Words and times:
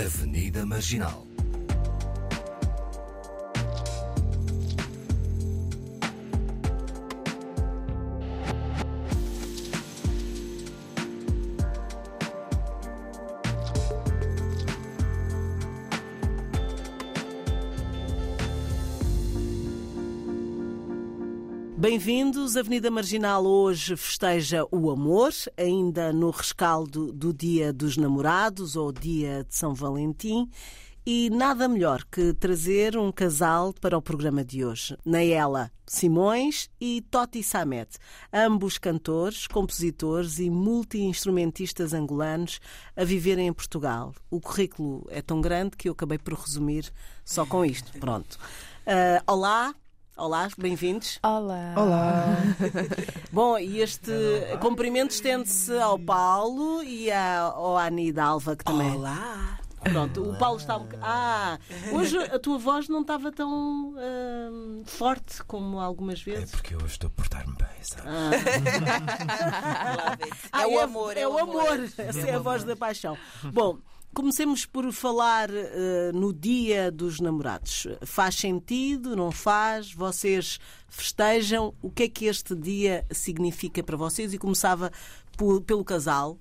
Avenida 0.00 0.64
Marginal. 0.64 1.29
Bem-vindos. 21.90 22.56
Avenida 22.56 22.88
Marginal 22.88 23.44
hoje 23.44 23.96
festeja 23.96 24.64
o 24.70 24.92
amor, 24.92 25.32
ainda 25.56 26.12
no 26.12 26.30
rescaldo 26.30 27.12
do 27.12 27.34
Dia 27.34 27.72
dos 27.72 27.96
Namorados 27.96 28.76
ou 28.76 28.92
Dia 28.92 29.42
de 29.42 29.56
São 29.56 29.74
Valentim. 29.74 30.48
E 31.04 31.28
nada 31.30 31.66
melhor 31.66 32.04
que 32.04 32.32
trazer 32.32 32.96
um 32.96 33.10
casal 33.10 33.74
para 33.74 33.98
o 33.98 34.00
programa 34.00 34.44
de 34.44 34.64
hoje. 34.64 34.96
Naela 35.04 35.68
Simões 35.84 36.70
e 36.80 37.02
Toti 37.10 37.42
Samet, 37.42 37.98
ambos 38.32 38.78
cantores, 38.78 39.48
compositores 39.48 40.38
e 40.38 40.48
multi-instrumentistas 40.48 41.92
angolanos 41.92 42.60
a 42.94 43.02
viverem 43.02 43.48
em 43.48 43.52
Portugal. 43.52 44.14
O 44.30 44.40
currículo 44.40 45.08
é 45.10 45.20
tão 45.20 45.40
grande 45.40 45.76
que 45.76 45.88
eu 45.88 45.92
acabei 45.92 46.18
por 46.18 46.34
resumir 46.34 46.88
só 47.24 47.44
com 47.44 47.64
isto. 47.64 47.90
Pronto. 47.98 48.38
Uh, 48.86 49.20
olá, 49.26 49.74
Olá, 50.20 50.48
bem-vindos. 50.58 51.18
Olá. 51.22 51.72
Olá. 51.76 52.36
Bom, 53.32 53.58
e 53.58 53.80
este 53.80 54.12
cumprimento 54.60 55.12
estende-se 55.12 55.74
ao 55.78 55.98
Paulo 55.98 56.82
e 56.82 57.10
à, 57.10 57.40
ao 57.40 57.78
Ani 57.78 58.12
Dalva, 58.12 58.54
que 58.54 58.62
também. 58.62 58.90
Olá. 58.96 59.58
Pronto, 59.82 60.22
o 60.32 60.36
Paulo 60.36 60.58
está 60.58 60.76
um 60.76 60.86
Ah, 61.00 61.58
hoje 61.90 62.18
a 62.18 62.38
tua 62.38 62.58
voz 62.58 62.86
não 62.86 63.00
estava 63.00 63.32
tão 63.32 63.94
hum, 63.96 64.82
forte 64.84 65.42
como 65.44 65.80
algumas 65.80 66.20
É 66.20 66.24
vezes. 66.32 66.50
porque 66.50 66.74
eu 66.74 66.84
estou 66.84 67.08
a 67.08 67.10
portar-me 67.10 67.56
bem, 67.56 67.68
sabe? 67.80 68.06
Ah, 70.52 70.60
É 70.60 70.66
o 70.66 70.80
amor, 70.80 71.16
é, 71.16 71.26
o 71.26 71.38
amor. 71.38 71.80
Essa 71.96 72.20
é 72.28 72.34
a 72.34 72.38
voz 72.38 72.62
da 72.62 72.76
paixão. 72.76 73.16
Bom, 73.54 73.78
comecemos 74.14 74.66
por 74.66 74.90
falar 74.92 75.48
eh, 75.50 76.10
no 76.12 76.32
Dia 76.32 76.90
dos 76.90 77.20
Namorados. 77.20 77.86
Faz 78.02 78.34
sentido? 78.34 79.14
Não 79.16 79.30
faz? 79.30 79.92
Vocês 79.92 80.58
festejam? 80.88 81.74
O 81.80 81.90
que 81.90 82.04
é 82.04 82.08
que 82.08 82.26
este 82.26 82.54
dia 82.54 83.04
significa 83.10 83.82
para 83.82 83.96
vocês? 83.96 84.32
E 84.32 84.38
começava 84.38 84.90
por- 85.36 85.60
pelo 85.62 85.84
casal. 85.84 86.38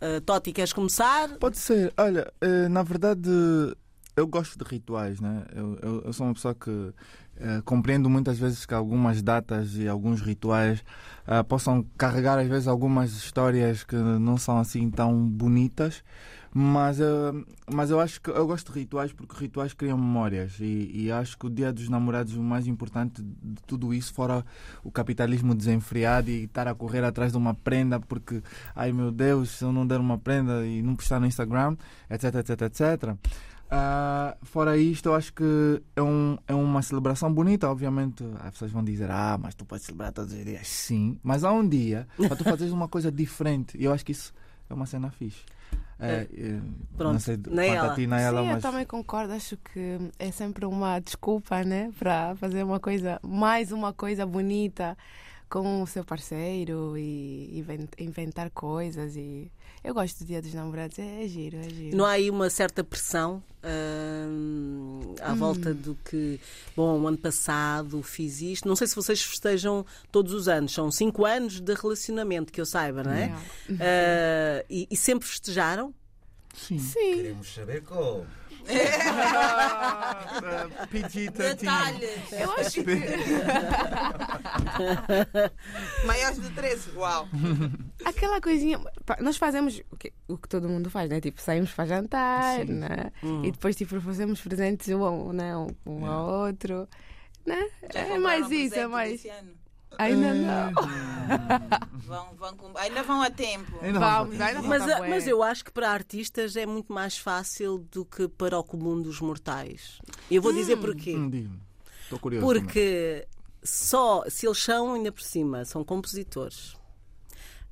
Eh, 0.00 0.20
Toti, 0.20 0.52
queres 0.52 0.72
começar? 0.72 1.30
Pode 1.38 1.58
ser. 1.58 1.92
Olha, 1.96 2.30
eh, 2.40 2.68
na 2.68 2.82
verdade, 2.82 3.28
eu 4.14 4.26
gosto 4.26 4.56
de 4.58 4.64
rituais, 4.70 5.20
né? 5.20 5.44
Eu, 5.54 5.78
eu, 5.82 6.02
eu 6.06 6.12
sou 6.12 6.26
uma 6.26 6.34
pessoa 6.34 6.54
que 6.54 6.92
compreendo 7.66 8.08
muitas 8.08 8.38
vezes 8.38 8.64
que 8.64 8.72
algumas 8.72 9.20
datas 9.20 9.76
e 9.76 9.86
alguns 9.86 10.22
rituais 10.22 10.82
possam 11.48 11.84
carregar, 11.98 12.38
às 12.38 12.48
vezes, 12.48 12.66
algumas 12.66 13.12
histórias 13.12 13.84
que 13.84 13.94
não 13.94 14.38
são 14.38 14.58
assim 14.58 14.90
tão 14.90 15.14
bonitas. 15.28 16.02
Mas, 16.58 16.98
eh, 16.98 17.04
mas 17.70 17.90
eu 17.90 18.00
acho 18.00 18.18
que 18.18 18.30
eu 18.30 18.46
gosto 18.46 18.72
de 18.72 18.78
rituais 18.78 19.12
porque 19.12 19.36
rituais 19.36 19.74
criam 19.74 19.98
memórias 19.98 20.58
e, 20.58 20.90
e 20.90 21.12
acho 21.12 21.36
que 21.36 21.44
o 21.44 21.50
Dia 21.50 21.70
dos 21.70 21.90
Namorados 21.90 22.34
o 22.34 22.42
mais 22.42 22.66
importante 22.66 23.22
de 23.22 23.62
tudo 23.66 23.92
isso 23.92 24.14
fora 24.14 24.42
o 24.82 24.90
capitalismo 24.90 25.54
desenfreado 25.54 26.30
e 26.30 26.44
estar 26.44 26.66
a 26.66 26.74
correr 26.74 27.04
atrás 27.04 27.32
de 27.32 27.36
uma 27.36 27.52
prenda 27.52 28.00
porque 28.00 28.42
ai 28.74 28.90
meu 28.90 29.10
Deus, 29.10 29.50
se 29.50 29.64
eu 29.64 29.70
não 29.70 29.86
der 29.86 30.00
uma 30.00 30.16
prenda 30.16 30.66
e 30.66 30.80
não 30.80 30.96
postar 30.96 31.20
no 31.20 31.26
Instagram, 31.26 31.76
etc, 32.08 32.36
etc, 32.36 32.62
etc. 32.62 33.16
Ah, 33.70 34.34
fora 34.42 34.78
isto, 34.78 35.10
eu 35.10 35.14
acho 35.14 35.34
que 35.34 35.82
é, 35.94 36.02
um, 36.02 36.38
é 36.48 36.54
uma 36.54 36.80
celebração 36.80 37.30
bonita. 37.30 37.68
Obviamente, 37.68 38.24
as 38.40 38.52
pessoas 38.52 38.70
vão 38.70 38.82
dizer: 38.82 39.10
Ah, 39.10 39.36
mas 39.38 39.54
tu 39.54 39.66
podes 39.66 39.84
celebrar 39.84 40.10
todos 40.10 40.32
os 40.32 40.42
dias. 40.42 40.66
Sim, 40.66 41.18
mas 41.22 41.44
há 41.44 41.52
um 41.52 41.68
dia 41.68 42.08
para 42.16 42.34
tu 42.36 42.44
fazeres 42.48 42.72
uma 42.72 42.88
coisa 42.88 43.12
diferente. 43.12 43.76
E 43.76 43.84
eu 43.84 43.92
acho 43.92 44.06
que 44.06 44.12
isso 44.12 44.32
é 44.70 44.72
uma 44.72 44.86
cena 44.86 45.10
fixe. 45.10 45.44
É, 45.98 46.28
é, 46.30 46.60
Pronto, 46.96 47.12
não 47.14 47.18
sei 47.20 47.38
nem 47.48 47.74
ela. 47.74 47.92
a 47.92 47.94
ti, 47.94 48.06
nem 48.06 48.18
ela, 48.20 48.40
Sim, 48.42 48.48
eu 48.48 48.54
mas 48.54 48.62
também 48.62 48.84
concordo. 48.84 49.32
Acho 49.32 49.56
que 49.56 49.98
é 50.18 50.30
sempre 50.30 50.66
uma 50.66 50.98
desculpa, 50.98 51.64
né? 51.64 51.90
Para 51.98 52.36
fazer 52.36 52.62
uma 52.62 52.78
coisa, 52.78 53.18
mais 53.22 53.72
uma 53.72 53.92
coisa 53.94 54.26
bonita 54.26 54.96
com 55.48 55.82
o 55.82 55.86
seu 55.86 56.04
parceiro 56.04 56.98
e 56.98 57.58
inven- 57.58 57.88
inventar 57.98 58.50
coisas. 58.50 59.16
E 59.16 59.50
eu 59.86 59.94
gosto 59.94 60.18
do 60.18 60.24
Dia 60.24 60.42
dos 60.42 60.52
Namorados. 60.52 60.98
É, 60.98 61.24
é 61.24 61.28
giro, 61.28 61.56
é 61.58 61.70
giro. 61.70 61.96
Não 61.96 62.04
há 62.04 62.12
aí 62.12 62.28
uma 62.28 62.50
certa 62.50 62.82
pressão 62.82 63.40
hum, 64.28 65.14
à 65.20 65.32
volta 65.32 65.72
do 65.72 65.96
que. 66.04 66.40
Bom, 66.74 67.00
o 67.00 67.06
ano 67.06 67.16
passado 67.16 68.02
fiz 68.02 68.40
isto. 68.40 68.66
Não 68.66 68.74
sei 68.74 68.88
se 68.88 68.96
vocês 68.96 69.22
festejam 69.22 69.86
todos 70.10 70.32
os 70.32 70.48
anos. 70.48 70.72
São 70.72 70.90
cinco 70.90 71.24
anos 71.24 71.60
de 71.60 71.72
relacionamento, 71.72 72.52
que 72.52 72.60
eu 72.60 72.66
saiba, 72.66 73.04
não 73.04 73.12
é? 73.12 73.32
Ah, 73.80 74.64
e, 74.68 74.88
e 74.90 74.96
sempre 74.96 75.28
festejaram? 75.28 75.94
sim. 76.52 76.78
Sim. 76.78 77.14
Queremos 77.14 77.54
saber 77.54 77.82
como. 77.82 78.26
Ah, 80.78 80.86
PG-13. 80.90 81.66
Eu 82.32 82.50
acho 82.52 82.82
que. 82.84 82.96
Maiores 86.06 86.40
de 86.40 86.50
13. 86.50 86.90
Uau. 86.96 87.28
Aquela 88.04 88.40
coisinha. 88.40 88.78
pá, 89.04 89.16
Nós 89.20 89.36
fazemos 89.36 89.80
o 89.90 89.96
que, 89.96 90.12
o 90.28 90.36
que 90.38 90.48
todo 90.48 90.68
mundo 90.68 90.90
faz, 90.90 91.08
né? 91.10 91.20
Tipo, 91.20 91.40
saímos 91.40 91.72
para 91.72 91.86
jantar, 91.86 92.64
né? 92.64 93.10
E 93.44 93.50
depois, 93.50 93.76
tipo, 93.76 94.00
fazemos 94.00 94.40
presentes 94.40 94.88
um, 94.88 95.02
ao- 95.04 95.32
né? 95.32 95.56
um, 95.56 95.68
um 95.86 96.06
ao 96.06 96.46
outro. 96.46 96.88
Né? 97.44 97.68
Já 97.92 98.00
É 98.00 98.02
compraram 98.04 98.22
mais 98.22 98.46
isso, 98.50 98.54
é 98.54 98.68
presente 98.68 98.88
mais. 98.90 99.10
desse 99.12 99.28
ano? 99.28 99.50
Ainda 99.98 100.34
não. 100.34 100.72
Vão, 102.06 102.34
vão, 102.36 102.56
com- 102.56 102.78
ainda 102.78 103.02
vão 103.02 103.20
a 103.22 103.30
tempo. 103.30 103.78
Ainda 103.82 103.98
Vamos, 103.98 104.40
ainda 104.40 104.62
Mas, 104.62 104.82
ah, 104.88 104.98
bué. 104.98 105.08
mas 105.08 105.26
eu 105.26 105.42
acho 105.42 105.64
que 105.64 105.72
para 105.72 105.90
artistas 105.90 106.54
é 106.56 106.64
muito 106.66 106.92
mais 106.92 107.18
fácil 107.18 107.78
do 107.90 108.04
que 108.04 108.28
para 108.28 108.58
o 108.58 108.62
comum 108.64 109.00
dos 109.00 109.20
mortais. 109.20 109.98
Eu 110.30 110.40
vou 110.40 110.52
dizer 110.52 110.76
porquê. 110.76 111.16
Hum. 111.16 111.58
Estou 112.02 112.18
curioso. 112.18 112.46
também. 112.46 112.62
Porque 112.62 113.26
só 113.64 114.22
se 114.28 114.46
eles 114.46 114.62
são, 114.62 114.94
ainda 114.94 115.10
por 115.10 115.22
cima, 115.22 115.64
são 115.64 115.82
compositores, 115.82 116.76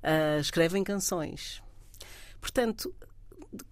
ah, 0.02 0.38
escrevem 0.40 0.82
canções. 0.82 1.62
Portanto, 2.40 2.92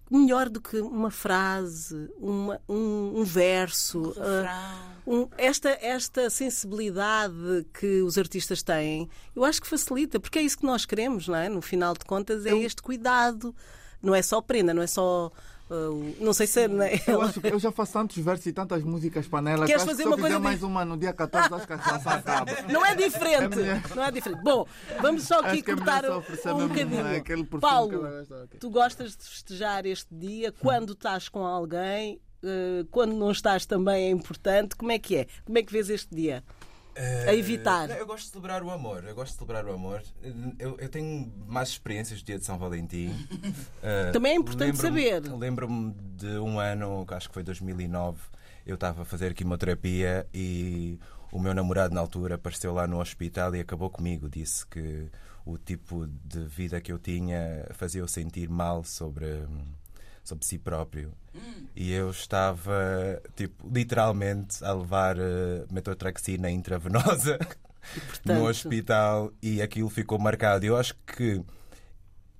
melhor 0.09 0.49
do 0.49 0.61
que 0.61 0.77
uma 0.79 1.09
frase, 1.11 2.09
uma- 2.19 2.59
um, 2.69 3.19
um 3.21 3.23
verso. 3.23 4.13
ah, 4.17 4.83
Refrão. 5.05 5.21
um- 5.23 5.27
esta, 5.37 5.69
esta 5.81 6.29
sensibilidade 6.29 7.65
que 7.73 8.01
os 8.01 8.17
artistas 8.17 8.61
têm, 8.63 9.09
eu 9.35 9.43
acho 9.43 9.61
que 9.61 9.67
facilita, 9.67 10.19
porque 10.19 10.39
é 10.39 10.41
isso 10.41 10.57
que 10.57 10.65
nós 10.65 10.85
queremos, 10.85 11.27
não 11.27 11.35
é? 11.35 11.49
No 11.49 11.61
final 11.61 11.93
de 11.93 12.05
contas, 12.05 12.45
é 12.45 12.55
este 12.57 12.81
cuidado. 12.81 13.55
Não 14.01 14.13
é 14.13 14.21
só 14.21 14.41
prenda, 14.41 14.73
não 14.73 14.81
é 14.83 14.87
só. 14.87 15.31
Ah, 15.69 16.13
não 16.19 16.33
sei 16.33 16.45
se 16.47 16.61
é. 16.61 16.67
não 16.67 16.83
é? 16.83 16.99
Eu 17.07 17.21
acho 17.21 17.39
que 17.41 17.47
eu 17.47 17.59
já 17.59 17.71
faço 17.71 17.93
tantos 17.93 18.17
versos 18.17 18.45
e 18.45 18.53
tantas 18.53 18.83
músicas 18.83 19.27
panela 19.27 19.65
Queres 19.65 19.83
que 19.83 19.89
fazer 19.89 20.05
uma 20.05 20.17
coisa 20.17 20.35
de- 20.37 20.41
mais 20.43 20.61
uma 20.63 20.83
no 20.85 20.97
dia 20.97 21.13
14, 21.13 21.53
acho 21.53 21.67
que 21.67 21.73
a 21.73 21.77
relação 21.77 22.11
acaba. 22.13 22.51
Não 22.71 22.85
é 22.85 22.95
diferente. 22.95 23.59
É 23.59 23.81
não 23.95 24.03
é 24.03 24.11
diferente. 24.11 24.41
Bom, 24.43 24.67
vamos 25.01 25.23
só 25.23 25.39
aqui 25.39 25.59
é 25.59 25.61
cortar 25.63 26.03
um 26.09 26.67
bocadinho. 26.67 27.03
né, 27.03 27.23
Paulo, 27.59 28.05
ela 28.05 28.17
gosta, 28.19 28.35
ok. 28.43 28.59
tu 28.59 28.69
gostas 28.69 29.15
de 29.17 29.23
festejar 29.23 29.85
este 29.85 30.13
dia 30.13 30.51
quando 30.51 30.93
estás 30.93 31.29
com 31.29 31.45
alguém? 31.45 32.19
eh, 32.43 32.85
Quando 32.91 33.13
não 33.15 33.31
estás 33.31 33.65
também 33.65 34.07
é 34.07 34.09
importante. 34.09 34.75
Como 34.75 34.91
é 34.91 34.99
que 34.99 35.15
é? 35.15 35.27
Como 35.45 35.57
é 35.57 35.63
que 35.63 35.71
vês 35.71 35.89
este 35.89 36.13
dia? 36.13 36.43
A 37.27 37.33
evitar. 37.33 37.89
Eh, 37.89 37.93
Não, 37.93 37.99
eu 37.99 38.05
gosto 38.05 38.25
de 38.25 38.31
celebrar 38.31 38.61
o 38.63 38.69
amor. 38.69 39.03
Eu 39.03 39.15
gosto 39.15 39.31
de 39.33 39.37
celebrar 39.39 39.65
o 39.65 39.73
amor. 39.73 40.01
Eu, 40.59 40.77
eu 40.79 40.89
tenho 40.89 41.31
mais 41.47 41.69
experiências 41.69 42.21
do 42.21 42.25
dia 42.25 42.37
de 42.39 42.45
São 42.45 42.57
Valentim. 42.57 43.11
Eh, 43.81 44.11
Também 44.11 44.31
é 44.33 44.35
importante 44.35 44.81
lembro-me- 44.81 45.11
saber. 45.21 45.31
Lembro-me 45.37 45.93
de 46.15 46.37
um 46.39 46.59
ano, 46.59 47.05
que 47.05 47.13
acho 47.13 47.27
que 47.27 47.33
foi 47.33 47.43
2009, 47.43 48.17
eu 48.65 48.75
estava 48.75 49.01
a 49.01 49.05
fazer 49.05 49.33
quimioterapia 49.33 50.25
e 50.33 50.97
o 51.31 51.39
meu 51.39 51.53
namorado 51.53 51.93
na 51.93 51.99
altura 51.99 52.35
apareceu 52.35 52.73
lá 52.73 52.87
no 52.87 52.99
hospital 53.01 53.53
e 53.55 53.59
acabou 53.59 53.89
comigo. 53.89 54.29
Disse 54.29 54.65
que 54.67 55.09
o 55.45 55.57
tipo 55.57 56.07
de 56.23 56.39
vida 56.45 56.79
que 56.79 56.91
eu 56.93 56.97
tinha 56.99 57.67
fazia-o 57.71 58.07
sentir 58.07 58.47
mal 58.49 58.83
sobre, 58.85 59.25
sobre 60.23 60.45
si 60.45 60.57
próprio. 60.57 61.11
E 61.75 61.91
eu 61.91 62.11
estava, 62.11 63.21
tipo, 63.35 63.67
literalmente 63.67 64.63
a 64.63 64.71
levar 64.73 65.17
uh, 65.17 65.65
metotraxina 65.71 66.49
intravenosa 66.51 67.37
no 67.39 68.01
portanto- 68.07 68.43
hospital 68.43 69.31
e 69.41 69.61
aquilo 69.61 69.89
ficou 69.89 70.19
marcado. 70.19 70.65
Eu 70.65 70.77
acho 70.77 70.95
que 71.07 71.41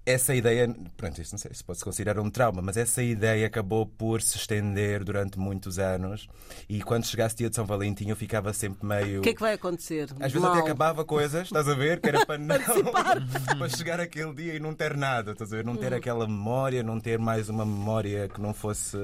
essa 0.05 0.35
ideia, 0.35 0.67
pronto, 0.97 1.21
isto 1.21 1.31
não 1.31 1.37
sei 1.39 1.53
se 1.53 1.63
pode 1.63 1.79
se 1.79 1.85
considerar 1.85 2.19
um 2.19 2.29
trauma, 2.29 2.61
mas 2.61 2.75
essa 2.75 3.01
ideia 3.01 3.47
acabou 3.47 3.85
por 3.85 4.21
se 4.21 4.35
estender 4.37 5.01
durante 5.03 5.39
muitos 5.39 5.79
anos 5.79 6.27
e 6.67 6.81
quando 6.81 7.05
chegasse 7.05 7.37
dia 7.37 7.49
de 7.49 7.55
São 7.55 7.65
Valentim 7.65 8.09
eu 8.09 8.15
ficava 8.15 8.51
sempre 8.53 8.85
meio. 8.85 9.19
O 9.19 9.23
que 9.23 9.29
é 9.29 9.33
que 9.33 9.39
vai 9.41 9.53
acontecer? 9.53 10.09
Às 10.19 10.31
vezes 10.31 10.41
Mal. 10.41 10.51
até 10.51 10.61
acabava 10.61 11.05
coisas, 11.05 11.43
estás 11.47 11.69
a 11.69 11.73
ver? 11.73 12.01
Que 12.01 12.09
era 12.09 12.25
para 12.25 12.37
não. 12.37 12.55
para 13.57 13.69
chegar 13.69 13.99
aquele 14.01 14.33
dia 14.33 14.55
e 14.55 14.59
não 14.59 14.73
ter 14.75 14.97
nada, 14.97 15.31
estás 15.31 15.53
a 15.53 15.55
ver? 15.55 15.63
Não 15.65 15.73
Hum. 15.73 15.77
ter 15.77 15.93
aquela 15.93 16.27
memória, 16.27 16.83
não 16.83 16.99
ter 16.99 17.17
mais 17.17 17.47
uma 17.47 17.65
memória 17.65 18.27
que 18.27 18.41
não 18.41 18.53
fosse 18.53 18.97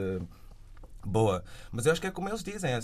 boa. 1.06 1.44
Mas 1.72 1.86
eu 1.86 1.92
acho 1.94 2.02
que 2.02 2.08
é 2.08 2.12
como 2.12 2.28
eles 2.30 2.44
dizem: 2.44 2.72
é- 2.74 2.80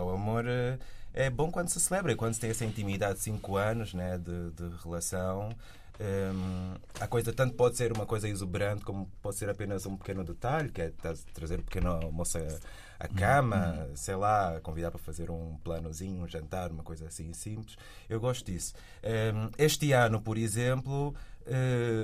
o 0.00 0.10
amor 0.10 0.44
eh, 0.46 0.78
é 1.12 1.28
bom 1.28 1.50
quando 1.50 1.68
se 1.70 1.80
celebra 1.80 2.14
quando 2.14 2.34
se 2.34 2.40
tem 2.40 2.50
essa 2.50 2.64
intimidade 2.64 3.14
de 3.14 3.20
5 3.24 3.56
anos 3.56 3.94
né, 3.94 4.16
de, 4.16 4.50
de 4.52 4.76
relação. 4.84 5.50
Hum, 6.00 6.74
a 7.00 7.08
coisa 7.08 7.32
tanto 7.32 7.54
pode 7.56 7.76
ser 7.76 7.92
uma 7.92 8.06
coisa 8.06 8.28
exuberante 8.28 8.84
como 8.84 9.10
pode 9.20 9.36
ser 9.36 9.48
apenas 9.50 9.84
um 9.84 9.96
pequeno 9.96 10.22
detalhe, 10.22 10.70
que 10.70 10.80
é 10.82 10.90
tra- 10.90 11.14
trazer 11.34 11.58
um 11.58 11.62
pequeno 11.64 11.90
almoço 11.90 12.38
à- 12.38 13.04
à 13.04 13.08
cama, 13.08 13.88
sei 13.94 14.14
lá, 14.16 14.60
convidar 14.60 14.90
para 14.90 14.98
fazer 15.00 15.30
um 15.30 15.56
planozinho, 15.58 16.22
um 16.22 16.28
jantar, 16.28 16.70
uma 16.70 16.82
coisa 16.84 17.06
assim 17.06 17.32
simples. 17.32 17.76
Eu 18.08 18.20
gosto 18.20 18.44
disso. 18.46 18.74
Hum, 19.04 19.50
este 19.58 19.92
ano, 19.92 20.20
por 20.20 20.36
exemplo, 20.38 21.14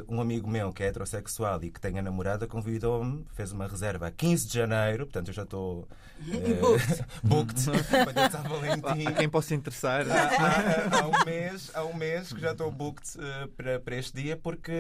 um 0.09 0.21
amigo 0.21 0.49
meu 0.49 0.73
que 0.73 0.83
é 0.83 0.87
heterossexual 0.87 1.63
e 1.63 1.71
que 1.71 1.81
tem 1.81 1.99
a 1.99 2.03
namorada 2.03 2.47
convidou-me, 2.47 3.25
fez 3.35 3.53
uma 3.53 3.67
reserva 3.67 4.07
a 4.07 4.11
15 4.11 4.47
de 4.49 4.55
janeiro, 4.55 5.05
portanto 5.07 5.29
eu 5.29 5.35
já 5.35 5.43
estou 5.43 5.87
eh, 6.29 6.61
booked 7.23 7.65
para 8.13 8.31
São 8.31 8.43
Valentim. 8.43 9.07
A 9.09 9.13
quem 9.13 9.29
possa 9.29 9.55
interessar. 9.55 10.07
Há, 10.11 10.15
há- 10.15 11.01
há 11.03 11.07
um 11.09 11.25
mês, 11.25 11.71
há 11.75 11.85
um 11.85 11.95
mês 11.95 12.33
que 12.33 12.41
já 12.41 12.53
estou 12.53 12.71
booked 12.71 13.19
eh, 13.19 13.49
para, 13.57 13.81
para 13.81 13.97
este 13.97 14.15
dia 14.23 14.37
porque 14.37 14.73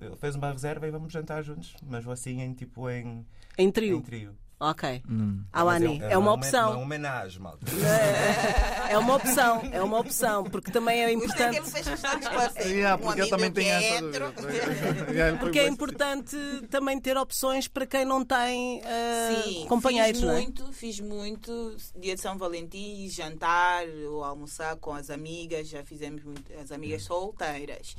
ele 0.00 0.16
fez 0.20 0.34
uma 0.36 0.50
reserva 0.52 0.86
e 0.86 0.90
vamos 0.90 1.12
jantar 1.12 1.42
juntos, 1.42 1.74
mas 1.82 2.04
vou 2.04 2.12
assim 2.12 2.40
em 2.40 2.54
tipo 2.54 2.88
em, 2.90 3.26
Em 3.58 3.66
em 3.66 3.70
trio. 4.02 4.36
Ok. 4.58 5.02
Hum. 5.06 5.44
Awani, 5.52 5.98
Mas 5.98 6.10
é 6.12 6.16
uma 6.16 6.30
Uma 6.30 6.32
opção. 6.32 6.80
homenagem, 6.80 7.40
malta. 7.42 7.66
É 8.88 8.96
uma 8.96 9.16
opção, 9.16 9.60
é 9.72 9.82
uma 9.82 9.98
opção, 9.98 10.44
porque 10.44 10.70
também 10.70 11.02
é 11.02 11.12
Por 11.12 11.24
isso 11.24 11.32
é 11.32 11.36
que 11.36 11.42
ele 11.42 11.56
importante. 11.58 11.72
fez 11.72 11.88
questão 11.88 12.18
de 12.18 12.24
esclarecer. 12.24 12.66
Yeah, 12.66 12.96
um 12.96 13.06
porque 13.06 13.20
eu 13.22 13.28
também 13.28 13.50
tenho 13.52 13.68
é 13.74 13.88
essa 13.98 15.36
Porque 15.38 15.58
é 15.58 15.66
importante 15.68 16.36
também 16.70 16.98
ter 17.00 17.16
opções 17.18 17.66
para 17.68 17.84
quem 17.86 18.04
não 18.04 18.24
tem 18.24 18.80
eh, 18.84 19.42
Sim, 19.44 19.66
companheiros, 19.68 20.20
fiz 20.20 20.26
não 20.26 20.34
é? 20.34 20.40
muito, 20.40 20.72
fiz 20.72 21.00
muito. 21.00 21.76
Dia 21.98 22.14
de 22.14 22.20
São 22.22 22.38
Valentim, 22.38 23.08
jantar 23.10 23.86
ou 24.08 24.22
almoçar 24.24 24.76
com 24.76 24.94
as 24.94 25.10
amigas, 25.10 25.68
já 25.68 25.84
fizemos 25.84 26.22
muito, 26.22 26.44
as 26.58 26.70
amigas 26.72 27.02
solteiras. 27.02 27.94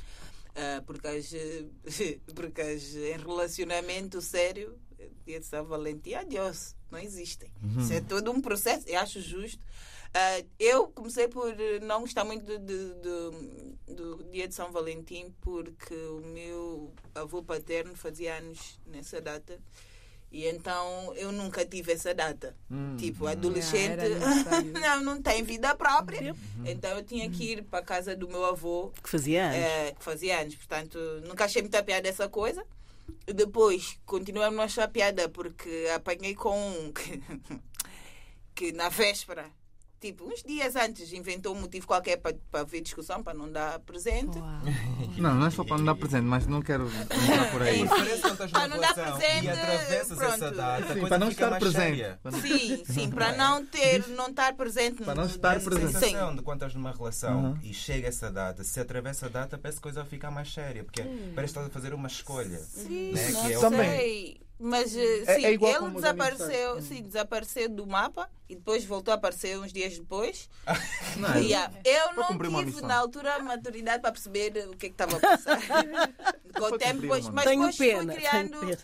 Ah, 0.56 0.82
porque, 0.86 1.06
as, 1.06 1.30
porque 2.34 2.60
as 2.62 2.94
em 2.96 3.16
relacionamento 3.18 4.20
sério, 4.20 4.76
dia 5.26 5.38
de 5.40 5.46
São 5.46 5.64
Valentim, 5.64 6.14
adiós, 6.14 6.74
não 6.90 6.98
existem. 6.98 7.50
Isso 7.78 7.92
é 7.92 8.00
todo 8.00 8.30
um 8.30 8.40
processo, 8.40 8.88
eu 8.88 8.98
acho 8.98 9.20
justo. 9.20 9.62
Ah, 10.14 10.42
eu 10.58 10.88
comecei 10.88 11.28
por 11.28 11.54
não 11.82 12.00
gostar 12.00 12.24
muito 12.24 12.44
do, 12.44 12.58
do- 12.58 12.94
do- 12.94 13.94
do 13.94 14.24
dia 14.30 14.48
de 14.48 14.54
São 14.54 14.72
Valentim 14.72 15.34
porque 15.40 15.94
o 15.94 16.20
meu 16.20 16.92
avô 17.14 17.42
paterno 17.42 17.94
fazia 17.94 18.36
anos 18.36 18.80
nessa 18.86 19.20
data 19.20 19.58
e 20.32 20.46
então 20.46 21.12
eu 21.14 21.30
nunca 21.32 21.64
tive 21.64 21.92
essa 21.92 22.14
data. 22.14 22.54
Tipo, 22.98 23.26
adolescente 23.26 23.92
era 23.92 24.04
aniversário. 24.04 24.72
não, 24.80 25.02
não 25.02 25.22
tem 25.22 25.42
vida 25.42 25.74
própria. 25.74 26.34
Então 26.64 26.90
eu 26.96 27.02
tinha 27.02 27.28
que 27.30 27.52
ir 27.52 27.62
para 27.64 27.78
a 27.80 27.82
casa 27.82 28.14
do 28.16 28.28
meu 28.28 28.44
avô 28.44 28.90
Que 29.02 29.08
fazia 29.08 29.44
anos. 29.46 29.56
eh, 29.56 29.92
que 29.98 30.04
fazia 30.04 30.40
anos. 30.40 30.54
Portanto, 30.54 30.98
nunca 31.26 31.44
achei 31.44 31.60
muita 31.62 31.82
piada 31.82 32.08
essa 32.08 32.28
coisa. 32.28 32.64
Depois, 33.26 33.98
continuei 34.06 34.48
a 34.48 34.62
achar 34.62 34.88
piada 34.88 35.28
porque 35.28 35.86
apanhei 35.94 36.34
com 36.34 36.56
um 36.58 36.92
que, 36.92 37.22
que 38.54 38.72
na 38.72 38.88
véspera, 38.88 39.50
tipo, 40.00 40.24
uns 40.24 40.42
dias 40.42 40.76
antes, 40.76 41.12
inventou 41.12 41.54
um 41.54 41.60
motivo 41.60 41.86
qualquer 41.86 42.16
para, 42.18 42.36
para 42.50 42.60
haver 42.60 42.80
discussão, 42.80 43.22
para 43.22 43.34
não 43.34 43.50
dar 43.50 43.78
presente. 43.80 44.38
Uau. 44.38 44.60
Não, 45.18 45.34
não 45.34 45.46
é 45.46 45.50
só 45.50 45.64
para 45.64 45.78
não 45.78 45.84
dar 45.84 45.96
presente, 45.96 46.22
mas 46.22 46.46
não 46.46 46.62
quero 46.62 46.86
entrar 46.88 47.50
por 47.50 47.60
aí. 47.62 47.84
Não 47.84 47.96
estás 48.32 48.50
Para 48.52 48.68
não 48.68 48.78
dar 48.80 48.94
presente, 48.94 49.44
e 49.46 49.48
atravessas 49.48 50.20
essa 50.20 50.36
pronto. 50.38 50.56
data, 50.56 50.84
a 50.84 50.94
Sim, 50.94 51.00
para 51.08 51.18
não 51.18 51.30
fica 51.30 51.42
estar 51.44 51.50
mais 51.50 51.62
presente. 51.64 52.18
não- 52.22 52.40
Sim, 52.40 52.84
sim, 52.84 53.10
para 53.10 53.32
não 53.36 53.66
ter, 53.66 54.06
não 54.10 54.28
estar 54.28 54.54
presente. 54.54 55.02
Para 55.02 55.14
não 55.16 55.24
estar 55.26 55.60
presente. 55.60 55.92
Sim. 55.94 55.98
sensação 55.98 56.36
de 56.36 56.42
quando 56.42 56.58
estás 56.58 56.74
numa 56.74 56.92
relação 56.92 57.44
Uhum. 57.46 57.58
e 57.64 57.74
chega 57.74 58.06
essa 58.06 58.30
data, 58.30 58.62
se 58.62 58.78
atravessa 58.78 59.26
a 59.26 59.28
data, 59.28 59.58
parece 59.58 59.78
que 59.78 59.82
a 59.82 59.86
coisa 59.90 60.00
vai 60.02 60.08
ficar 60.10 60.30
mais 60.30 60.52
séria, 60.52 60.84
porque 60.84 61.02
parece 61.02 61.32
que 61.34 61.58
estás 61.58 61.66
a 61.66 61.70
fazer 61.70 61.92
uma 61.92 62.06
escolha. 62.06 62.58
Sim, 62.58 63.12
né, 63.12 63.30
não 63.30 63.44
que 63.44 63.52
é 63.52 63.58
o- 63.58 63.60
Também. 63.60 64.40
Mas 64.60 64.94
eh, 64.96 65.22
É- 65.26 65.34
sim, 65.36 65.44
é 65.44 65.52
igual 65.52 65.86
ele 65.86 65.94
desapareceu, 65.94 66.82
sim, 66.82 67.02
desapareceu 67.02 67.68
do 67.68 67.86
mapa 67.86 68.28
e 68.48 68.56
depois 68.56 68.84
voltou 68.84 69.12
a 69.12 69.14
aparecer 69.14 69.56
uns 69.58 69.72
dias 69.72 69.96
depois. 69.98 70.48
Não, 71.16 71.32
é- 71.34 71.40
Yeah. 71.42 71.72
Eu 71.84 72.14
não 72.16 72.36
tive 72.64 72.80
na 72.82 72.96
altura 72.96 73.36
a 73.36 73.38
maturidade 73.38 74.02
para 74.02 74.10
perceber 74.12 74.68
o 74.68 74.76
que 74.76 74.86
é 74.86 74.88
que 74.88 74.94
estava 74.94 75.16
a 75.16 75.20
passar. 75.20 75.58
Com 76.58 76.64
o 76.64 76.78
tempo, 76.78 77.00
depois, 77.02 77.28
mas 77.28 77.44
tenho 77.44 77.60
depois 77.70 77.76
pena, 77.76 78.12
fui 78.12 78.14
criando. 78.14 78.78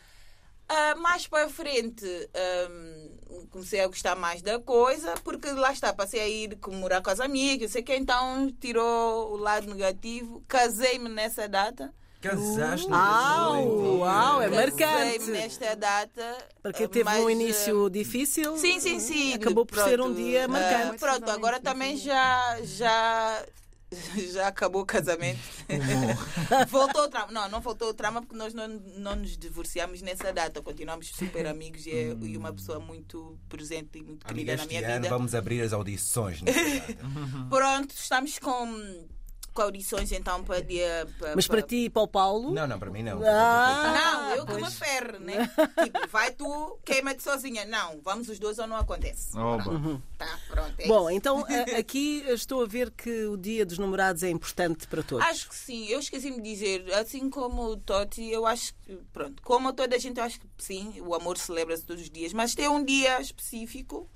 Ah, 0.69 0.95
mais 0.97 1.27
para 1.27 1.49
frente 1.49 2.07
ahm, 2.35 3.47
comecei 3.51 3.81
a 3.81 3.87
gostar 3.87 4.15
mais 4.17 4.41
da 4.41 4.59
coisa, 4.59 5.15
porque 5.23 5.51
lá 5.51 5.73
está, 5.73 5.93
passei 5.93 6.21
a 6.21 6.29
ir 6.29 6.57
comemorar 6.57 7.03
com 7.03 7.11
as 7.11 7.21
amigas, 7.21 7.73
sei 7.73 7.83
que 7.83 7.95
então 7.95 8.51
tirou 8.61 9.33
o 9.33 9.37
lado 9.37 9.67
negativo, 9.67 10.43
casei-me 10.49 11.09
nessa 11.11 11.47
data. 11.49 11.93
Casaste 12.21 12.89
Uau, 12.91 13.53
Valentim. 13.53 13.99
uau, 13.99 14.09
é 14.09 14.14
marcante. 14.71 15.19
Casei-me 15.19 15.33
nesta 15.33 15.77
data. 15.77 16.39
Ah, 16.63 16.73
teve 16.73 17.05
mas, 17.05 17.21
um 17.21 17.27
ah, 17.27 17.33
início 17.33 17.91
difícil, 17.91 18.57
Sim, 18.57 18.81
sim, 18.81 18.99
sim. 19.01 19.35
acabou 19.35 19.65
por 19.67 19.79
ser 19.79 20.01
um 20.01 20.05
Pronto, 20.05 20.17
dia 20.17 20.45
ah, 20.45 20.49
marcante. 20.49 20.99
pronto, 20.99 21.31
agora 21.31 21.61
também 21.61 21.97
já, 21.97 22.59
já, 22.63 23.45
já 24.33 24.49
acabou 24.49 24.83
o 24.83 24.87
casamento. 24.87 25.41
voltou 26.69 27.05
o 27.05 27.09
trama. 27.09 27.33
Não, 27.33 27.49
não 27.49 27.61
voltou 27.61 27.89
o 27.89 27.95
trama 27.95 28.21
porque 28.23 28.37
nós 28.37 28.53
não, 28.55 28.69
não 28.69 29.17
nos 29.17 29.37
divorciamos 29.37 30.03
nessa 30.03 30.33
data. 30.33 30.61
Continuamos 30.63 31.09
super 31.09 31.47
amigos 31.47 31.87
e, 31.87 31.91
é, 31.91 32.17
e 32.23 32.37
uma 32.37 32.53
pessoa 32.53 32.79
muito 32.81 33.39
presente 33.49 33.99
e 33.99 34.03
muito 34.03 34.25
Amiga, 34.27 34.35
querida 34.35 34.57
na 34.57 34.63
este 34.63 34.69
minha 34.69 34.87
ano 34.89 35.03
vida. 35.05 35.09
vamos 35.17 35.35
abrir 35.35 35.63
as 35.63 35.73
audições. 35.73 36.41
Pronto, 37.49 37.95
estamos 37.95 38.39
com, 38.39 39.07
com 39.55 39.63
audições 39.63 40.11
então 40.13 40.43
para 40.43 40.61
dia. 40.61 41.07
Para, 41.19 41.37
Mas 41.37 41.47
para 41.47 41.63
ti 41.63 41.85
e 41.85 41.91
para 41.91 42.03
o 42.03 42.09
Paulo, 42.09 42.53
Não, 42.53 42.67
não, 42.67 42.79
para 42.79 42.91
mim 42.91 43.03
não. 43.03 43.23
Ah, 43.25 43.95
Não, 43.95 44.31
eu 44.35 44.45
que 44.45 44.53
pois. 44.53 44.65
me 44.65 44.71
ferro, 44.71 45.19
né? 45.21 45.49
tipo, 45.85 46.09
vai 46.09 46.33
tu, 46.33 46.79
queima-te 46.85 47.23
sozinha. 47.23 47.65
Não, 47.65 48.01
vamos 48.03 48.29
os 48.29 48.39
dois 48.39 48.59
ou 48.59 48.67
não 48.67 48.77
acontece. 48.77 49.37
Oba. 49.39 50.01
Tá, 50.19 50.39
pronto. 50.49 50.75
é 50.79 50.87
Bom, 50.89 51.09
isso. 51.09 51.17
então 51.17 51.47
aqui 51.79 52.25
estou 52.29 52.63
a 52.63 52.67
ver 52.67 52.91
que 52.91 53.25
o 53.27 53.37
Dia 53.37 53.65
dos 53.65 53.79
Namorados 53.79 54.23
é 54.25 54.31
importante 54.31 54.89
para 54.89 55.03
todos. 55.03 55.25
Acho 55.25 55.49
que 55.49 55.55
sim, 55.55 55.87
eu 55.87 56.01
esqueci-me 56.01 56.37
de 56.41 56.43
dizer, 56.43 56.93
assim 56.95 57.31
como 57.31 57.63
o 57.63 57.77
Totti, 57.77 58.29
eu 58.29 58.45
acho 58.47 58.75
que, 58.85 58.99
pronto, 59.13 59.41
como 59.43 59.73
toda 59.73 59.95
a 59.95 59.99
gente, 59.99 60.19
eu 60.19 60.25
acho 60.25 60.41
que 60.41 60.47
sim, 60.59 61.01
o 61.01 61.15
amor 61.15 61.39
celebra-se 61.39 61.85
todos 61.85 62.03
os 62.03 62.11
dias, 62.11 62.33
mas 62.33 62.55
tem 62.55 62.69
um 62.69 62.85
dia 62.85 63.21
específico. 63.21 64.11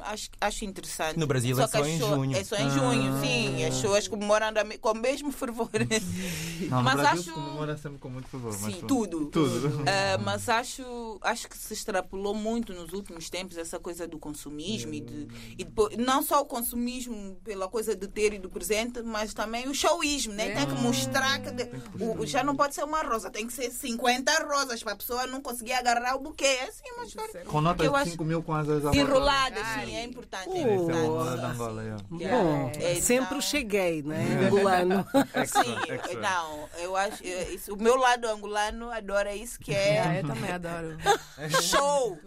Acho, 0.00 0.30
acho 0.40 0.64
interessante. 0.64 1.18
No 1.18 1.26
Brasil 1.26 1.54
Só 1.56 1.62
é 1.62 1.66
que 1.66 1.72
só 1.72 1.80
as 1.82 1.86
em 1.88 1.98
junho. 1.98 2.36
É 2.36 2.44
só 2.44 2.56
em 2.56 2.70
junho, 2.70 3.20
sim. 3.20 3.64
As 3.64 3.74
pessoas 3.76 4.08
comemoram 4.08 4.46
com 4.80 4.90
o 4.90 4.94
mesmo 4.94 5.30
fervor. 5.32 5.68
Não, 6.70 6.82
Mas 6.82 6.98
acho- 7.00 7.32
comemora 7.32 7.76
sempre 7.76 7.98
com 7.98 8.08
muito 8.08 8.26
mas 8.38 8.54
Sim, 8.56 8.80
tudo. 8.88 9.26
Tudo. 9.26 9.82
Ah, 9.86 10.18
mas 10.18 10.48
acho, 10.48 11.18
acho 11.20 11.48
que 11.48 11.56
se 11.58 11.74
extrapolou 11.74 12.34
muito 12.34 12.72
nos 12.72 12.92
últimos 12.92 13.28
tempos 13.28 13.58
essa 13.58 13.78
coisa 13.78 14.06
do 14.08 14.18
consumismo 14.18 14.94
e, 14.94 15.00
de, 15.00 15.28
e 15.58 15.64
depois, 15.64 15.96
não 15.98 16.22
só 16.22 16.40
o 16.40 16.46
consumismo 16.46 17.36
pela 17.44 17.68
coisa 17.68 17.94
de 17.94 18.08
ter 18.08 18.32
e 18.32 18.38
do 18.38 18.48
presente, 18.48 19.02
mas 19.02 19.34
também 19.34 19.68
o 19.68 19.74
showismo, 19.74 20.32
né? 20.32 20.54
Tem 20.54 20.66
que 20.66 20.80
mostrar 20.82 21.40
que 21.40 21.50
de- 21.50 21.70
o, 22.00 22.22
o- 22.22 22.26
já 22.26 22.42
não 22.42 22.56
pode 22.56 22.74
ser 22.74 22.84
uma 22.84 23.02
rosa, 23.02 23.30
tem 23.30 23.46
que 23.46 23.52
ser 23.52 23.70
50 23.70 24.32
rosas 24.48 24.82
para 24.82 24.94
a 24.94 24.96
pessoa 24.96 25.26
não 25.26 25.40
conseguir 25.42 25.74
agarrar 25.74 26.16
o 26.16 26.20
buquê. 26.20 26.44
É 26.46 26.64
assim 26.68 26.90
uma 26.96 27.04
história 27.04 27.44
Com 27.44 27.60
notas 27.60 27.84
Eu 27.86 27.92
de 27.92 27.98
acho- 27.98 28.10
5 28.12 28.24
mil 28.24 28.42
kwanzas 28.42 28.84
à 28.85 28.85
volta. 28.92 28.98
enrolada, 28.98 29.60
Ai. 29.62 29.86
sim, 29.86 29.96
é 29.96 30.04
importante. 30.04 30.44
Oh. 30.46 30.56
É 30.56 30.60
importante. 30.60 31.44
Angola, 31.46 31.82
yeah. 31.82 32.04
Yeah. 32.20 32.42
Bom, 32.42 32.72
É, 32.80 32.94
sempre 32.96 33.24
então- 33.26 33.38
o 33.38 33.42
cheguei, 33.42 34.02
né? 34.02 34.26
Angolano. 34.46 35.06
Sim, 35.46 36.16
não, 36.20 36.68
eu 36.78 36.96
acho, 36.96 37.24
isso, 37.24 37.74
o 37.74 37.82
meu 37.82 37.96
lado 37.96 38.26
angolano 38.28 38.90
adora 38.90 39.34
isso 39.34 39.58
que 39.58 39.72
é 39.74 40.00
Ah, 40.00 40.14
eu 40.16 40.26
também 40.26 40.50
adoro. 40.52 40.96
Show! 41.62 42.18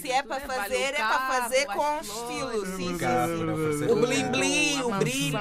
Se 0.00 0.10
é 0.10 0.22
para 0.22 0.36
é 0.36 0.40
fazer, 0.40 0.74
é 0.76 0.92
para 0.92 1.18
fazer 1.42 1.66
com 1.66 1.98
estilo. 2.00 2.66
Sim, 2.76 2.98
sim, 2.98 3.84
O 3.90 3.96
bling 3.96 4.28
bling, 4.30 4.82
o 4.82 4.90
brilho. 4.94 5.38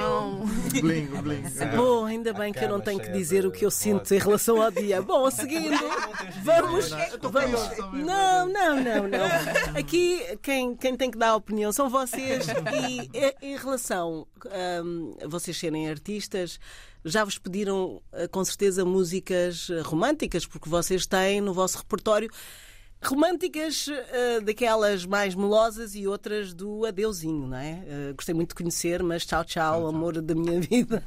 Bling, 0.82 1.06
bling. 1.08 1.44
Bom, 1.76 2.06
ainda 2.06 2.34
bem 2.34 2.54
que 2.54 2.64
eu 2.64 2.70
não 2.70 2.80
tenho 2.80 3.00
que 3.00 3.10
dizer 3.10 3.46
o 3.46 3.52
que 3.52 3.66
eu 3.66 3.72
sinto 3.72 4.14
em 4.14 4.18
relação 4.20 4.62
ao 4.62 4.72
dia. 4.72 5.02
Bom, 5.02 5.30
seguindo, 5.32 5.78
vamos. 6.44 6.90
vamos. 7.22 7.60
Não, 7.94 8.48
não, 8.48 8.76
não, 8.76 9.08
não. 9.08 9.78
Aqui 9.80 10.22
quem, 10.50 10.76
quem 10.76 10.98
tem 10.98 11.12
que 11.12 11.18
dar 11.18 11.30
a 11.30 11.36
opinião 11.36 11.72
são 11.72 11.88
vocês. 11.90 12.48
E 12.90 13.10
em 13.46 13.56
relação 13.56 14.26
hum, 14.84 15.16
a 15.24 15.28
vocês 15.28 15.56
serem 15.58 15.90
artistas, 15.90 16.60
já 17.06 17.24
vos 17.24 17.38
pediram 17.38 18.02
eh, 18.12 18.28
com 18.28 18.44
certeza 18.44 18.84
músicas 18.84 19.70
eh, 19.70 19.82
românticas, 19.82 20.46
porque 20.46 20.68
vocês 20.68 21.06
têm 21.06 21.40
no 21.42 21.54
vosso 21.54 21.78
repertório 21.78 22.30
românticas 23.02 23.88
uh, 23.88 24.42
daquelas 24.44 25.06
mais 25.06 25.34
melosas 25.34 25.96
e 25.96 26.06
outras 26.06 26.54
do 26.54 26.86
adeusinho, 26.86 27.48
não 27.48 27.58
é? 27.58 27.82
Uh, 28.12 28.14
gostei 28.14 28.36
muito 28.36 28.50
de 28.50 28.56
conhecer, 28.56 29.02
mas 29.02 29.26
tchau, 29.26 29.46
tchau, 29.46 29.88
amor 29.88 30.22
da 30.22 30.36
minha 30.36 30.60
vida, 30.60 31.02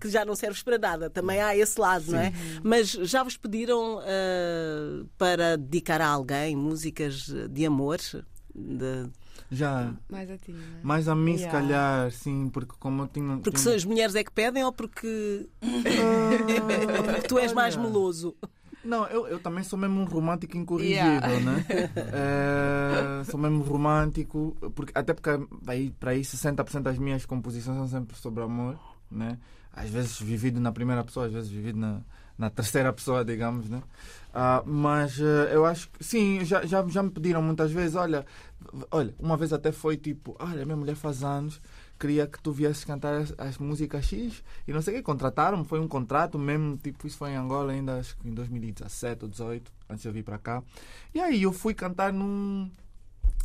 que 0.00 0.08
já 0.08 0.24
não 0.24 0.36
serves 0.36 0.62
para 0.62 0.78
nada. 0.78 1.10
Também 1.10 1.40
há 1.40 1.56
esse 1.56 1.80
lado, 1.80 2.04
Sim. 2.04 2.12
não 2.12 2.20
é? 2.20 2.32
Mas 2.62 2.90
já 2.90 3.24
vos 3.24 3.36
pediram 3.36 3.98
uh, 3.98 5.04
para 5.18 5.56
dedicar 5.56 6.00
a 6.00 6.06
alguém 6.06 6.54
músicas 6.54 7.26
de 7.50 7.66
amor? 7.66 7.98
De... 8.54 9.08
Já. 9.50 9.94
Mais 10.10 10.30
a 10.30 10.38
ti, 10.38 10.52
né? 10.52 10.80
Mais 10.82 11.08
a 11.08 11.14
mim, 11.14 11.34
yeah. 11.34 11.44
se 11.44 11.50
calhar, 11.50 12.10
sim, 12.10 12.50
porque 12.50 12.74
como 12.78 13.02
eu 13.02 13.08
tinha. 13.08 13.38
Porque 13.38 13.58
tinha... 13.58 13.74
as 13.74 13.84
mulheres 13.84 14.14
é 14.14 14.24
que 14.24 14.30
pedem 14.30 14.64
ou 14.64 14.72
porque. 14.72 15.48
ou 15.62 17.04
porque 17.04 17.28
tu 17.28 17.38
és 17.38 17.52
mais 17.52 17.76
meloso? 17.76 18.36
Não, 18.84 19.06
eu, 19.06 19.28
eu 19.28 19.38
também 19.38 19.62
sou 19.62 19.78
mesmo 19.78 20.00
um 20.00 20.04
romântico 20.04 20.56
incorrigível, 20.56 21.04
yeah. 21.04 21.40
né? 21.40 21.64
É, 21.96 23.24
sou 23.30 23.38
mesmo 23.38 23.62
romântico, 23.62 24.56
porque, 24.74 24.92
até 24.94 25.14
porque 25.14 25.30
aí, 25.68 25.90
para 25.92 26.10
aí 26.10 26.22
60% 26.22 26.82
das 26.82 26.98
minhas 26.98 27.24
composições 27.24 27.76
são 27.76 27.86
sempre 27.86 28.16
sobre 28.16 28.42
amor, 28.42 28.76
né? 29.10 29.38
Às 29.72 29.88
vezes 29.88 30.20
vivido 30.20 30.58
na 30.58 30.72
primeira 30.72 31.04
pessoa, 31.04 31.26
às 31.26 31.32
vezes 31.32 31.48
vivido 31.48 31.78
na, 31.78 32.00
na 32.36 32.50
terceira 32.50 32.92
pessoa, 32.92 33.24
digamos, 33.24 33.68
né? 33.68 33.80
Uh, 34.32 34.66
mas 34.66 35.18
uh, 35.18 35.48
eu 35.50 35.66
acho 35.66 35.90
que 35.90 36.02
sim, 36.02 36.42
já, 36.44 36.64
já, 36.64 36.86
já 36.88 37.02
me 37.02 37.10
pediram 37.10 37.42
muitas 37.42 37.70
vezes, 37.70 37.94
olha, 37.94 38.24
olha, 38.90 39.14
uma 39.18 39.36
vez 39.36 39.52
até 39.52 39.70
foi 39.70 39.96
tipo, 39.98 40.34
olha, 40.38 40.64
minha 40.64 40.76
mulher 40.76 40.96
faz 40.96 41.22
anos 41.22 41.60
queria 42.00 42.26
que 42.26 42.40
tu 42.40 42.50
viesses 42.50 42.82
cantar 42.82 43.14
as, 43.14 43.34
as 43.38 43.58
músicas 43.58 44.06
X 44.06 44.42
e 44.66 44.72
não 44.72 44.82
sei 44.82 44.94
o 44.94 44.96
que, 44.96 45.02
contrataram 45.02 45.64
foi 45.64 45.78
um 45.78 45.86
contrato 45.86 46.38
mesmo, 46.38 46.76
tipo, 46.78 47.06
isso 47.06 47.18
foi 47.18 47.30
em 47.30 47.36
Angola 47.36 47.72
ainda, 47.72 47.98
acho 47.98 48.16
que 48.16 48.26
em 48.26 48.34
2017 48.34 49.24
ou 49.24 49.28
2018, 49.28 49.72
antes 49.88 50.02
de 50.02 50.08
eu 50.08 50.12
vir 50.12 50.24
para 50.24 50.38
cá. 50.38 50.62
E 51.14 51.20
aí 51.20 51.42
eu 51.42 51.52
fui 51.52 51.74
cantar 51.74 52.12
num, 52.12 52.70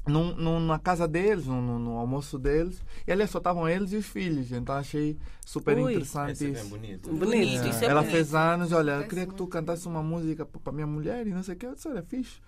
num, 0.07 0.35
num, 0.35 0.59
na 0.59 0.79
casa 0.79 1.07
deles, 1.07 1.45
no, 1.45 1.61
no, 1.61 1.97
almoço 1.97 2.39
deles, 2.39 2.83
e 3.05 3.11
ali 3.11 3.27
só 3.27 3.37
estavam 3.37 3.67
eles 3.67 3.91
e 3.91 3.97
os 3.97 4.05
filhos, 4.05 4.51
então 4.51 4.75
achei 4.75 5.17
super 5.45 5.77
Ui, 5.77 5.91
interessante 5.91 6.45
é 6.45 6.49
isso. 6.49 6.65
É 6.65 6.69
bonito. 6.69 7.09
bonito 7.13 7.63
é. 7.63 7.69
isso 7.69 7.83
é 7.83 7.87
Ela 7.87 8.01
bonito. 8.01 8.15
fez 8.15 8.33
anos, 8.33 8.71
olha, 8.71 8.91
eu 8.91 9.07
queria 9.07 9.27
que 9.27 9.35
tu 9.35 9.47
cantasse 9.47 9.87
uma 9.87 10.01
música 10.01 10.45
para 10.45 10.71
minha 10.71 10.87
mulher 10.87 11.27
e 11.27 11.31
não 11.31 11.43
sei 11.43 11.55
o 11.55 11.57
que, 11.57 11.65
eu 11.65 11.75
disse, 11.75 11.87
olha, 11.87 12.03
fiz. 12.03 12.41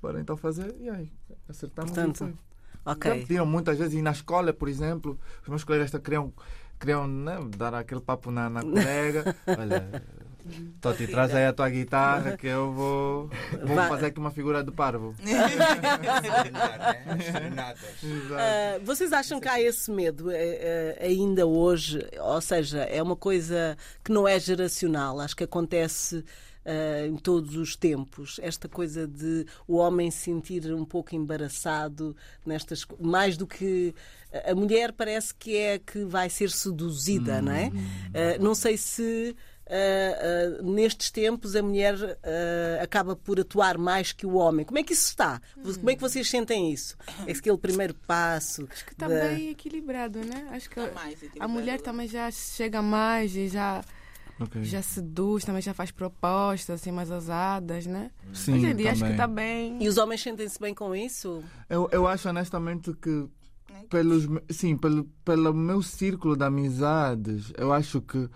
Bora 0.00 0.20
então 0.20 0.36
fazer, 0.36 0.74
e 0.78 0.88
aí, 0.88 1.10
acertamos 1.48 1.92
Portanto, 1.92 2.28
e. 2.28 2.46
Ok. 2.86 3.10
Já 3.10 3.18
pediram 3.18 3.46
muitas 3.46 3.78
vezes, 3.78 3.94
e 3.94 4.02
na 4.02 4.12
escola, 4.12 4.52
por 4.52 4.68
exemplo, 4.68 5.18
os 5.42 5.48
meus 5.48 5.64
colegas 5.64 5.90
queriam, 6.02 6.32
queriam 6.78 7.08
né, 7.08 7.36
dar 7.56 7.74
aquele 7.74 8.00
papo 8.00 8.30
na, 8.30 8.48
na 8.48 8.62
colega. 8.62 9.34
Olha, 9.58 10.04
Toti, 10.80 11.06
traz 11.06 11.34
aí 11.34 11.46
a 11.46 11.52
tua 11.52 11.68
guitarra 11.68 12.36
que 12.36 12.46
eu 12.46 12.72
vou, 12.72 13.28
vou 13.64 13.76
fazer 13.88 14.06
aqui 14.06 14.18
uma 14.18 14.30
figura 14.30 14.62
do 14.62 14.72
parvo. 14.72 15.14
uh, 18.00 18.84
vocês 18.84 19.12
acham 19.12 19.40
que 19.40 19.48
há 19.48 19.60
esse 19.60 19.90
medo 19.90 20.28
uh, 20.28 20.32
ainda 21.00 21.46
hoje? 21.46 22.06
Ou 22.20 22.40
seja, 22.40 22.78
é 22.82 23.02
uma 23.02 23.16
coisa 23.16 23.76
que 24.04 24.12
não 24.12 24.28
é 24.28 24.38
geracional, 24.38 25.20
acho 25.20 25.34
que 25.36 25.44
acontece 25.44 26.16
uh, 26.18 27.06
em 27.06 27.16
todos 27.16 27.56
os 27.56 27.74
tempos. 27.74 28.38
Esta 28.42 28.68
coisa 28.68 29.06
de 29.06 29.46
o 29.66 29.76
homem 29.76 30.10
se 30.10 30.18
sentir 30.18 30.72
um 30.72 30.84
pouco 30.84 31.14
embaraçado 31.14 32.16
nestas 32.44 32.86
mais 33.00 33.36
do 33.36 33.46
que 33.46 33.94
a 34.44 34.54
mulher 34.54 34.92
parece 34.92 35.34
que 35.34 35.56
é 35.56 35.78
que 35.78 36.04
vai 36.04 36.28
ser 36.28 36.50
seduzida, 36.50 37.38
hum. 37.38 37.42
não 37.42 37.52
é? 37.52 37.68
Uh, 37.68 38.42
não 38.42 38.54
sei 38.54 38.76
se 38.76 39.34
Uh, 39.68 40.62
uh, 40.62 40.72
nestes 40.72 41.10
tempos 41.10 41.56
a 41.56 41.62
mulher 41.62 41.94
uh, 41.96 42.82
acaba 42.82 43.16
por 43.16 43.40
atuar 43.40 43.76
mais 43.76 44.12
que 44.12 44.24
o 44.24 44.34
homem. 44.34 44.64
Como 44.64 44.78
é 44.78 44.82
que 44.84 44.92
isso 44.92 45.08
está? 45.08 45.40
Como 45.60 45.90
é 45.90 45.96
que 45.96 46.00
vocês 46.00 46.28
sentem 46.30 46.72
isso? 46.72 46.96
É 47.26 47.32
aquele 47.32 47.58
primeiro 47.58 47.92
passo. 47.92 48.68
Acho 48.70 48.84
que 48.84 48.92
está 48.92 49.08
bem 49.08 49.50
equilibrado, 49.50 50.20
né? 50.20 50.48
Acho 50.52 50.70
que 50.70 50.78
a 51.40 51.48
mulher 51.48 51.80
também 51.80 52.06
já 52.06 52.30
chega 52.30 52.80
mais 52.80 53.34
e 53.34 53.48
já 53.48 53.82
Okay. 54.38 54.64
Já 54.64 54.82
seduz, 54.82 55.44
também 55.44 55.62
já 55.62 55.72
faz 55.72 55.90
propostas 55.90 56.82
assim 56.82 56.92
mais 56.92 57.10
ousadas, 57.10 57.86
né? 57.86 58.10
Sim, 58.34 58.56
Hoje 58.56 58.66
em 58.66 58.76
dia 58.76 58.92
acho 58.92 59.02
que 59.02 59.10
está 59.10 59.26
bem. 59.26 59.82
E 59.82 59.88
os 59.88 59.96
homens 59.96 60.22
sentem-se 60.22 60.60
bem 60.60 60.74
com 60.74 60.94
isso? 60.94 61.42
Eu, 61.70 61.88
eu 61.90 62.06
acho 62.06 62.28
honestamente 62.28 62.92
que 62.92 63.26
pelos, 63.88 64.28
sim, 64.50 64.76
pelo, 64.76 65.04
pelo 65.24 65.54
meu 65.54 65.82
círculo 65.82 66.36
de 66.36 66.44
amizades, 66.44 67.52
eu 67.56 67.72
acho 67.72 68.02
que 68.02 68.28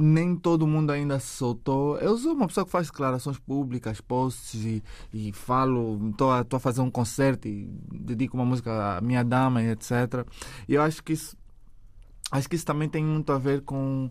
nem 0.00 0.36
todo 0.36 0.66
mundo 0.66 0.90
ainda 0.90 1.18
soltou. 1.20 1.98
Eu 1.98 2.16
sou 2.18 2.32
uma 2.32 2.46
pessoa 2.46 2.64
que 2.64 2.72
faz 2.72 2.86
declarações 2.88 3.38
públicas, 3.38 4.00
posts 4.00 4.64
e, 4.64 4.82
e 5.12 5.32
falo, 5.32 6.10
estou 6.10 6.30
a, 6.30 6.44
a 6.50 6.58
fazer 6.58 6.80
um 6.80 6.90
concerto 6.90 7.46
e 7.46 7.68
dedico 7.92 8.36
uma 8.36 8.44
música 8.46 8.98
à 8.98 9.00
minha 9.00 9.22
dama 9.22 9.62
e 9.62 9.70
etc. 9.70 10.26
E 10.68 10.74
eu 10.74 10.82
acho 10.82 11.02
que 11.02 11.12
isso, 11.12 11.36
acho 12.30 12.48
que 12.48 12.56
isso 12.56 12.66
também 12.66 12.88
tem 12.88 13.04
muito 13.04 13.32
a 13.32 13.38
ver 13.38 13.62
com 13.62 14.10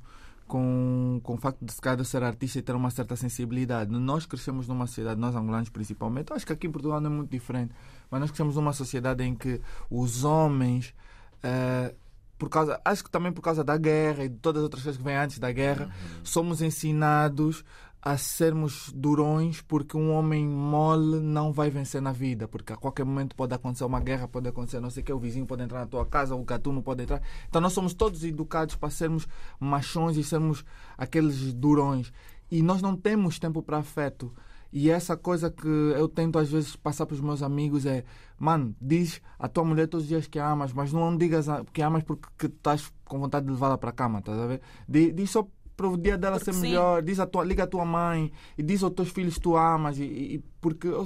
com, 0.49 1.21
com 1.23 1.35
o 1.35 1.37
facto 1.37 1.63
de 1.63 1.73
cada 1.75 2.03
ser 2.03 2.23
artista 2.23 2.57
e 2.57 2.61
ter 2.63 2.75
uma 2.75 2.89
certa 2.89 3.15
sensibilidade. 3.15 3.91
Nós 3.91 4.25
crescemos 4.25 4.67
numa 4.67 4.87
sociedade, 4.87 5.21
nós 5.21 5.35
angolanos 5.35 5.69
principalmente, 5.69 6.33
acho 6.33 6.45
que 6.45 6.51
aqui 6.51 6.65
em 6.65 6.71
Portugal 6.71 6.99
não 6.99 7.11
é 7.11 7.13
muito 7.13 7.29
diferente, 7.29 7.71
mas 8.09 8.19
nós 8.19 8.31
crescemos 8.31 8.55
numa 8.55 8.73
sociedade 8.73 9.23
em 9.23 9.35
que 9.35 9.61
os 9.91 10.23
homens, 10.23 10.95
uh, 11.43 11.95
por 12.39 12.49
causa, 12.49 12.79
acho 12.85 13.03
que 13.03 13.11
também 13.11 13.33
por 13.33 13.41
causa 13.41 13.65
da 13.65 13.77
guerra 13.77 14.23
e 14.23 14.29
de 14.29 14.37
todas 14.37 14.61
as 14.61 14.63
outras 14.63 14.81
coisas 14.81 14.97
que 14.97 15.03
vêm 15.03 15.17
antes 15.17 15.37
da 15.37 15.51
guerra, 15.51 15.85
uhum. 15.85 15.91
somos 16.23 16.61
ensinados 16.61 17.65
a 18.01 18.15
sermos 18.15 18.93
durões 18.95 19.61
porque 19.61 19.97
um 19.97 20.13
homem 20.13 20.47
mole 20.47 21.19
não 21.19 21.51
vai 21.51 21.69
vencer 21.69 22.01
na 22.01 22.13
vida, 22.13 22.47
porque 22.47 22.71
a 22.71 22.77
qualquer 22.77 23.03
momento 23.03 23.35
pode 23.35 23.53
acontecer 23.53 23.83
uma 23.83 23.99
guerra, 23.99 24.25
pode 24.25 24.47
acontecer 24.47 24.79
não 24.79 24.89
sei 24.89 25.03
o 25.03 25.05
que, 25.05 25.11
o 25.11 25.19
vizinho 25.19 25.45
pode 25.45 25.63
entrar 25.63 25.79
na 25.81 25.85
tua 25.85 26.05
casa, 26.05 26.33
o 26.33 26.43
gatuno 26.45 26.81
pode 26.81 27.03
entrar. 27.03 27.21
Então 27.49 27.59
nós 27.59 27.73
somos 27.73 27.93
todos 27.93 28.23
educados 28.23 28.75
para 28.75 28.89
sermos 28.89 29.27
machões 29.59 30.15
e 30.15 30.23
sermos 30.23 30.63
aqueles 30.97 31.53
durões. 31.53 32.13
E 32.49 32.63
nós 32.63 32.81
não 32.81 32.95
temos 32.95 33.37
tempo 33.37 33.61
para 33.61 33.79
afeto. 33.79 34.33
E 34.71 34.89
essa 34.89 35.17
coisa 35.17 35.49
que 35.49 35.67
eu 35.67 36.07
tento 36.07 36.37
às 36.37 36.49
vezes 36.49 36.75
passar 36.75 37.05
para 37.05 37.15
os 37.15 37.21
meus 37.21 37.41
amigos 37.41 37.85
é: 37.85 38.03
mano, 38.37 38.75
diz 38.79 39.21
a 39.37 39.47
tua 39.47 39.63
mulher 39.63 39.87
todos 39.87 40.03
os 40.03 40.09
dias 40.09 40.27
que 40.27 40.39
amas, 40.39 40.73
mas 40.73 40.93
não 40.93 41.15
digas 41.17 41.47
que 41.73 41.81
amas 41.81 42.03
porque 42.03 42.45
estás 42.45 42.91
com 43.05 43.19
vontade 43.19 43.45
de 43.45 43.51
levá-la 43.51 43.77
para 43.77 43.89
a 43.89 43.93
cama, 43.93 44.19
estás 44.19 44.37
a 44.37 44.45
ver? 44.45 44.61
Diz 44.87 45.31
só 45.31 45.47
para 45.75 45.87
o 45.87 45.97
dia 45.97 46.17
dela 46.17 46.37
porque 46.37 46.51
ser 46.51 46.57
sim. 46.57 46.67
melhor. 46.67 47.01
Diz 47.01 47.19
a 47.19 47.25
tua, 47.25 47.43
liga 47.43 47.63
a 47.63 47.67
tua 47.67 47.85
mãe 47.85 48.31
e 48.57 48.61
diz 48.61 48.83
aos 48.83 48.93
teus 48.93 49.09
filhos 49.09 49.35
que 49.35 49.41
tu 49.41 49.55
amas. 49.55 49.97
E, 49.97 50.03
e 50.03 50.43
porque 50.59 50.87
eu, 50.87 51.05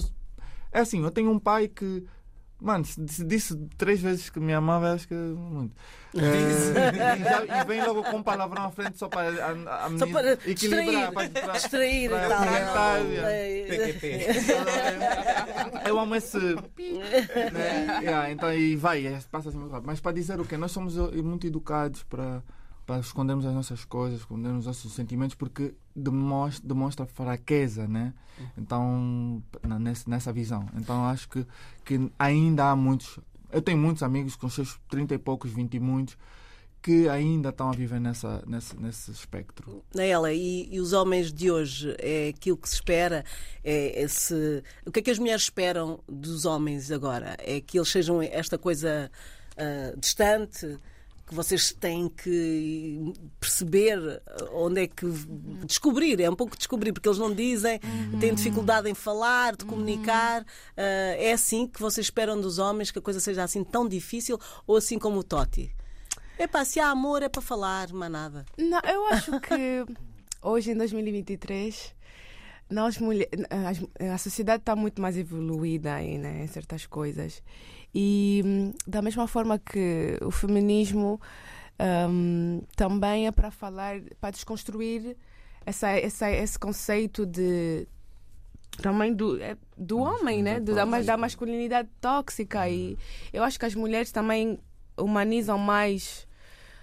é 0.71 0.79
assim, 0.79 1.03
eu 1.03 1.11
tenho 1.11 1.31
um 1.31 1.39
pai 1.39 1.67
que. 1.67 2.03
Mano, 2.63 2.85
se 2.85 3.25
disse 3.25 3.57
três 3.77 3.99
vezes 3.99 4.29
que 4.29 4.39
me 4.39 4.53
amava, 4.53 4.93
acho 4.93 5.05
que 5.05 5.13
muito. 5.13 5.75
É, 6.15 6.21
e, 7.19 7.23
já, 7.23 7.61
e, 7.61 7.65
vem 7.65 7.83
logo 7.85 8.03
com 8.03 8.17
um 8.17 8.23
palavrão 8.23 8.63
à 8.63 8.71
frente 8.71 8.97
só 8.97 9.09
para, 9.09 9.27
a, 9.45 9.85
a 9.85 9.97
só 9.97 10.07
para 10.07 10.31
equilibrar, 10.47 11.11
distrair, 11.11 11.11
para, 11.11 11.29
para, 11.29 11.53
distrair 11.53 12.09
para, 12.09 12.27
para 12.29 12.65
tal. 12.73 13.03
PQP. 13.67 14.27
Eu 15.89 15.99
amo 15.99 16.15
esse. 16.15 16.37
né? 16.39 17.99
yeah, 18.01 18.31
então, 18.31 18.53
e 18.53 18.77
vai, 18.77 19.21
passa 19.29 19.49
assim 19.49 19.57
muito 19.57 19.71
rápido. 19.73 19.87
Mas 19.87 19.99
para 19.99 20.13
dizer 20.13 20.39
o 20.39 20.45
quê? 20.45 20.55
Nós 20.55 20.71
somos 20.71 20.95
muito 20.95 21.45
educados 21.45 22.03
para 22.03 22.41
para 22.85 22.99
escondermos 22.99 23.45
as 23.45 23.53
nossas 23.53 23.85
coisas, 23.85 24.19
escondermos 24.19 24.61
os 24.61 24.65
nossos 24.65 24.93
sentimentos, 24.93 25.35
porque 25.35 25.73
demonstra, 25.95 26.67
demonstra 26.67 27.05
fraqueza, 27.05 27.87
né? 27.87 28.13
Então, 28.57 29.41
nessa, 29.79 30.09
nessa 30.09 30.33
visão. 30.33 30.67
Então, 30.75 31.05
acho 31.05 31.29
que, 31.29 31.45
que 31.85 32.11
ainda 32.19 32.71
há 32.71 32.75
muitos. 32.75 33.19
Eu 33.51 33.61
tenho 33.61 33.77
muitos 33.77 34.03
amigos 34.03 34.35
com 34.35 34.49
seus 34.49 34.79
30 34.89 35.13
e 35.13 35.17
poucos, 35.17 35.51
20 35.51 35.75
e 35.75 35.79
muitos, 35.79 36.17
que 36.81 37.07
ainda 37.07 37.49
estão 37.49 37.69
a 37.69 37.71
viver 37.71 38.01
nessa, 38.01 38.43
nesse, 38.45 38.75
nesse 38.75 39.11
espectro. 39.11 39.85
Naela, 39.95 40.33
e, 40.33 40.67
e, 40.69 40.81
os 40.81 40.91
homens 40.91 41.31
de 41.31 41.49
hoje, 41.49 41.95
é 41.99 42.29
aquilo 42.29 42.57
que 42.57 42.67
se 42.67 42.75
espera? 42.75 43.23
É 43.63 44.01
esse, 44.01 44.61
o 44.85 44.91
que 44.91 44.99
é 44.99 45.03
que 45.03 45.11
as 45.11 45.19
mulheres 45.19 45.43
esperam 45.43 45.99
dos 46.09 46.43
homens 46.43 46.91
agora? 46.91 47.37
É 47.39 47.61
que 47.61 47.77
eles 47.77 47.89
sejam 47.89 48.21
esta 48.21 48.57
coisa 48.57 49.09
uh, 49.53 49.97
distante? 49.99 50.77
Que 51.25 51.33
vocês 51.33 51.71
têm 51.71 52.09
que 52.09 53.13
perceber 53.39 54.21
onde 54.53 54.83
é 54.83 54.87
que 54.87 55.05
descobrir, 55.65 56.19
é 56.19 56.29
um 56.29 56.35
pouco 56.35 56.57
descobrir, 56.57 56.91
porque 56.91 57.07
eles 57.07 57.17
não 57.17 57.33
dizem, 57.33 57.79
uhum. 57.83 58.19
têm 58.19 58.33
dificuldade 58.33 58.89
em 58.89 58.93
falar, 58.93 59.55
de 59.55 59.65
comunicar. 59.65 60.41
Uhum. 60.41 60.45
Uh, 60.77 61.15
é 61.17 61.33
assim 61.33 61.67
que 61.67 61.79
vocês 61.79 62.07
esperam 62.07 62.39
dos 62.39 62.59
homens 62.59 62.91
que 62.91 62.99
a 62.99 63.01
coisa 63.01 63.19
seja 63.19 63.43
assim 63.43 63.63
tão 63.63 63.87
difícil, 63.87 64.39
ou 64.67 64.77
assim 64.77 64.99
como 64.99 65.19
o 65.19 65.23
Totti? 65.23 65.73
É 66.37 66.47
pá, 66.47 66.65
se 66.65 66.79
há 66.79 66.89
amor 66.89 67.23
é 67.23 67.29
para 67.29 67.41
falar, 67.41 67.91
mas 67.93 68.11
nada. 68.11 68.45
Não, 68.57 68.81
eu 68.85 69.05
acho 69.07 69.39
que 69.39 69.85
hoje 70.41 70.71
em 70.71 70.77
2023 70.77 71.93
nós 72.69 72.97
mulheres, 72.97 73.29
a 73.99 74.17
sociedade 74.17 74.61
está 74.61 74.75
muito 74.75 75.01
mais 75.01 75.15
evoluída 75.15 75.93
aí, 75.93 76.17
né, 76.17 76.43
em 76.43 76.47
certas 76.47 76.85
coisas. 76.85 77.43
E 77.93 78.73
da 78.87 79.01
mesma 79.01 79.27
forma 79.27 79.59
que 79.59 80.17
o 80.21 80.31
feminismo 80.31 81.19
Ahm, 81.79 82.61
também 82.75 83.25
é 83.25 83.31
para 83.31 83.49
falar, 83.49 83.99
para 84.21 84.29
desconstruir 84.29 85.17
essa, 85.65 85.89
essa, 85.89 86.29
esse 86.31 86.57
conceito 86.57 87.25
de 87.25 87.87
também 88.77 89.13
do, 89.13 89.41
é, 89.41 89.57
do 89.77 89.97
homem, 89.99 90.43
né? 90.43 90.59
Do, 90.59 90.73
da, 90.75 90.85
da 90.85 91.17
masculinidade 91.17 91.89
tóxica. 91.99 92.69
E 92.69 92.95
eu 93.33 93.43
acho 93.43 93.59
que 93.59 93.65
as 93.65 93.73
mulheres 93.75 94.11
também 94.11 94.59
humanizam 94.97 95.57
mais 95.57 96.27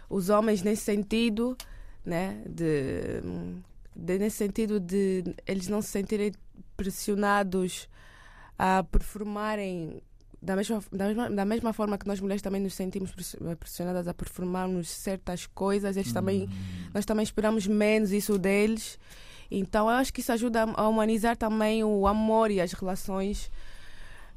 os 0.08 0.28
homens 0.28 0.60
nesse 0.62 0.82
sentido, 0.82 1.56
né? 2.04 2.42
De, 2.46 3.20
de- 3.94 4.18
nesse 4.18 4.38
sentido 4.38 4.80
de 4.80 5.22
eles 5.46 5.68
não 5.68 5.80
se 5.80 5.88
sentirem 5.88 6.32
pressionados 6.76 7.88
a 8.58 8.82
performarem 8.82 10.02
da 10.42 10.56
mesma, 10.56 10.82
da, 10.90 11.06
mesma, 11.06 11.30
da 11.30 11.44
mesma 11.44 11.72
forma 11.72 11.98
que 11.98 12.06
nós 12.06 12.18
mulheres 12.20 12.40
também 12.42 12.60
nos 12.60 12.74
sentimos 12.74 13.10
press- 13.12 13.36
pressionadas 13.58 14.08
a 14.08 14.14
performarmos 14.14 14.88
certas 14.88 15.46
coisas, 15.46 15.96
eles 15.96 16.12
também, 16.12 16.48
nós 16.94 17.04
também 17.04 17.22
esperamos 17.24 17.66
menos 17.66 18.10
isso 18.12 18.38
deles. 18.38 18.98
Então 19.50 19.90
eu 19.90 19.96
acho 19.96 20.12
que 20.12 20.20
isso 20.20 20.32
ajuda 20.32 20.62
a 20.62 20.88
humanizar 20.88 21.36
também 21.36 21.82
o 21.84 22.06
amor 22.06 22.50
e 22.50 22.60
as 22.60 22.72
relações. 22.72 23.50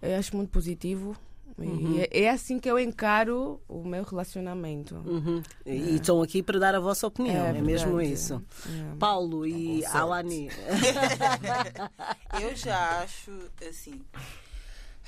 Eu 0.02 0.18
acho 0.18 0.36
muito 0.36 0.50
positivo. 0.50 1.16
E 1.60 2.00
é, 2.02 2.24
é 2.24 2.30
assim 2.32 2.58
que 2.60 2.68
eu 2.70 2.80
encaro 2.80 3.62
o 3.70 3.84
meu 3.86 4.04
relacionamento. 4.04 4.96
Uhum. 5.06 5.42
E 5.66 5.96
estão 5.96 6.20
aqui 6.22 6.42
para 6.42 6.58
dar 6.58 6.74
a 6.74 6.80
vossa 6.80 7.06
opinião, 7.06 7.46
é, 7.46 7.58
É 7.58 7.62
mesmo 7.62 8.02
isso. 8.02 8.42
É. 8.68 8.96
Paulo 8.98 9.46
e 9.46 9.84
sorte. 9.84 9.98
Alani. 9.98 10.50
Eu 12.42 12.56
já 12.56 13.02
acho 13.04 13.32
assim 13.70 14.02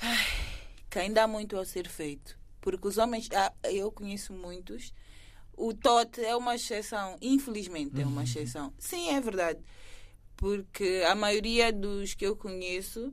ai, 0.00 0.16
que 0.96 1.00
ainda 1.00 1.24
há 1.24 1.26
muito 1.26 1.58
a 1.58 1.64
ser 1.66 1.86
feito. 1.86 2.38
Porque 2.58 2.88
os 2.88 2.96
homens, 2.96 3.28
ah, 3.34 3.52
eu 3.64 3.92
conheço 3.92 4.32
muitos, 4.32 4.94
o 5.54 5.74
Tote 5.74 6.24
é 6.24 6.34
uma 6.34 6.54
exceção, 6.54 7.18
infelizmente 7.20 8.00
é 8.00 8.06
uma 8.06 8.24
exceção. 8.24 8.72
Sim, 8.78 9.10
é 9.10 9.20
verdade. 9.20 9.60
Porque 10.38 11.04
a 11.06 11.14
maioria 11.14 11.70
dos 11.70 12.14
que 12.14 12.26
eu 12.26 12.34
conheço 12.34 13.12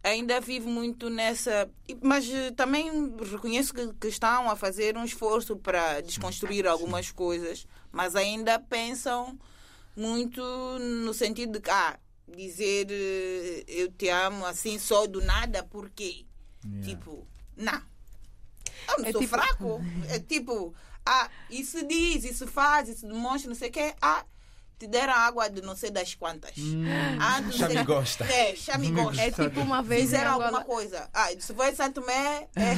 ainda 0.00 0.40
vive 0.40 0.68
muito 0.68 1.10
nessa. 1.10 1.68
Mas 2.00 2.30
eh, 2.30 2.52
também 2.52 3.12
reconheço 3.18 3.74
que, 3.74 4.06
estão 4.06 4.48
a 4.48 4.54
fazer 4.54 4.96
um 4.96 5.04
esforço 5.04 5.56
para 5.56 6.00
desconstruir 6.00 6.68
algumas 6.68 7.10
coisas, 7.10 7.66
mas 7.90 8.14
ainda 8.14 8.60
pensam 8.60 9.36
muito 9.96 10.40
no 10.78 11.12
sentido 11.12 11.54
de 11.54 11.60
que, 11.60 11.70
ah, 11.70 11.98
dizer 12.28 12.86
eh, 12.90 13.64
eu 13.66 13.90
te 13.90 14.08
amo 14.08 14.46
assim 14.46 14.78
só 14.78 15.04
do 15.04 15.20
nada, 15.20 15.64
por 15.64 15.90
quê? 16.62 16.80
Tipo, 16.82 17.26
não. 17.56 17.82
Eu 18.88 18.98
não 19.00 19.06
É 19.06 19.12
sou 19.12 19.20
tipo- 19.20 19.34
fraco. 19.36 19.80
É 20.08 20.18
tipo, 20.18 20.74
ah, 21.04 21.28
isso 21.50 21.86
diz, 21.86 22.24
isso 22.24 22.46
faz, 22.46 22.88
isso 22.88 23.06
demonstra, 23.06 23.48
não 23.48 23.56
sei 23.56 23.68
o 23.68 23.72
quê. 23.72 23.94
Ah, 24.00 24.24
te 24.78 24.86
deram 24.86 25.12
água 25.12 25.50
de 25.50 25.60
não 25.60 25.74
sei 25.74 25.90
das 25.90 26.14
quantas. 26.14 26.52
Ah, 27.20 27.40
não 27.40 27.50
Já 27.50 27.66
sei- 27.66 27.76
me 27.78 27.84
gosta. 27.84 28.24
É, 28.24 28.54
já 28.54 28.78
me 28.78 28.90
gosta. 28.92 29.20
É 29.20 29.30
tipo 29.30 29.60
uma 29.60 29.82
vez 29.82 30.02
Fizeram 30.02 30.30
Angola- 30.34 30.44
alguma 30.46 30.64
coisa. 30.64 31.10
Ah, 31.12 31.28
se 31.38 31.52
foi 31.52 31.70
em 31.70 31.74
Santo 31.74 32.00
Tomé, 32.00 32.48
é, 32.54 32.74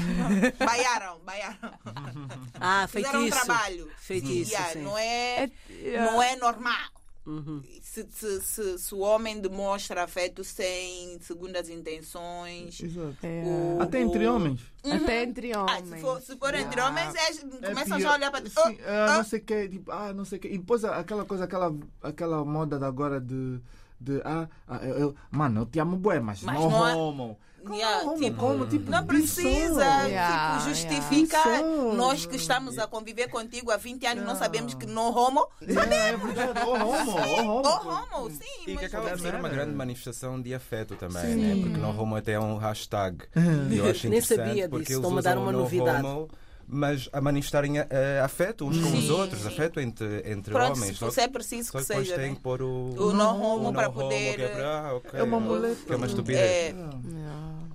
baiaram, 0.65 1.19
baiaram. 1.21 1.59
Ah, 2.59 2.87
Fizeram 2.89 3.21
um 3.21 3.23
feitiço. 3.25 3.45
trabalho. 3.47 3.91
Feitiço, 3.99 4.51
Yeah, 4.53 4.73
sim. 4.73 4.83
não, 4.83 4.97
é, 4.99 5.51
É, 5.71 6.01
não 6.01 6.23
é 6.23 6.37
normal. 6.37 6.91
Uhum. 7.31 7.63
Se, 7.81 8.07
se, 8.11 8.41
se, 8.41 8.79
se 8.79 8.95
o 8.95 8.99
homem 8.99 9.41
demonstra 9.41 10.03
afeto 10.03 10.43
sem 10.43 11.19
segundas 11.21 11.69
intenções. 11.69 12.81
Exato. 12.83 13.17
É. 13.23 13.43
o- 13.79 13.83
Até 13.83 14.01
entre 14.01 14.27
homens. 14.27 14.61
Até 14.83 15.23
entre 15.23 15.53
Ah, 15.53 15.63
homens. 15.63 15.89
se, 15.91 16.01
for, 16.01 16.21
se 16.21 16.37
for 16.37 16.55
entre 16.55 16.81
Yeah. 16.81 16.89
homens, 16.89 17.15
é, 17.15 17.67
É 17.67 17.69
começam 17.69 17.97
pior. 17.97 18.01
já 18.01 18.11
a 18.11 18.15
olhar 18.15 18.31
para 18.31 18.45
Oh, 18.57 18.61
ah, 18.61 19.07
oh. 19.11 19.17
não 19.19 19.25
sei 19.25 19.39
o 19.39 19.43
que, 19.43 19.69
tipo, 19.69 19.91
ah, 19.93 20.13
não 20.13 20.25
sei 20.25 20.39
o 20.39 20.41
que. 20.41 20.49
E 20.49 20.59
depois 20.59 20.85
aquela 20.85 21.25
coisa, 21.25 21.45
aquela, 21.45 21.75
aquela 22.03 22.45
moda 22.45 22.79
de 22.79 22.85
agora 22.85 23.21
de. 23.21 23.61
de 24.01 24.21
ah, 24.25 24.49
ah, 24.67 24.79
eu, 24.85 24.99
eu- 24.99 25.15
mano, 25.31 25.61
eu 25.63 25.67
te 25.67 25.79
amo 25.79 25.97
bué, 25.97 26.19
mas, 26.21 26.43
Mas 26.43 26.55
não, 26.59 26.71
não 26.71 26.89
é- 26.89 26.95
homo. 26.97 27.39
Como 27.63 27.75
Yeah, 27.75 28.03
homo? 28.11 28.19
tipo, 28.19 28.37
como? 28.37 28.67
Tipo, 28.67 28.91
Não 28.91 29.05
diz 29.05 29.31
só. 29.31 29.43
precisa 29.43 29.85
Yeah, 30.07 30.59
tipo, 30.59 30.69
justificar. 30.71 31.47
yeah. 31.47 31.95
Nós 31.95 32.27
que 32.27 32.37
estamos 32.37 32.79
a 32.79 32.87
conviver 32.87 33.29
contigo 33.29 33.71
há 33.71 33.77
20 33.77 34.07
anos 34.07 34.25
não 34.25 34.35
sabemos 34.37 34.75
que 34.75 34.87
não 34.87 35.15
homo. 35.15 35.47
Yeah, 35.63 35.95
é 35.95 36.17
verdade. 36.17 36.61
Oh, 36.67 36.73
homo, 36.73 37.91
homo. 38.17 38.31
Sim. 38.31 38.45
E 38.63 38.65
que 38.67 38.75
mas- 38.75 38.85
acaba 38.85 39.11
por 39.11 39.21
ser 39.21 39.35
uma 39.35 39.49
grande 39.49 39.75
manifestação 39.75 40.41
de 40.41 40.55
afeto 40.55 40.97
também, 40.97 41.23
Sim. 41.23 41.37
né? 41.37 41.63
porque 41.63 41.79
no 41.79 42.01
homo 42.01 42.17
até 42.17 42.33
é 42.33 42.41
um 42.41 42.57
hashtag. 42.57 43.25
Eu 43.35 43.43
acho 43.91 44.09
Nem 44.09 44.19
interessante 44.19 44.47
sabia 44.49 44.69
porque 44.69 44.85
disso, 44.87 44.99
estão-me 45.01 45.19
a 45.19 45.23
dar 45.23 45.39
uma 45.39 45.53
novidade. 45.53 46.07
homo, 46.07 46.29
mas 46.71 47.09
a 47.13 47.21
manifestarem 47.21 47.79
eh, 47.79 48.21
afeto 48.23 48.67
uns 48.67 48.79
com 48.81 48.97
os 48.97 49.11
outros, 49.11 49.47
afeto 49.47 49.81
entre, 49.81 50.23
entre 50.31 50.53
Pronto, 50.53 50.77
homens. 50.77 50.93
se 50.93 50.99
fosse 50.99 51.21
é 51.21 51.29
preciso 51.29 51.71
Só 51.73 51.79
que 51.81 51.89
depois 51.89 52.07
seja. 52.09 52.19
tem 52.21 52.31
né? 52.31 52.37
que 52.37 52.41
pôr 52.43 52.63
o, 52.63 52.91
O 52.97 53.13
no 53.13 53.25
homo 53.25 53.73
para 53.73 53.91
poder- 53.91 54.37
que 54.37 54.43
é, 54.43 54.49
para- 54.49 54.79
ah, 54.89 54.95
ok. 54.95 55.21
É 55.21 55.23
uma 55.23 55.41
muleta. 55.41 55.77
Que 55.87 55.93
é 55.93 55.97
uma 55.97 56.07
estupidez. 56.07 56.75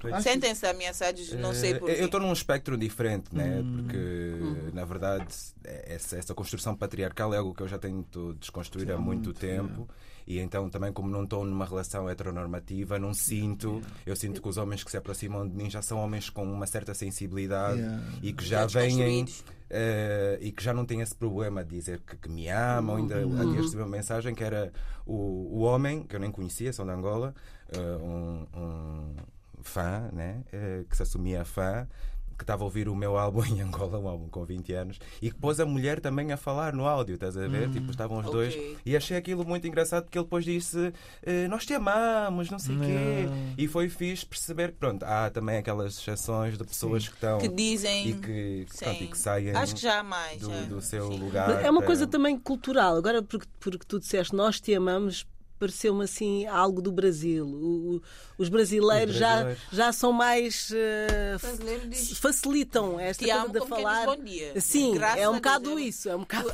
É. 0.06 0.22
Sentem-se 0.22 0.66
ameaçados, 0.68 1.32
não 1.34 1.54
sei 1.54 1.72
Eh, 1.74 1.80
porquê. 1.80 1.96
Eu 2.00 2.06
estou 2.06 2.20
num 2.20 2.32
espectro 2.32 2.78
diferente, 2.78 3.34
né? 3.36 3.60
Hum. 3.64 3.74
porque 3.78 4.72
na 4.74 4.86
verdade 4.86 5.26
essa, 5.64 6.18
essa 6.18 6.34
construção 6.34 6.76
patriarcal 6.76 7.34
é 7.34 7.38
algo 7.38 7.54
que 7.54 7.62
eu 7.64 7.68
já 7.68 7.78
tento 7.80 8.36
desconstruir 8.40 8.92
há 8.92 8.98
muito 8.98 9.34
tempo. 9.34 9.88
E 10.28 10.40
então 10.40 10.70
também 10.70 10.92
como 10.92 11.10
não 11.10 11.24
estou 11.24 11.46
numa 11.46 11.66
relação 11.66 12.10
heteronormativa, 12.10 12.98
não 12.98 13.14
sinto, 13.14 13.82
eu 14.06 14.16
sinto 14.16 14.42
que 14.42 14.50
os 14.50 14.58
homens 14.58 14.84
que 14.84 14.92
se 14.92 14.98
aproximam 14.98 15.48
de 15.48 15.56
mim 15.56 15.70
já 15.70 15.82
são 15.82 16.00
homens 16.00 16.30
com 16.30 16.44
uma 16.44 16.66
certa 16.66 16.94
sensibilidade 16.94 17.76
Yeah. 17.76 18.04
e 18.22 18.34
que 18.34 18.46
Já 18.46 18.66
vêm 18.66 19.26
eh, 19.70 20.38
e 20.42 20.52
que 20.52 20.64
já 20.64 20.74
não 20.74 20.86
têm 20.86 21.02
esse 21.02 21.16
problema 21.16 21.64
de 21.64 21.76
dizer 21.76 22.00
que, 22.02 22.16
que 22.16 22.30
me 22.30 22.48
amam. 22.50 22.98
Ainda 22.98 23.18
aqui 23.18 23.56
recebi 23.58 23.82
uma 23.82 23.90
mensagem 23.90 24.34
que 24.34 24.44
era 24.44 24.72
o, 25.06 25.14
o 25.14 25.60
homem, 25.62 26.04
que 26.04 26.16
eu 26.16 26.20
nem 26.20 26.32
conhecia, 26.32 26.72
são 26.72 26.86
de 26.86 26.92
Angola, 26.92 27.34
eh, 27.70 27.98
um, 28.02 28.46
um 28.56 29.16
fã, 29.62 30.10
né? 30.14 30.44
eh, 30.54 30.86
que 30.90 30.96
se 30.96 31.04
assumia 31.04 31.44
fã. 31.44 31.88
Que 32.38 32.44
estava 32.44 32.64
a 32.64 32.66
ouvir 32.66 32.90
o 32.90 32.96
meu 32.96 33.18
álbum 33.18 33.44
em 33.46 33.62
Angola, 33.62 33.98
um 33.98 34.08
álbum 34.10 34.28
com 34.28 34.44
20 34.44 34.74
anos, 34.74 35.00
e 35.22 35.32
que 35.32 35.38
pôs 35.38 35.60
a 35.60 35.66
mulher 35.66 36.00
também 36.02 36.32
a 36.34 36.38
falar 36.38 36.74
no 36.74 36.86
áudio, 36.86 37.16
estás 37.16 37.38
a 37.38 37.48
ver? 37.48 37.70
Tipo, 37.72 37.92
estavam 37.92 38.20
os 38.20 38.26
dois. 38.26 38.54
Ok. 38.54 38.78
E 38.86 38.96
achei 38.98 39.16
aquilo 39.16 39.46
muito 39.46 39.66
engraçado 39.68 40.04
porque 40.04 40.18
ele 40.18 40.26
depois 40.26 40.44
disse: 40.44 40.92
eh, 41.24 41.48
Nós 41.48 41.66
te 41.66 41.74
amamos, 41.74 42.50
não 42.50 42.60
sei 42.60 42.76
o 42.76 42.80
quê. 42.80 43.30
E 43.58 43.68
foi 43.68 43.88
fixe 43.90 44.26
perceber 44.26 44.72
que, 44.72 44.78
pronto, 44.78 45.04
há 45.04 45.30
também 45.30 45.58
aquelas 45.58 45.98
exceções 45.98 46.58
de 46.58 46.64
pessoas 46.66 47.08
que 47.08 47.16
estão 47.16 47.38
Que 47.40 47.48
dizem. 47.48 48.10
e 48.10 48.14
que, 48.16 48.66
pronto, 48.80 48.98
Sim. 48.98 49.04
e 49.04 49.08
que 49.08 49.18
saem 49.18 49.52
Acho 49.52 49.76
que 49.76 49.82
já 49.82 50.00
há 50.00 50.04
mais. 50.04 50.42
do, 50.42 50.50
já. 50.50 50.62
do 50.64 50.82
seu 50.82 51.12
Sim. 51.12 51.20
lugar. 51.20 51.48
Mas 51.50 51.64
É 51.66 51.70
uma 51.72 51.80
para- 51.80 51.88
coisa 51.88 52.06
também 52.08 52.38
cultural. 52.38 52.98
Agora, 52.98 53.22
porque, 53.24 53.48
porque 53.60 53.86
tu 53.88 54.00
disseste 54.00 54.36
nós 54.36 54.60
te 54.60 54.74
amamos, 54.74 55.26
pareceu-me 55.60 56.04
assim 56.04 56.46
algo 56.48 56.82
do 56.82 56.92
Brasil. 56.92 57.46
O- 57.46 58.02
os 58.38 58.50
brasileiros, 58.50 59.14
Os 59.16 59.20
já, 59.20 59.28
brasileiros. 59.36 59.62
já 59.72 59.92
são 59.94 60.12
mais. 60.12 60.70
O 60.72 61.40
brasileiro 61.42 61.88
diz, 61.88 62.18
facilitam 62.18 63.00
esta 63.00 63.26
coisa 63.26 63.60
de 63.60 63.68
falar. 63.68 64.06
bom 64.06 64.24
dia. 64.24 64.60
Sim, 64.62 64.94
Graças 64.96 65.22
é 65.22 65.30
um 65.30 65.36
bocado 65.36 65.80
isso. 65.80 66.10
É 66.10 66.16
um 66.16 66.20
bocado... 66.20 66.50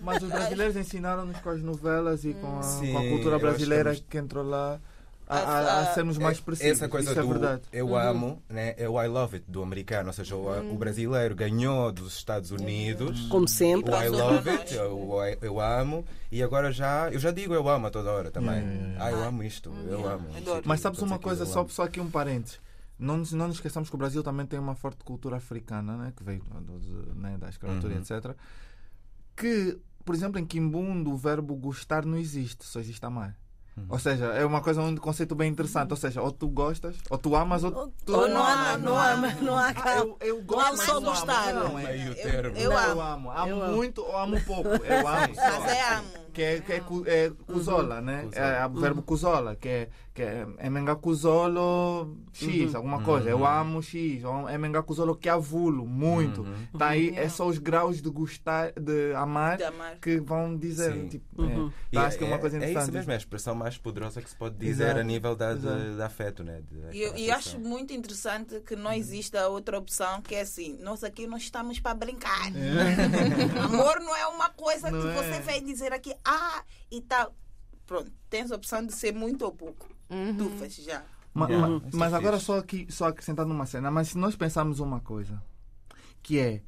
Mas 0.00 0.22
os 0.22 0.28
brasileiros 0.28 0.76
ensinaram-nos 0.76 1.38
com 1.38 1.50
as 1.50 1.62
novelas 1.62 2.24
e 2.24 2.34
com 2.34 2.58
a, 2.58 2.62
Sim, 2.62 2.92
com 2.92 2.98
a 2.98 3.02
cultura 3.08 3.36
acho 3.36 3.44
que 3.44 3.50
brasileira 3.50 3.90
temos- 3.94 4.06
que 4.10 4.18
entrou 4.18 4.44
lá 4.44 4.80
a, 5.32 5.38
a- 5.38 5.80
A- 5.82 5.94
sermos 5.94 6.18
mais 6.18 6.38
É- 6.38 6.42
precisos. 6.42 6.72
Essa 6.72 6.88
coisa 6.88 7.10
Isso 7.10 7.18
é 7.18 7.22
do 7.22 7.28
verdade. 7.28 7.62
eu 7.72 7.96
amo, 7.96 8.42
né, 8.48 8.74
é 8.76 8.88
o 8.88 9.02
I 9.02 9.06
love 9.08 9.36
it 9.36 9.50
do 9.50 9.62
americano, 9.62 10.08
ou 10.08 10.12
seja, 10.12 10.36
o, 10.36 10.72
o 10.74 10.76
brasileiro 10.76 11.34
ganhou 11.34 11.90
dos 11.92 12.14
Estados 12.16 12.50
Unidos. 12.50 13.20
Como 13.28 13.48
sempre. 13.48 13.90
O 13.90 13.94
I 13.96 14.10
Passou 14.10 14.32
love 14.32 14.50
it, 14.50 14.74
eu, 14.74 15.18
eu, 15.40 15.60
amo, 15.60 16.04
e 16.30 16.42
agora 16.42 16.70
já, 16.72 17.10
eu 17.10 17.18
já 17.18 17.30
digo 17.30 17.54
eu 17.54 17.68
amo 17.68 17.86
a 17.86 17.90
toda 17.90 18.10
hora 18.10 18.30
também. 18.30 18.62
Ah, 18.98 19.10
eu 19.10 19.22
amo 19.22 19.42
isto, 19.42 19.72
eu 19.88 20.08
amo. 20.08 20.28
Adoro. 20.36 20.62
Mas 20.64 20.80
sabes 20.80 21.00
uma 21.02 21.18
coisa, 21.18 21.44
só, 21.46 21.66
só 21.68 21.82
aqui 21.84 22.00
um 22.00 22.10
parênteses. 22.10 22.60
Não 22.98 23.16
nos, 23.18 23.32
não 23.32 23.48
nos 23.48 23.56
esqueçamos 23.56 23.88
que 23.88 23.94
o 23.96 23.98
Brasil 23.98 24.22
também 24.22 24.46
tem 24.46 24.60
uma 24.60 24.76
forte 24.76 25.02
cultura 25.02 25.36
africana, 25.36 25.96
né, 25.96 26.12
que 26.16 26.22
veio 26.22 26.40
do- 26.60 27.14
né, 27.16 27.36
da 27.36 27.48
escravatura, 27.48 27.94
Uhum. 27.94 28.00
etc. 28.00 28.36
Que, 29.36 29.76
por 30.04 30.14
exemplo, 30.14 30.38
em 30.38 30.44
Quimbundo 30.46 31.10
o 31.10 31.16
verbo 31.16 31.54
gostar 31.56 32.04
não 32.04 32.16
existe, 32.16 32.64
só 32.64 32.78
existe 32.78 33.04
amar. 33.04 33.36
Ou 33.88 33.98
seja, 33.98 34.26
é 34.26 34.44
uma 34.44 34.60
coisa, 34.60 34.82
um 34.82 34.94
conceito 34.96 35.34
bem 35.34 35.50
interessante. 35.50 35.90
Ou 35.90 35.96
seja, 35.96 36.20
ou 36.20 36.30
tu 36.30 36.46
gostas, 36.48 36.94
ou 37.08 37.16
tu 37.16 37.34
amas, 37.34 37.64
ou 37.64 37.70
tu 38.04 38.14
Ou 38.14 38.28
não 38.28 38.42
ama, 38.44 38.76
não 38.78 38.98
há, 38.98 39.16
não 39.16 39.56
há 39.58 39.72
Ah, 39.74 39.96
eu, 39.96 40.16
eu 40.20 40.36
Não 40.38 40.44
gosto, 40.44 40.72
há 40.74 40.76
só 40.84 40.92
não 40.92 40.98
amo. 40.98 41.06
gostar. 41.10 41.54
Não, 41.54 41.78
é- 41.78 41.96
Eu- 41.96 42.12
eu 42.54 42.70
não, 42.70 42.78
amo. 42.78 42.90
eu 42.90 43.00
amo. 43.00 43.30
Amo 43.30 43.48
Eu 43.48 43.62
amo. 43.64 43.76
muito 43.76 44.02
ou 44.02 44.16
amo 44.18 44.40
pouco. 44.44 44.68
Eu 44.68 45.08
amo. 45.08 45.34
só. 45.34 45.60
Mas 45.60 45.72
é 45.72 45.94
amo. 45.94 46.08
Que 46.32 46.42
é, 46.42 46.60
que 46.60 46.72
é, 46.72 46.76
é 47.26 47.30
cuzola, 47.46 48.00
né? 48.00 48.28
É, 48.32 48.64
o 48.66 48.80
verbo 48.80 49.02
cuzola, 49.02 49.54
que 49.56 49.68
é, 49.68 49.88
que 50.14 50.22
é, 50.22 50.46
é 50.58 50.68
menga 50.70 50.94
cuzolo 50.96 52.16
X, 52.32 52.74
alguma 52.74 53.02
coisa. 53.02 53.28
Eu 53.30 53.44
amo 53.46 53.82
X, 53.82 54.22
é 54.48 54.58
menga 54.58 54.82
cuzolo 54.82 55.14
que 55.14 55.28
avulo, 55.28 55.86
muito. 55.86 56.44
Tá 56.78 56.88
aí, 56.88 57.14
é 57.16 57.28
só 57.28 57.46
os 57.46 57.58
graus 57.58 58.00
de 58.02 58.08
gostar, 58.10 58.72
de 58.72 59.14
amar, 59.14 59.56
De 59.58 59.64
amar. 59.64 59.96
que 60.00 60.18
vão 60.20 60.56
dizer. 60.56 61.08
Tipo, 61.08 61.22
Uhum. 61.42 61.72
é. 61.90 61.94
Tá, 61.96 62.06
acho 62.06 62.18
que 62.18 62.24
é 62.24 62.26
uma 62.26 62.38
coisa 62.38 62.56
É 62.56 62.58
interessante. 62.58 62.82
isso 62.84 62.92
mesmo, 62.92 63.10
é 63.12 63.14
a 63.14 63.18
expressão 63.18 63.54
mais 63.54 63.76
poderosa 63.78 64.20
que 64.20 64.28
se 64.28 64.36
pode 64.36 64.56
dizer 64.56 64.84
Exato, 64.84 65.00
a 65.00 65.02
nível 65.02 65.34
da, 65.34 65.54
de, 65.54 65.96
de 65.96 66.02
afeto, 66.02 66.44
né? 66.44 66.60
De 66.70 66.96
E 66.96 67.28
eu, 67.28 67.34
acho 67.34 67.58
muito 67.58 67.92
interessante 67.92 68.60
que 68.60 68.76
não 68.76 68.92
existe 68.92 69.36
a 69.36 69.48
outra 69.48 69.78
opção 69.78 70.20
que 70.22 70.34
é 70.34 70.42
assim, 70.42 70.76
nós 70.80 71.02
aqui 71.02 71.26
não 71.26 71.36
estamos 71.38 71.80
para 71.80 71.94
brincar. 71.94 72.48
Amor 73.64 74.00
não 74.00 74.14
é 74.16 74.26
uma 74.26 74.48
coisa 74.50 74.90
Não 74.90 75.00
que 75.00 75.08
é. 75.08 75.12
você 75.12 75.40
vai 75.40 75.60
dizer 75.60 75.92
aqui, 75.92 76.14
ah, 76.24 76.62
e 76.90 77.00
tal. 77.00 77.34
Pronto, 77.86 78.10
tens 78.30 78.50
a 78.52 78.56
opção 78.56 78.84
de 78.86 78.92
ser 78.92 79.12
muito 79.12 79.42
ou 79.44 79.52
pouco. 79.52 79.88
Tu 80.38 80.50
faz 80.58 80.74
já. 80.76 81.02
Ma- 81.34 81.48
Yeah, 81.48 81.68
ma- 81.68 81.76
isso 81.78 81.96
é 81.96 81.98
mas 81.98 82.12
agora 82.14 82.36
fixe. 82.36 82.46
só 82.46 82.58
aqui, 82.58 82.86
só 82.90 83.06
acrescentando 83.06 83.52
uma 83.52 83.64
cena, 83.66 83.90
mas 83.90 84.08
se 84.08 84.18
nós 84.18 84.36
pensarmos 84.36 84.80
uma 84.80 85.00
coisa, 85.00 85.42
que 86.22 86.38
é 86.38 86.62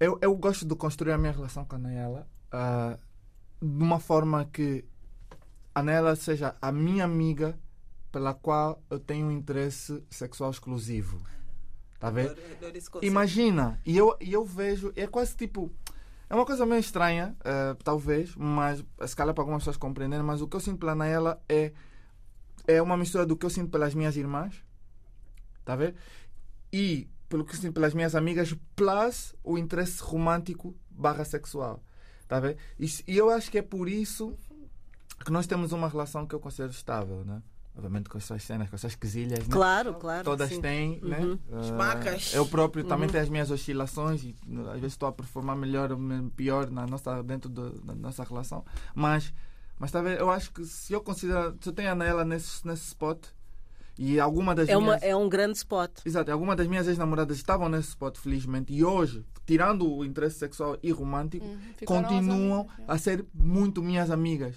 eu, 0.00 0.18
eu 0.20 0.34
gosto 0.36 0.66
de 0.66 0.74
construir 0.74 1.12
a 1.12 1.18
minha 1.18 1.32
relação 1.32 1.64
com 1.64 1.76
a 1.76 1.78
Nayela 1.78 2.28
ah, 2.52 2.98
de 3.62 3.82
uma 3.82 3.98
forma 4.00 4.44
que 4.46 4.84
a 5.74 5.82
Nayela 5.82 6.16
seja 6.16 6.54
a 6.60 6.70
minha 6.72 7.04
amiga 7.04 7.58
pela 8.12 8.34
qual 8.34 8.82
eu 8.90 8.98
tenho 8.98 9.26
um 9.26 9.30
interesse 9.32 10.02
sexual 10.10 10.50
exclusivo. 10.50 11.18
Tá 11.98 12.10
conceito. 12.10 13.02
Imagina, 13.02 13.80
e 13.86 13.96
eu, 13.96 14.16
e 14.20 14.32
eu 14.32 14.44
vejo, 14.44 14.92
é 14.96 15.06
quase 15.06 15.34
tipo. 15.36 15.72
É 16.28 16.34
uma 16.34 16.44
coisa 16.44 16.66
meio 16.66 16.80
estranha, 16.80 17.36
eh, 17.44 17.76
talvez, 17.84 18.34
mas 18.34 18.84
se 19.06 19.14
calhar 19.14 19.32
para 19.32 19.42
algumas 19.42 19.62
pessoas 19.62 19.76
compreenderem, 19.76 20.24
mas 20.24 20.42
o 20.42 20.48
que 20.48 20.56
eu 20.56 20.60
sinto 20.60 20.78
pela 20.78 20.94
Naela 20.94 21.40
é, 21.48 21.72
é 22.66 22.82
uma 22.82 22.96
mistura 22.96 23.24
do 23.24 23.36
que 23.36 23.46
eu 23.46 23.50
sinto 23.50 23.70
pelas 23.70 23.94
minhas 23.94 24.16
irmãs, 24.16 24.64
tá 25.64 25.74
a 25.74 25.76
ver? 25.76 25.94
E 26.72 27.08
pelo 27.28 27.44
que 27.44 27.54
eu 27.54 27.58
sinto 27.58 27.74
pelas 27.74 27.94
minhas 27.94 28.16
amigas, 28.16 28.54
plus 28.74 29.36
o 29.44 29.56
interesse 29.56 30.02
romântico 30.02 30.74
barra 30.90 31.24
sexual, 31.24 31.82
tá 32.26 32.38
a 32.38 32.40
ver? 32.40 32.56
E, 32.78 32.86
e 33.06 33.16
eu 33.16 33.30
acho 33.30 33.48
que 33.48 33.58
é 33.58 33.62
por 33.62 33.88
isso 33.88 34.36
que 35.24 35.30
nós 35.30 35.46
temos 35.46 35.70
uma 35.70 35.88
relação 35.88 36.26
que 36.26 36.34
eu 36.34 36.40
considero 36.40 36.72
estável, 36.72 37.24
né? 37.24 37.40
Obviamente 37.76 38.08
com 38.08 38.16
essas 38.16 38.42
cenas, 38.42 38.70
com 38.70 38.76
essas 38.76 38.94
quesilhas, 38.94 39.40
né? 39.46 39.52
Claro, 39.52 39.94
claro. 39.94 40.24
Todas 40.24 40.48
sim. 40.48 40.60
têm, 40.62 40.98
né? 41.02 41.38
As 41.52 41.70
Ah, 41.70 41.74
macas. 41.74 42.34
Eu 42.34 42.46
próprio 42.46 42.84
também 42.84 43.06
tenho 43.08 43.22
as 43.22 43.28
minhas 43.28 43.50
oscilações 43.50 44.24
e 44.24 44.34
às 44.68 44.74
vezes 44.80 44.92
estou 44.94 45.08
a 45.08 45.12
performar 45.12 45.54
melhor 45.56 45.92
ou 45.92 45.98
pior 46.34 46.70
na 46.70 46.86
nossa, 46.86 47.22
dentro 47.22 47.50
do- 47.50 47.78
da 47.82 47.94
nossa 47.94 48.24
relação. 48.24 48.64
Mas, 48.94 49.32
mas 49.78 49.90
tá 49.92 50.00
vendo? 50.00 50.18
eu 50.18 50.30
acho 50.30 50.50
que 50.52 50.64
se 50.64 50.92
eu 50.94 51.02
considerar, 51.02 51.52
se 51.60 51.68
eu 51.68 51.72
tenho 51.72 51.90
a 51.90 51.92
Anaela 51.92 52.24
nesse, 52.24 52.66
nesse 52.66 52.86
spot 52.88 53.22
e 53.98 54.18
alguma 54.18 54.54
das 54.54 54.68
É, 54.70 54.76
uma, 54.76 54.86
minhas. 54.86 55.02
é 55.02 55.14
um 55.14 55.28
grande 55.28 55.58
spot. 55.58 55.90
Exato, 56.04 56.32
alguma 56.32 56.56
das 56.56 56.66
minhas 56.66 56.88
ex-namoradas 56.88 57.36
estavam 57.36 57.68
nesse 57.68 57.90
spot, 57.90 58.16
felizmente, 58.16 58.72
e 58.72 58.82
hoje, 58.84 59.22
tirando 59.46 59.86
o 59.90 60.02
interesse 60.04 60.38
sexual 60.38 60.78
e 60.82 60.90
romântico, 60.90 61.44
Uhum, 61.44 61.58
as 61.78 61.86
continuam 61.86 62.68
a 62.88 62.96
ser 62.98 63.24
muito 63.34 63.82
minhas 63.82 64.10
amigas. 64.10 64.54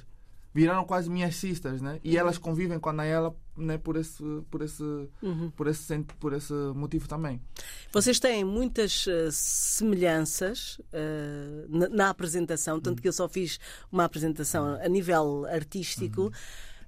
Viraram 0.53 0.83
quase 0.83 1.09
minhas 1.09 1.35
sisters, 1.35 1.81
né? 1.81 1.99
E 2.03 2.17
elas 2.17 2.37
convivem 2.37 2.79
com 2.79 2.89
a 2.89 2.93
Naela 2.93 3.35
né? 3.55 3.77
por, 3.77 3.95
esse, 3.95 4.23
por, 4.49 4.61
esse, 4.61 4.83
por, 5.55 5.67
esse, 5.67 5.99
por 6.19 6.33
esse 6.33 6.53
motivo 6.75 7.07
também. 7.07 7.41
Vocês 7.91 8.19
têm 8.19 8.43
muitas 8.43 9.05
eh, 9.07 9.29
semelhanças 9.31 10.81
eh, 10.91 11.65
na, 11.69 11.89
na 11.89 12.09
apresentação, 12.09 12.79
tanto 12.79 13.01
que 13.01 13.07
eu 13.07 13.13
só 13.13 13.29
fiz 13.29 13.59
uma 13.91 14.05
apresentação 14.05 14.79
a 14.81 14.87
nível 14.87 15.45
artístico. 15.45 16.31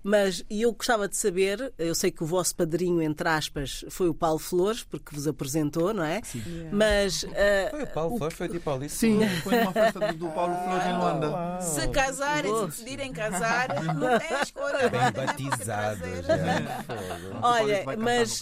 Mas 0.04 0.44
e 0.50 0.64
eu 0.64 0.74
gostava 0.74 1.08
de 1.08 1.16
saber, 1.16 1.74
eu 1.78 1.94
sei 1.94 2.12
que 2.12 2.24
o 2.24 2.26
vosso 2.26 2.56
padrinho, 2.56 3.02
entre 3.02 3.28
aspas, 3.28 3.86
foi 3.90 4.10
o 4.10 4.14
Paulo 4.14 4.40
Flores, 4.40 4.84
porque 4.84 5.14
vos 5.14 5.28
apresentou, 5.28 5.94
não 5.94 6.04
é? 6.04 6.22
Yeah. 6.34 6.70
Mas 6.72 7.26
eh, 7.34 7.68
Foi 7.70 7.84
o 7.84 7.88
Paulo 7.88 8.18
Flores, 8.18 8.38
foi 8.38 8.50
tipo 8.50 8.70
ali. 8.70 8.90
Sim, 8.90 9.20
foi 9.44 9.60
numa 9.60 9.72
festa 9.72 10.00
do, 10.00 10.14
do 10.14 10.28
Paulo 10.30 10.56
Flores 10.64 10.86
em 10.86 10.98
Luanda. 10.98 11.62
Se 11.62 11.88
casarem, 11.90 12.56
se 12.56 12.66
decidirem 12.66 13.14
casar, 13.14 13.68
não 13.94 14.20
tem 14.20 14.42
escolha. 14.42 14.90
Bem 14.90 15.02
porque 15.14 15.26
batizados. 15.28 16.02
Fogo. 16.02 17.40
Olha, 17.42 17.84
mas 17.98 18.42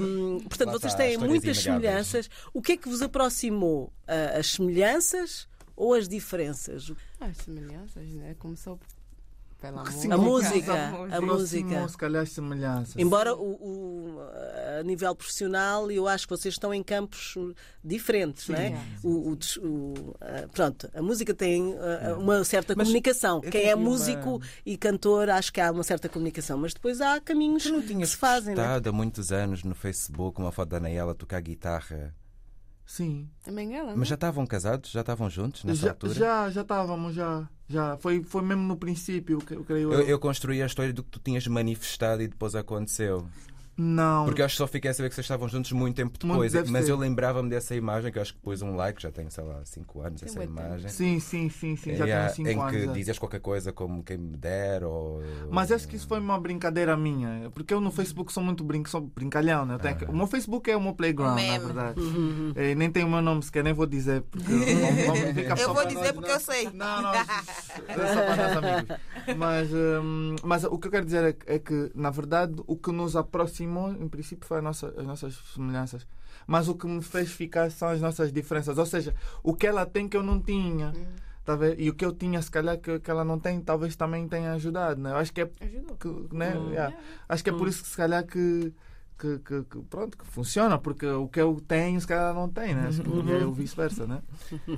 hum, 0.00 0.40
portanto, 0.40 0.68
Lá 0.68 0.78
vocês 0.78 0.94
têm 0.94 1.16
muitas 1.18 1.58
semelhanças. 1.58 2.28
O 2.52 2.60
que 2.60 2.72
é 2.72 2.76
que 2.76 2.88
vos 2.88 3.02
aproximou? 3.02 3.92
Ah, 4.06 4.38
as 4.38 4.52
semelhanças 4.52 5.48
ou 5.76 5.94
as 5.94 6.08
diferenças? 6.08 6.92
As 7.20 7.36
semelhanças, 7.38 8.08
né? 8.12 8.34
Começou 8.38 8.78
pela 9.60 9.84
Sim, 9.90 10.10
A 10.12 10.16
música. 10.16 10.54
música, 10.54 11.16
a 11.16 11.20
música. 11.20 12.20
As 12.20 12.30
semelhanças. 12.30 12.96
Embora 12.96 13.34
o, 13.34 13.50
o- 13.52 14.20
a 14.78 14.82
nível 14.82 15.14
profissional, 15.14 15.90
eu 15.90 16.08
acho 16.08 16.26
que 16.26 16.36
vocês 16.36 16.54
estão 16.54 16.72
em 16.72 16.82
campos 16.82 17.34
diferentes, 17.84 18.48
não 18.48 18.56
é? 18.56 18.70
Sim. 18.70 18.78
O, 19.04 19.32
o 19.32 20.14
pronto, 20.52 20.88
a 20.94 21.02
música 21.02 21.34
tem 21.34 21.74
ah, 21.78 22.16
uma 22.18 22.42
certa 22.44 22.74
Mas 22.76 22.86
comunicação. 22.88 23.40
eu 23.44 23.50
Quem 23.50 23.62
é 23.62 23.72
aqui 23.72 23.74
uma- 23.74 23.90
músico 23.90 24.40
e 24.64 24.76
cantor, 24.76 25.28
acho 25.30 25.52
que 25.52 25.60
há 25.60 25.70
uma 25.70 25.82
certa 25.82 26.08
comunicação, 26.08 26.56
mas 26.58 26.72
depois 26.74 27.00
há 27.00 27.20
caminhos 27.20 27.64
que 27.64 28.06
se 28.06 28.16
fazem, 28.16 28.54
não 28.54 28.62
é? 28.62 28.80
há 28.84 28.92
muitos 28.92 29.30
anos 29.32 29.62
no 29.62 29.74
Facebook 29.74 30.40
uma 30.40 30.52
foto 30.52 30.70
da 30.70 30.76
Anaela 30.78 31.12
a 31.12 31.14
tocar 31.14 31.40
guitarra. 31.40 32.14
Sim. 32.90 33.28
Também 33.44 33.76
ela, 33.76 33.94
Mas 33.96 34.08
já 34.08 34.16
estavam 34.16 34.44
casados? 34.44 34.90
Já 34.90 35.02
estavam 35.02 35.30
juntos 35.30 35.62
nessa 35.62 35.82
Já, 35.82 35.90
altura? 35.90 36.12
já, 36.14 36.50
já 36.50 36.60
estávamos, 36.62 37.14
já. 37.14 37.48
já. 37.68 37.96
Foi, 37.98 38.20
foi 38.24 38.42
mesmo 38.42 38.64
no 38.64 38.76
princípio, 38.76 39.38
que- 39.38 39.54
eu 39.54 39.62
creio 39.64 39.92
Eu, 39.92 40.00
eu. 40.00 40.08
eu 40.08 40.18
construí 40.18 40.60
a 40.60 40.66
história 40.66 40.92
do 40.92 41.04
que 41.04 41.10
tu 41.10 41.20
tinhas 41.20 41.46
manifestado 41.46 42.20
e 42.20 42.26
depois 42.26 42.56
aconteceu. 42.56 43.24
Não. 43.76 44.24
Porque 44.26 44.42
eu 44.42 44.44
acho 44.46 44.54
que 44.54 44.58
só 44.58 44.66
fiquei 44.66 44.90
a 44.90 44.94
saber 44.94 45.08
que 45.08 45.14
vocês 45.14 45.24
estavam 45.24 45.48
juntos 45.48 45.72
muito 45.72 45.96
tempo 45.96 46.12
Muito, 46.24 46.32
depois. 46.32 46.52
deve 46.52 46.70
mas 46.70 46.84
ser. 46.86 46.92
eu 46.92 46.96
lembrava-me 46.96 47.48
dessa 47.48 47.74
imagem, 47.74 48.12
que 48.12 48.18
eu 48.18 48.22
acho 48.22 48.34
que 48.34 48.40
pus 48.40 48.60
um 48.62 48.76
like, 48.76 49.00
já 49.02 49.10
tenho, 49.10 49.30
sei 49.30 49.44
lá, 49.44 49.60
5 49.64 50.00
anos 50.02 50.20
Tem 50.20 50.28
essa 50.28 50.38
bué 50.38 50.46
tempo. 50.46 50.60
imagem. 50.60 50.88
Sim, 50.90 51.18
sim, 51.20 51.48
sim, 51.48 51.76
sim. 51.76 51.94
Já 51.96 52.06
É, 52.06 52.20
tenho 52.26 52.34
cinco 52.34 52.48
em 52.50 52.58
anos. 52.60 52.70
que 52.72 52.84
já. 52.86 52.92
dizes 52.92 53.18
qualquer 53.18 53.40
coisa 53.40 53.72
como 53.72 54.02
quem 54.02 54.18
me 54.18 54.36
der 54.36 54.84
ou... 54.84 55.22
Mas 55.50 55.72
acho 55.72 55.88
que 55.88 55.96
isso 55.96 56.06
foi 56.06 56.18
uma 56.18 56.38
brincadeira 56.38 56.96
minha. 56.96 57.50
Porque 57.54 57.72
eu 57.72 57.80
no 57.80 57.90
Facebook 57.90 58.32
sou 58.32 58.42
muito 58.42 58.62
brin 58.64 58.84
sou 58.86 59.00
brincalhão, 59.00 59.64
né? 59.64 59.74
Eu 59.74 59.78
tenho 59.78 59.96
que- 59.96 60.04
O 60.04 60.12
meu 60.14 60.26
Facebook 60.26 60.70
é 60.70 60.76
o 60.76 60.80
meu 60.80 60.94
playground, 60.94 61.40
na 61.40 61.58
verdade. 61.58 62.00
Eh, 62.56 62.74
nem 62.74 62.90
tem 62.90 63.04
o 63.04 63.08
meu 63.08 63.22
nome 63.22 63.42
sequer, 63.42 63.64
nem 63.64 63.72
vou 63.72 63.86
dizer. 63.86 64.22
Porque 64.22 64.44
que 64.52 65.40
Eu 65.40 65.56
pessoa 65.56 65.74
vou 65.74 65.86
dizer 65.88 66.00
nós, 66.00 66.12
porque 66.12 66.28
não. 66.28 66.34
eu 66.34 66.40
sei. 66.40 66.64
Não, 66.72 67.02
não. 67.02 67.14
É 67.14 67.24
só 67.86 68.58
para 68.58 68.74
amigos. 68.76 68.96
Mas, 69.36 69.68
hum, 69.72 70.34
mas 70.42 70.64
o 70.64 70.78
que 70.78 70.88
eu 70.88 70.90
quero 70.90 71.04
dizer 71.04 71.24
é, 71.24 71.32
que- 71.32 71.50
é 71.52 71.58
que, 71.58 71.90
na 71.94 72.10
verdade, 72.10 72.54
o 72.66 72.76
que 72.76 72.90
nos 72.90 73.14
aproximou, 73.64 73.92
em 73.92 74.08
princípio, 74.08 74.46
foi 74.46 74.58
a 74.58 74.62
nossa, 74.62 74.88
as 74.96 75.06
nossas 75.06 75.34
semelhanças. 75.54 76.06
Mas 76.46 76.68
o 76.68 76.74
que 76.74 76.86
me 76.86 77.02
fez 77.02 77.30
ficar 77.30 77.70
são 77.70 77.88
as 77.88 78.00
nossas 78.00 78.32
diferenças. 78.32 78.78
Ou 78.78 78.86
seja, 78.86 79.14
o 79.42 79.54
que 79.54 79.66
ela 79.66 79.84
tem 79.86 80.08
que 80.08 80.16
eu 80.16 80.22
não 80.22 80.40
tinha. 80.40 80.92
Tá 81.44 81.54
a 81.54 81.56
ver? 81.56 81.80
E 81.80 81.88
o 81.88 81.94
que 81.94 82.04
eu 82.04 82.12
tinha, 82.12 82.40
se 82.42 82.50
calhar, 82.50 82.78
que, 82.78 82.98
que 83.00 83.10
ela 83.10 83.24
não 83.24 83.38
tem, 83.38 83.60
talvez 83.60 83.96
também 83.96 84.28
tenha 84.28 84.52
ajudado. 84.52 85.00
Né? 85.00 85.10
Eu 85.10 85.16
acho 85.16 85.32
que 85.32 85.40
é 85.42 85.50
Ajudou. 85.60 85.96
que, 85.96 86.34
né? 86.34 86.54
yeah. 86.70 86.96
Acho 87.28 87.42
que 87.44 87.50
é 87.50 87.52
por 87.52 87.66
isso 87.66 87.82
que 87.82 87.88
se 87.88 87.96
calhar 87.96 88.24
que, 88.26 88.72
que, 89.18 89.38
que- 89.38 89.62
que, 89.64 89.78
pronto, 89.88 90.18
que 90.18 90.26
funciona, 90.26 90.78
porque 90.78 91.06
o 91.06 91.26
que 91.28 91.40
eu 91.40 91.60
tenho 91.66 91.98
se 92.00 92.06
calhar 92.06 92.24
ela 92.30 92.34
não 92.34 92.48
tem, 92.48 92.74
né? 92.74 92.88
Acho 92.88 93.02
que 93.02 93.32
é 93.32 93.44
o 93.46 93.52
vice-versa, 93.52 94.06
né? 94.06 94.22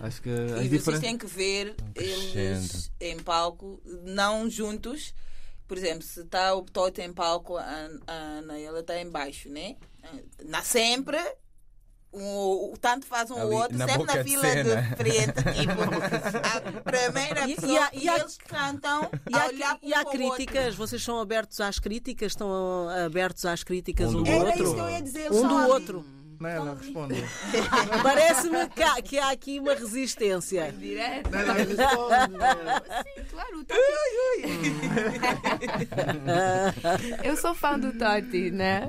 Acho 0.03 0.23
que 0.23 0.31
as 0.31 0.41
E 0.51 0.55
vocês 0.55 0.71
diferenças. 0.71 1.01
têm 1.01 1.19
que 1.19 1.27
ver 1.27 1.75
eles 1.97 2.93
em 3.01 3.19
palco, 3.19 3.81
não 4.05 4.49
juntos. 4.49 5.15
Por 5.73 5.79
exemplo, 5.79 6.03
se 6.03 6.21
está 6.21 6.55
o 6.55 6.61
Toto 6.63 7.01
em 7.01 7.11
palco, 7.15 7.57
a, 7.57 7.89
a 8.07 8.13
Ana 8.13 8.59
ela 8.61 8.81
está 8.81 8.99
em 9.01 9.09
baixo, 9.09 9.49
né? 9.49 9.77
Na 10.45 10.61
sempre, 10.63 11.17
o, 12.13 12.75
o 12.75 12.77
tanto 12.79 13.07
faz 13.07 13.31
um 13.31 13.37
Ali, 13.37 13.45
ou 13.47 13.53
outro, 13.63 13.79
na 13.79 13.89
sempre 13.89 14.05
na 14.05 14.17
de 14.23 14.25
fila 14.31 14.43
cena. 14.43 14.83
de 14.83 14.97
frente, 14.97 15.33
tipo, 15.59 15.83
a 15.83 16.83
primeira 16.83 17.49
E- 17.49 17.55
pessoa, 17.55 17.73
e 17.73 17.79
há- 17.79 17.91
e, 17.95 18.05
e 18.05 18.09
há- 18.11 18.19
eles 18.19 18.37
cantam 18.37 19.11
E 19.31 19.35
a 19.35 19.43
há, 19.45 19.47
olhar 19.47 19.79
e 19.83 19.95
há 19.95 20.05
para 20.05 20.19
o 20.19 20.23
outro. 20.25 20.37
críticas, 20.37 20.75
vocês 20.75 21.03
são 21.03 21.19
abertos 21.19 21.59
às 21.59 21.79
críticas, 21.79 22.33
estão 22.33 22.87
abertos 22.91 23.47
às 23.47 23.65
críticas 23.65 24.09
Um 24.09 24.19
um 24.19 24.23
do 24.23 24.25
do 24.25 24.31
Era 24.31 24.45
outro? 24.51 24.65
isso 24.65 24.75
que 24.75 24.81
eu 24.81 24.91
ia 24.91 25.01
dizer. 25.03 25.33
Um 25.33 25.41
só 25.41 25.49
do 25.49 25.57
ali. 25.57 25.71
outro. 25.71 26.05
Né? 26.43 26.57
Ela 26.57 26.75
responde. 26.75 27.15
Parece-me 28.03 28.67
que 28.69 28.83
há, 28.83 29.01
que 29.03 29.19
há 29.19 29.31
aqui 29.31 29.59
uma 29.61 29.75
resistência. 29.75 30.73
Direto. 30.73 31.31
Né? 31.31 31.43
Ela 31.43 31.53
responde. 31.55 32.39
né? 32.39 32.81
Claro, 33.31 33.65
tá 33.65 33.75
Eu 37.23 37.37
sou 37.37 37.55
fã 37.55 37.79
do 37.79 37.93
Tati, 37.93 38.51
né? 38.51 38.89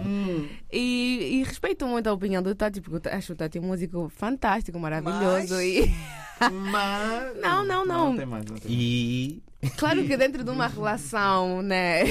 E, 0.71 1.39
e 1.39 1.43
respeito 1.43 1.85
muito 1.87 2.07
a 2.07 2.13
opinião 2.13 2.41
do 2.41 2.55
Tati, 2.55 2.81
porque 2.81 3.07
eu 3.07 3.13
acho 3.13 3.33
o 3.33 3.35
Tati 3.35 3.59
um 3.59 3.63
músico 3.63 4.11
fantástico, 4.15 4.79
maravilhoso. 4.79 5.55
Mas- 5.55 5.65
E 5.65 5.93
Mas. 6.51 7.37
Não, 7.41 7.63
não, 7.65 7.85
não. 7.85 8.09
Não 8.09 8.17
tem 8.17 8.25
mais. 8.25 8.45
Não 8.45 8.55
tem 8.57 8.71
mais. 8.71 8.81
E... 8.81 9.43
claro 9.77 10.03
que 10.05 10.17
dentro 10.17 10.43
de 10.43 10.49
uma 10.49 10.67
relação, 10.67 11.61
né? 11.61 12.03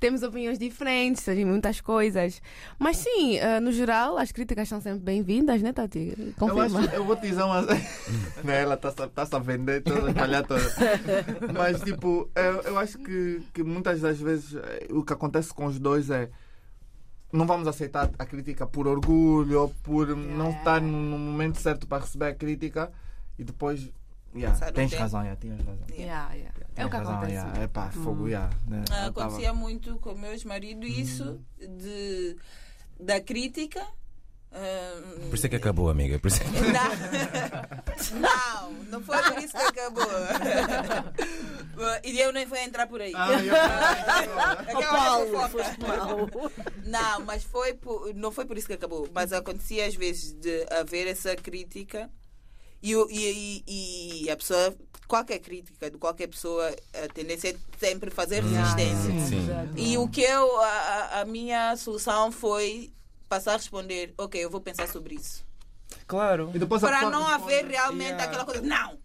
Temos 0.00 0.22
opiniões 0.22 0.58
diferentes 0.58 1.26
em 1.28 1.44
muitas 1.44 1.80
coisas. 1.80 2.40
Mas 2.78 2.98
sim, 2.98 3.36
eh, 3.38 3.60
no 3.60 3.72
geral, 3.72 4.16
as 4.18 4.32
críticas 4.32 4.68
são 4.68 4.80
sempre 4.80 5.00
bem-vindas, 5.00 5.62
né, 5.62 5.72
Tati? 5.72 6.14
Eu, 6.18 6.32
Confirma. 6.38 6.80
acho, 6.80 6.90
eu 6.94 7.04
vou 7.04 7.16
te 7.16 7.28
dizer 7.28 7.42
uma. 7.42 7.64
Né, 8.44 8.62
Ela 8.62 8.74
está-se 8.74 9.08
tá 9.08 9.36
a 9.36 9.40
vender 9.40 9.82
toda, 9.82 10.10
espalhar 10.10 10.46
toda. 10.46 10.62
Mas, 11.56 11.80
tipo, 11.80 12.28
eu, 12.34 12.60
eu 12.62 12.78
acho 12.78 12.98
que, 12.98 13.42
que 13.52 13.62
muitas 13.62 14.00
das 14.00 14.20
vezes 14.20 14.54
eh, 14.54 14.86
o 14.90 15.02
que 15.02 15.12
acontece 15.12 15.52
com 15.52 15.66
os 15.66 15.78
dois 15.78 16.10
é. 16.10 16.28
Não 17.32 17.46
vamos 17.46 17.66
aceitar 17.66 18.10
a 18.16 18.24
crítica 18.24 18.64
por 18.64 18.86
orgulho 18.86 19.62
ou 19.62 19.68
por 19.82 20.14
não 20.16 20.50
estar 20.50 20.80
no, 20.80 20.88
no 20.88 21.18
momento 21.18 21.58
certo 21.58 21.84
para 21.86 22.02
receber 22.02 22.26
a 22.26 22.34
crítica 22.34 22.92
e 23.38 23.42
depois. 23.42 23.90
Yeah, 24.36 24.58
tens 24.72 24.90
tempo. 24.90 25.02
razão, 25.02 25.20
yeah, 25.20 25.40
tinhas 25.40 25.58
razão. 25.58 25.84
Yeah, 25.90 26.32
yeah. 26.34 26.54
É 26.76 26.84
o 26.86 26.90
que 26.90 26.96
acontece. 26.96 27.32
yeah, 27.32 27.62
É 27.62 27.66
pá, 27.68 27.90
fogo, 27.90 28.26
yeah, 28.28 28.50
né, 28.66 28.84
Ah, 28.90 29.06
eu 29.06 29.12
tava- 29.12 29.26
acontecia 29.28 29.52
muito 29.54 29.96
com 29.98 30.14
meus 30.14 30.44
maridos 30.44 30.88
isso 30.90 31.40
de, 31.58 32.36
da 32.98 33.20
crítica. 33.20 33.80
ah, 34.52 35.02
Por 35.28 35.34
isso 35.36 35.46
é 35.46 35.48
que 35.48 35.56
acabou, 35.56 35.88
amiga. 35.88 36.18
Por 36.18 36.28
isso 36.28 36.40
é 36.42 36.44
que... 36.44 36.50
Não, 38.14 38.20
não, 38.20 38.72
não 38.84 39.02
foi 39.02 39.16
por 39.22 39.38
isso 39.38 39.52
que 39.56 39.62
acabou. 39.80 40.04
E 42.04 42.18
eu 42.20 42.32
nem 42.32 42.44
vou 42.46 42.58
entrar 42.58 42.86
por 42.86 43.00
aí. 43.00 43.12
Ah, 43.14 43.28
Aquela 44.60 45.26
Paulo. 45.26 46.30
Não, 46.84 47.20
mas 47.24 47.44
foi 47.44 47.74
por- 47.74 48.12
não 48.14 48.30
foi 48.32 48.44
por 48.44 48.56
isso 48.58 48.66
que 48.66 48.72
acabou. 48.74 49.08
Mas 49.12 49.32
acontecia 49.32 49.86
às 49.86 49.94
vezes 49.94 50.32
de 50.34 50.66
haver 50.70 51.06
essa 51.08 51.34
crítica 51.36 52.10
e, 52.92 53.62
e- 53.66 54.24
e- 54.26 54.30
a 54.30 54.36
pessoa, 54.36 54.74
qualquer 55.08 55.38
crítica 55.38 55.90
de 55.90 55.96
qualquer 55.98 56.26
pessoa, 56.28 56.74
a 57.02 57.08
tendência 57.12 57.50
é 57.50 57.56
sempre 57.78 58.10
fazer 58.10 58.42
resistência. 58.42 59.28
Sim. 59.28 59.46
E 59.76 59.96
o 59.98 60.08
que 60.08 60.20
eu, 60.22 60.60
a, 60.60 61.20
a- 61.20 61.24
minha 61.24 61.76
solução 61.76 62.30
foi 62.30 62.92
passar 63.28 63.54
a 63.54 63.56
responder: 63.56 64.12
Ok, 64.18 64.42
eu 64.42 64.50
vou 64.50 64.60
pensar 64.60 64.86
sobre 64.88 65.14
isso. 65.14 65.44
Claro. 66.06 66.50
E 66.54 66.58
Para 66.78 67.08
não 67.10 67.26
haver 67.26 67.64
realmente 67.66 68.08
Yeah. 68.08 68.24
aquela 68.24 68.44
coisa, 68.44 68.60
não! 68.62 68.98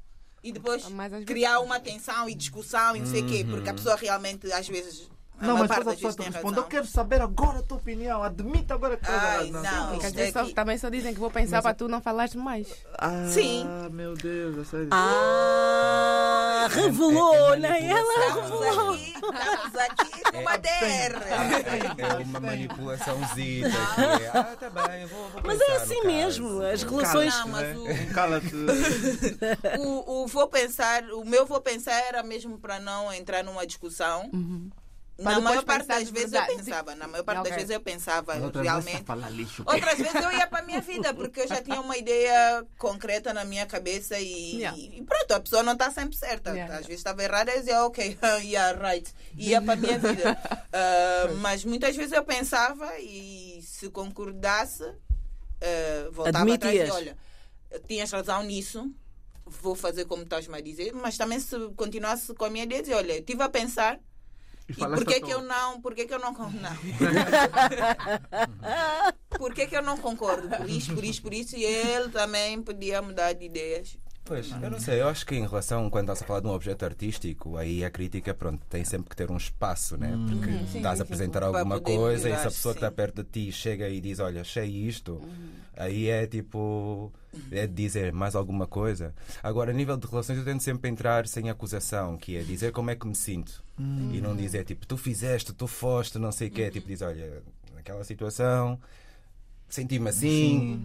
E 0.43 0.51
depois 0.51 0.83
criar 1.25 1.59
uma 1.59 1.79
tensão 1.79 2.27
e 2.29 2.33
discussão 2.35 2.95
e 2.95 2.99
não 2.99 3.05
sei 3.05 3.21
o 3.21 3.27
quê, 3.27 3.45
porque 3.49 3.69
a 3.69 3.73
pessoa 3.73 3.95
realmente, 3.95 4.51
às 4.51 4.67
vezes, 4.67 5.09
Não, 5.41 5.57
mas 5.57 5.69
depois 5.69 5.87
a 5.87 5.91
pessoa 5.91 6.13
te 6.13 6.21
responde. 6.31 6.57
Eu 6.57 6.63
quero 6.65 6.85
saber 6.85 7.21
agora 7.21 7.59
a 7.59 7.61
tua 7.63 7.77
opinião, 7.77 8.21
admita 8.23 8.73
agora 8.73 8.97
que 8.97 9.05
Ai, 9.09 9.49
não. 9.51 9.99
Vezes 9.99 10.17
é 10.17 10.31
só- 10.31 10.45
que- 10.45 10.53
também 10.53 10.77
só 10.77 10.89
dizem 10.89 11.13
que 11.13 11.19
vou 11.19 11.31
pensar 11.31 11.61
para 11.61 11.73
tu 11.73 11.87
não 11.87 12.01
falares 12.01 12.35
mais. 12.35 12.67
Ah, 12.97 13.25
Sim. 13.29 13.65
meu 13.91 14.13
Deus, 14.15 14.57
é 14.59 14.63
sério. 14.69 14.89
Ah, 14.91 16.67
revelou, 16.69 17.53
É- 17.53 17.57
é 17.57 17.59
né? 17.59 17.89
Ela 17.89 18.27
Estamos 18.27 18.49
revelou. 18.51 18.91
aqui, 18.93 19.13
estamos 19.13 19.75
aqui 19.75 20.37
numa 20.37 20.57
DR. 20.57 20.69
É 21.29 21.35
uma 22.23 22.55
é, 22.59 24.31
Ah, 24.33 24.43
tá 24.59 24.69
bem, 24.69 25.01
eu 25.03 25.07
vou, 25.07 25.29
vou 25.29 25.41
Mas 25.45 25.59
é 25.61 25.75
assim 25.77 25.95
caso." 25.95 26.07
mesmo. 26.07 26.61
As 26.63 26.83
relações. 26.83 27.33
Não, 27.39 27.47
mas 27.47 27.77
o, 27.77 28.13
Cala-te. 28.13 28.55
o, 29.79 30.23
o 30.23 30.27
vou 30.27 30.47
pensar, 30.47 31.03
o 31.11 31.23
meu 31.25 31.45
vou 31.45 31.61
pensar 31.61 31.93
era 32.07 32.21
mesmo 32.23 32.57
para 32.57 32.79
não 32.79 33.11
entrar 33.13 33.43
numa 33.43 33.65
discussão. 33.65 34.29
Pra 34.29 34.39
Na 35.19 35.39
maior 35.39 35.63
parte 35.63 35.87
das 35.87 36.09
vezes 36.09 36.33
eu 36.33 36.45
pensava, 36.45 36.95
na 36.95 37.07
maior 37.07 37.23
parte 37.23 37.39
Ok. 37.39 37.49
das 37.51 37.57
vezes 37.59 37.71
eu 37.75 37.81
pensava 37.81 38.33
Outras 38.37 38.65
vezes 38.65 38.85
realmente. 38.85 39.05
falar 39.05 39.29
lixo. 39.29 39.63
Outras 39.67 39.97
vezes 39.97 40.15
eu 40.15 40.31
ia 40.31 40.47
para 40.47 40.59
a 40.59 40.65
minha 40.65 40.79
vida, 40.81 41.13
porque 41.13 41.41
eu 41.41 41.47
já 41.47 41.61
tinha 41.61 41.79
uma 41.81 41.97
ideia 41.97 42.65
concreta 42.77 43.33
na 43.33 43.43
minha 43.43 43.65
cabeça 43.65 44.17
e, 44.19 44.57
Yeah. 44.59 44.77
e 44.77 45.03
pronto, 45.03 45.31
a 45.33 45.39
pessoa 45.39 45.61
não 45.63 45.73
está 45.73 45.91
sempre 45.91 46.15
certa. 46.15 46.51
Yeah, 46.51 46.63
Às 46.65 46.69
yeah. 46.69 46.87
vezes 46.87 46.99
estava 46.99 47.23
errada 47.23 47.53
e 47.53 47.59
dizia, 47.59 47.83
ok, 47.85 48.17
yeah, 48.43 48.71
right. 48.89 49.13
Ia 49.37 49.61
para 49.61 49.73
a 49.73 49.75
minha 49.75 49.99
vida. 49.99 50.37
Ah, 50.71 51.33
mas 51.41 51.65
muitas 51.65 51.95
vezes 51.95 52.11
eu 52.13 52.23
pensava 52.23 52.97
e 52.99 53.59
se 53.63 53.89
concordasse, 53.89 54.83
ah, 54.83 56.09
voltava 56.11 56.53
atrás 56.53 56.75
e 56.75 56.79
Admitias. 56.81 56.95
olha, 56.95 57.17
tinhas 57.87 58.11
razão 58.11 58.43
nisso. 58.43 58.89
Vou 59.45 59.73
fazer 59.75 60.05
como 60.05 60.21
estás-me 60.23 60.55
a 60.55 60.61
dizer, 60.61 60.93
mas 60.93 61.17
também 61.17 61.39
se 61.39 61.57
continuasse 61.75 62.33
com 62.35 62.45
a 62.45 62.49
minha 62.51 62.63
ideia, 62.65 62.81
dizia, 62.81 62.97
olha, 62.97 63.13
eu 63.13 63.19
estive 63.19 63.41
a 63.41 63.49
pensar 63.49 63.99
E 64.69 64.71
e 64.71 64.75
por 64.75 65.05
que 65.05 65.21
que 65.21 65.31
eu 65.31 65.41
não, 65.41 65.81
por 65.81 65.95
que 65.95 66.05
que 66.05 66.13
eu 66.13 66.19
não, 66.19 66.33
con- 66.33 66.51
não. 66.51 66.77
por 69.37 69.53
que 69.53 69.67
que 69.67 69.75
eu 69.75 69.81
não 69.81 69.97
concordo 69.97 70.49
por 70.49 70.69
isso, 70.69 70.93
por 70.93 71.03
isso, 71.03 71.21
por 71.21 71.33
isso 71.33 71.55
e 71.55 71.63
ele 71.63 72.09
também 72.09 72.61
podia 72.61 73.01
mudar 73.01 73.33
de 73.33 73.45
ideias. 73.45 73.97
Pois, 74.29 74.51
eu 74.61 74.69
não 74.69 74.79
sei, 74.79 75.01
eu 75.01 75.07
acho 75.07 75.25
que 75.25 75.35
em 75.35 75.41
relação, 75.41 75.89
quando 75.89 76.03
estás 76.03 76.21
a 76.21 76.25
falar 76.25 76.41
de 76.41 76.45
um 76.45 76.51
objeto 76.51 76.85
artístico, 76.85 77.57
aí 77.57 77.83
a 77.83 77.89
crítica, 77.89 78.31
pronto, 78.31 78.63
tem 78.69 78.85
sempre 78.85 79.09
que 79.09 79.15
ter 79.15 79.31
um 79.31 79.37
espaço, 79.37 79.97
né? 79.97 80.15
Porque 80.29 80.51
Uhum. 80.51 80.67
Sim, 80.67 80.77
estás 80.77 80.97
sim, 80.97 81.01
a 81.01 81.03
apresentar 81.03 81.41
alguma 81.41 81.79
coisa 81.79 82.29
e 82.29 82.33
se 82.33 82.47
a 82.47 82.51
pessoa 82.51 82.75
que 82.75 82.79
sim. 82.79 82.85
está 82.85 82.95
perto 82.95 83.23
de 83.23 83.29
ti 83.29 83.51
chega 83.51 83.89
e 83.89 83.99
diz, 83.99 84.19
olha, 84.19 84.41
achei 84.41 84.69
isto, 84.69 85.19
aí 85.75 86.09
é 86.09 86.27
tipo, 86.27 87.11
é 87.51 87.65
de 87.65 87.73
dizer 87.73 88.13
mais 88.13 88.35
alguma 88.35 88.67
coisa. 88.67 89.15
Agora, 89.41 89.71
a 89.71 89.73
nível 89.73 89.97
de 89.97 90.05
relações, 90.05 90.37
eu 90.37 90.45
tento 90.45 90.61
sempre 90.61 90.91
entrar 90.91 91.27
sem 91.27 91.49
acusação, 91.49 92.15
que 92.15 92.37
é 92.37 92.43
dizer 92.43 92.71
como 92.71 92.91
é 92.91 92.95
que 92.95 93.07
me 93.07 93.15
sinto. 93.15 93.63
E 94.13 94.21
não 94.21 94.35
dizer, 94.35 94.63
tipo, 94.63 94.85
tu 94.85 94.95
fizeste, 94.95 95.53
tu 95.53 95.65
foste, 95.65 96.19
não 96.19 96.31
sei 96.31 96.49
o 96.49 96.51
quê. 96.51 96.69
Tipo, 96.69 96.87
diz, 96.87 97.01
olha, 97.01 97.41
naquela 97.73 98.03
situação 98.03 98.79
senti-me 99.69 100.09
assim, 100.09 100.83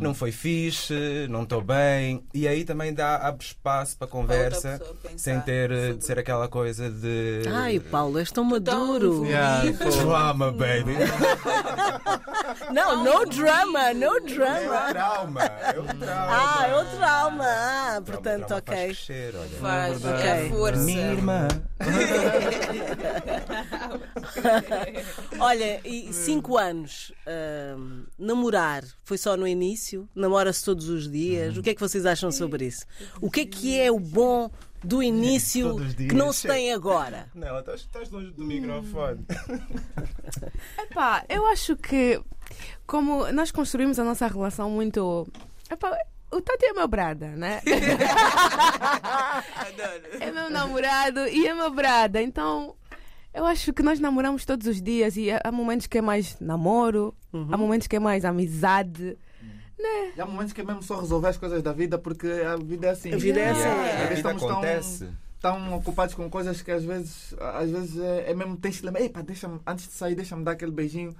não 0.00 0.12
foi 0.14 0.32
fixe, 0.32 1.26
não 1.30 1.44
estou 1.44 1.62
bem. 1.62 2.24
E 2.34 2.46
aí 2.48 2.64
também 2.64 2.92
dá 2.92 3.16
abre 3.16 3.44
espaço 3.44 3.96
para 3.96 4.06
conversa, 4.08 4.80
sem 5.16 5.40
ter 5.40 5.70
eh, 5.70 5.74
de 5.74 5.86
sobre- 5.92 6.04
ser 6.06 6.18
aquela 6.18 6.48
coisa 6.48 6.90
de. 6.90 7.42
Ai, 7.52 7.78
Paulo, 7.80 8.18
és 8.18 8.30
tão 8.32 8.46
Tão 8.46 8.50
maduro. 8.50 9.24
Yeah. 9.24 9.70
Drama, 9.72 10.50
baby! 10.52 10.94
Não, 12.72 13.02
no 13.04 13.24
drama, 13.26 13.92
no 13.94 14.04
É 14.04 14.10
o 14.18 14.26
drama. 14.26 14.80
trauma! 14.88 15.42
É 15.42 15.78
o 15.78 15.84
trauma! 15.84 16.26
Ah, 16.28 16.66
é 16.68 16.74
o 16.76 16.84
trauma. 16.96 17.44
Ah, 17.46 18.02
portanto, 18.04 18.46
trauma 18.46 18.48
Faz 18.48 18.62
ok. 18.62 18.84
crescer, 18.86 19.34
olha. 19.36 19.48
Faz 19.60 20.04
é 20.04 20.46
a 20.46 20.50
força. 20.50 20.82
Minha 20.82 21.12
irmã. 21.12 21.48
Olha, 25.38 25.80
e 25.84 26.12
cinco 26.12 26.56
anos, 26.56 27.12
hum, 27.76 28.04
namorar 28.18 28.84
foi 29.04 29.18
só 29.18 29.36
no 29.36 29.46
início? 29.46 30.08
Namora-se 30.14 30.64
todos 30.64 30.88
os 30.88 31.10
dias? 31.10 31.56
O 31.56 31.62
que 31.62 31.70
é 31.70 31.74
que 31.74 31.80
vocês 31.80 32.06
acham 32.06 32.30
sobre 32.32 32.66
isso? 32.66 32.84
O 33.20 33.30
que 33.30 33.40
é 33.40 33.46
que 33.46 33.78
é 33.78 33.90
o 33.90 33.98
bom 33.98 34.50
do 34.82 35.02
início 35.02 35.76
que 35.96 36.14
não 36.14 36.32
se 36.32 36.46
tem 36.46 36.72
agora? 36.72 37.28
Não, 37.34 37.58
estás, 37.58 37.80
estás 37.80 38.10
longe 38.10 38.30
do 38.32 38.44
microfone. 38.44 39.24
Epá, 40.78 41.24
eu 41.28 41.46
acho 41.46 41.76
que 41.76 42.20
como 42.86 43.30
nós 43.32 43.50
construímos 43.50 43.98
a 43.98 44.04
nossa 44.04 44.26
relação 44.26 44.70
muito. 44.70 45.26
Epá, 45.70 45.98
o 46.30 46.40
Tati 46.40 46.66
é 46.66 46.72
meu 46.72 46.88
brada, 46.88 47.28
né? 47.28 47.60
É 50.20 50.30
meu 50.30 50.50
namorado 50.50 51.26
e 51.28 51.46
é 51.46 51.54
meu 51.54 51.70
brada. 51.70 52.20
Então, 52.22 52.74
eu 53.36 53.44
acho 53.46 53.72
que 53.72 53.82
nós 53.82 54.00
namoramos 54.00 54.44
todos 54.44 54.66
os 54.66 54.82
dias 54.82 55.16
e 55.16 55.28
há 55.30 55.52
momentos 55.52 55.86
que 55.86 55.98
é 55.98 56.02
mais 56.02 56.36
namoro, 56.40 57.14
há 57.32 57.56
momentos 57.56 57.86
que 57.86 57.96
é 57.96 58.00
mais 58.00 58.24
amizade. 58.24 59.16
E 60.16 60.20
há 60.20 60.24
momentos 60.26 60.54
que 60.54 60.62
é 60.62 60.64
mesmo 60.64 60.82
só 60.82 60.98
resolver 60.98 61.28
as 61.28 61.36
coisas 61.36 61.62
da 61.62 61.72
vida 61.72 61.98
porque 61.98 62.26
a 62.26 62.56
vida 62.56 62.86
é 62.86 62.90
assim. 62.90 63.12
A 63.12 63.16
vida 63.18 63.38
é 63.40 63.50
assim. 63.50 63.60
Yeah, 63.60 63.88
É. 63.88 63.92
A 63.92 64.02
vida 64.04 64.14
Estamos 64.14 64.42
tão- 64.42 64.50
acontece. 64.52 65.08
Estão 65.34 65.74
ocupados 65.76 66.14
com 66.14 66.28
coisas 66.30 66.62
que 66.62 66.70
às 66.72 66.82
vezes, 66.82 67.34
às 67.38 67.70
vezes 67.70 67.98
é, 68.00 68.30
é 68.30 68.34
mesmo 68.34 68.56
tens 68.56 68.76
de 68.76 68.86
lembrar, 68.86 69.02
Ei, 69.02 69.10
pá, 69.10 69.20
deixa 69.20 69.48
antes 69.66 69.86
de 69.86 69.92
sair, 69.92 70.14
deixa-me 70.14 70.42
dar 70.42 70.52
aquele 70.52 70.72
beijinho. 70.72 71.14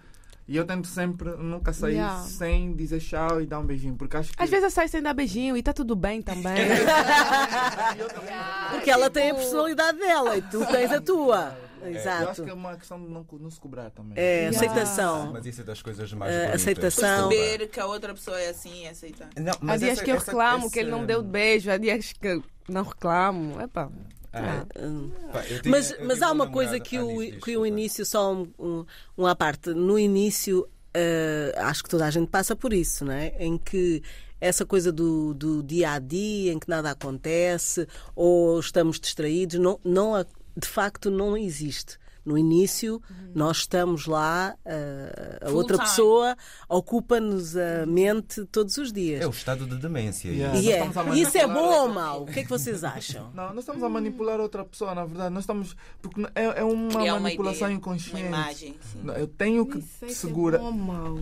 E 0.49 0.57
eu 0.57 0.65
tento 0.65 0.87
sempre 0.87 1.31
nunca 1.37 1.73
sair 1.73 1.95
Yeah. 1.95 2.23
sem 2.23 2.73
dizer 2.73 3.01
tchau 3.01 3.43
e 3.43 3.47
dar 3.47 3.59
um 3.59 3.67
beijinho. 3.67 3.97
Porque 3.97 4.17
acho 4.17 4.33
que. 4.33 4.41
Às 4.43 4.49
vezes 4.49 4.65
eu 4.65 4.71
saio 4.71 4.89
sem 4.89 5.03
dar 5.03 5.13
beijinho 5.13 5.57
e 5.57 5.63
tá 5.63 5.73
tudo 5.73 5.95
bem 5.97 6.23
também. 6.23 6.55
Porque 8.71 8.91
ela 8.91 9.11
tem 9.11 9.31
a 9.31 9.35
personalidade 9.35 9.99
dela 9.99 10.37
e 10.37 10.43
tu 10.43 10.65
tens 10.67 10.93
a 10.93 11.01
tua. 11.01 11.57
Eu 11.89 11.97
acho 11.99 12.09
Exato. 12.09 12.45
que 12.45 12.51
é 12.51 12.55
uma 12.55 12.77
questão 12.77 13.03
de 13.03 13.09
não, 13.11 13.27
não 13.41 13.51
se 13.51 13.61
cobrar 13.61 13.91
também. 13.91 14.13
É 14.17 14.37
Yeah. 14.49 14.57
aceitação. 14.57 15.33
Mas 15.33 15.47
isso 15.47 15.61
é 15.61 15.65
das 15.65 15.83
coisas 15.83 16.13
mais 16.13 16.35
bonitas. 16.35 16.55
aceitação. 16.63 17.29
Perceber 17.29 17.69
que 17.69 17.81
a 17.81 17.87
outra 17.87 18.15
pessoa 18.15 18.41
é 18.41 18.49
assim 18.51 18.85
e 18.85 18.89
aceitar. 18.89 19.29
Não, 19.37 19.53
Há 19.53 19.59
mas 19.61 19.81
dias 19.81 19.93
essa- 19.93 20.05
que 20.05 20.11
eu 20.11 20.17
essa- 20.17 20.27
reclamo 20.27 20.71
que 20.71 20.79
ele 20.79 20.91
não 20.91 21.01
me 21.01 21.07
deu 21.07 21.23
beijo, 21.23 21.71
há 21.71 21.77
dias 21.77 22.13
que 22.13 22.43
não 22.69 22.83
reclamo. 22.83 23.61
Epá. 23.61 23.89
Ah, 24.33 24.67
Hum. 24.79 25.11
pá, 25.33 25.41
tive- 25.43 25.69
Mas, 25.71 25.95
mas 26.05 26.21
há 26.21 26.31
uma 26.31 26.51
coisa 26.51 26.79
que 26.79 26.97
Ah, 26.99 27.05
o, 27.05 27.41
que 27.41 27.57
o 27.57 27.65
início, 27.65 28.05
só 28.05 28.35
um, 28.35 28.53
um, 28.59 28.85
um 29.17 29.27
à 29.27 29.35
parte, 29.35 29.71
no 29.71 29.99
início, 29.99 30.69
eh, 30.93 31.55
acho 31.57 31.83
que 31.83 31.89
toda 31.89 32.05
a 32.05 32.11
gente 32.11 32.29
passa 32.29 32.55
por 32.55 32.73
isso, 32.75 33.05
não 33.05 33.13
é? 33.15 33.35
Em 33.39 33.57
que 33.57 34.03
essa 34.39 34.67
coisa 34.67 34.93
do, 34.93 35.33
do 35.33 35.63
dia 35.63 35.93
a 35.93 35.99
dia, 35.99 36.53
em 36.53 36.59
que 36.59 36.69
nada 36.69 36.91
acontece, 36.91 37.89
ou 38.15 38.61
estamos 38.61 39.01
distraídos, 39.01 39.59
não, 39.59 39.81
não, 39.83 40.13
de 40.57 40.67
facto 40.69 41.11
não 41.11 41.37
existe. 41.37 41.99
No 42.25 42.37
início, 42.37 43.01
nós 43.33 43.59
estamos 43.59 44.07
lá, 44.07 44.57
uh, 44.67 45.45
a 45.45 45.49
Full 45.49 45.57
outra 45.59 45.77
time. 45.77 45.89
pessoa 45.89 46.37
ocupa-nos 46.69 47.57
a 47.57 47.87
mente 47.87 48.45
todos 48.47 48.77
os 48.79 48.93
dias. 48.93 49.21
É 49.23 49.27
o 49.29 49.31
estado 49.31 49.65
de 49.65 49.77
demência. 49.77 50.29
Yeah. 50.31 50.59
E 50.59 50.63
Nós 50.65 50.67
é. 50.67 50.79
estamos 50.89 50.97
a 50.97 51.15
E 51.17 51.23
isso 51.23 51.39
é 51.39 51.47
manipular 51.47 51.71
bom 51.71 51.83
ou 51.83 51.95
mau? 51.95 52.23
O 52.25 52.27
que 52.27 52.41
é 52.41 52.43
que 52.43 52.49
vocês 52.51 52.83
acham? 52.83 53.31
Não, 53.35 53.51
nós 53.51 53.59
estamos 53.61 53.81
a 53.81 53.89
manipular 53.89 54.41
outra 54.41 54.65
pessoa, 54.65 54.93
na 54.93 55.05
verdade. 55.05 55.33
Nós 55.33 55.45
estamos. 55.45 55.77
Porque 56.03 56.21
é, 56.35 56.45
é 56.61 56.65
uma 56.65 56.89
Criar 56.99 57.15
uma 57.15 57.21
manipulação 57.21 57.69
ideia, 57.69 57.77
inconsciente. 57.79 58.17
Uma 58.23 58.27
imagem. 58.27 58.77
Sim. 58.93 59.01
Não, 59.05 59.15
Eu 59.15 59.29
tenho 59.29 59.65
que 59.65 59.75
Nem 59.79 59.87
sei 59.87 60.09
se 60.09 60.15
é 60.15 60.29
segurar. 60.29 60.59
bom 60.59 60.65
ou 60.67 60.73
mau. 60.73 61.19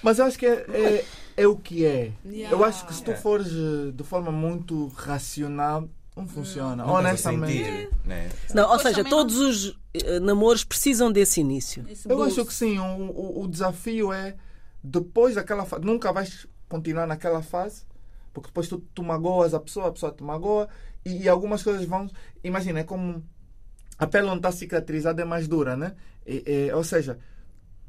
Mas 0.00 0.20
eu 0.20 0.26
acho 0.26 0.38
que 0.38 0.46
é, 0.46 0.52
é, 0.70 1.04
é 1.38 1.46
o 1.48 1.56
que 1.56 1.84
é. 1.84 2.12
Yeah. 2.24 2.54
Eu 2.56 2.64
acho 2.64 2.86
que 2.86 2.94
se 2.94 3.02
tu 3.02 3.08
Yeah. 3.10 3.20
fores 3.20 3.48
eh, 3.48 3.90
de 3.92 4.04
forma 4.04 4.30
muito 4.30 4.86
racional, 4.94 5.88
não 6.16 6.28
funciona. 6.28 6.84
Não 6.84 6.92
Honestamente. 6.94 7.52
sentir, 7.64 7.90
né? 8.04 8.28
Não, 8.54 8.70
ou 8.70 8.78
seja, 8.78 9.02
todos 9.04 9.36
os 9.36 9.78
eh, 9.94 10.20
namoros 10.20 10.62
precisam 10.64 11.10
desse 11.10 11.40
início. 11.40 11.84
Eu 12.08 12.22
acho 12.22 12.44
que 12.44 12.52
sim. 12.54 12.78
O, 12.78 13.10
o, 13.10 13.42
o 13.42 13.48
desafio 13.48 14.12
é 14.12 14.36
depois 14.82 15.34
daquela 15.34 15.64
fase. 15.64 15.84
Nunca 15.84 16.12
vais 16.12 16.46
continuar 16.68 17.06
naquela 17.06 17.42
fase, 17.42 17.82
porque 18.32 18.48
depois 18.48 18.68
tu, 18.68 18.78
tu 18.94 19.02
magoas 19.02 19.54
a 19.54 19.60
pessoa, 19.60 19.88
a 19.88 19.92
pessoa 19.92 20.12
te 20.12 20.22
magoa, 20.22 20.68
e, 21.04 21.22
e 21.22 21.28
algumas 21.28 21.62
coisas 21.62 21.84
vão. 21.84 22.08
Imagina, 22.42 22.80
é 22.80 22.84
como 22.84 23.22
a 23.98 24.06
pele 24.06 24.26
não 24.26 24.36
está 24.36 24.52
cicatrizada, 24.52 25.22
é 25.22 25.24
mais 25.24 25.48
dura, 25.48 25.76
né? 25.76 25.94
E- 26.26 26.42
e- 26.68 26.72
ou 26.72 26.84
seja, 26.84 27.18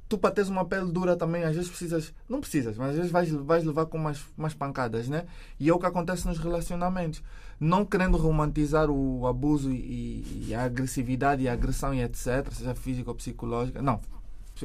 tu 0.07 0.17
para 0.17 0.31
teres 0.31 0.49
uma 0.49 0.65
pele 0.65 0.91
dura 0.91 1.15
também, 1.15 1.43
às 1.43 1.55
vezes 1.55 1.69
precisas. 1.69 2.13
Não 2.29 2.39
precisas, 2.39 2.77
mas 2.77 2.91
às 2.91 2.95
vezes 2.95 3.11
vais, 3.11 3.29
vais 3.31 3.63
levar 3.63 3.85
com 3.87 3.97
umas, 3.97 4.23
umas 4.37 4.53
pancadas, 4.53 5.07
né? 5.07 5.25
E 5.59 5.69
é 5.69 5.73
o 5.73 5.79
que 5.79 5.85
acontece 5.85 6.27
nos 6.27 6.37
relacionamentos. 6.37 7.23
Não 7.59 7.85
querendo 7.85 8.17
romantizar 8.17 8.89
o 8.89 9.25
abuso 9.27 9.71
e, 9.71 10.45
e 10.47 10.55
a 10.55 10.63
agressividade 10.63 11.43
e 11.43 11.49
a 11.49 11.53
agressão 11.53 11.93
e 11.93 12.01
etc., 12.01 12.51
seja 12.51 12.75
física 12.75 13.09
ou 13.09 13.15
psicológica. 13.15 13.81
Não, 13.81 13.99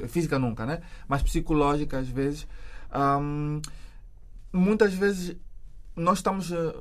física 0.09 0.38
nunca, 0.38 0.66
né? 0.66 0.81
Mas 1.09 1.22
psicológica 1.22 1.98
às 1.98 2.09
vezes. 2.09 2.46
Ahm, 2.92 3.61
muitas 4.53 4.92
vezes 4.92 5.37
nós 5.96 6.18
estamos 6.18 6.50
eh, 6.53 6.74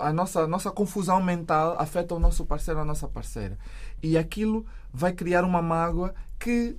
a 0.00 0.12
nossa 0.12 0.42
a 0.42 0.46
nossa 0.46 0.70
confusão 0.70 1.22
mental 1.22 1.76
afeta 1.78 2.14
o 2.14 2.18
nosso 2.18 2.44
parceiro 2.44 2.80
a 2.80 2.84
nossa 2.84 3.06
parceira 3.08 3.58
e 4.02 4.18
aquilo 4.18 4.66
vai 4.92 5.12
criar 5.12 5.44
uma 5.44 5.62
mágoa 5.62 6.14
que 6.38 6.76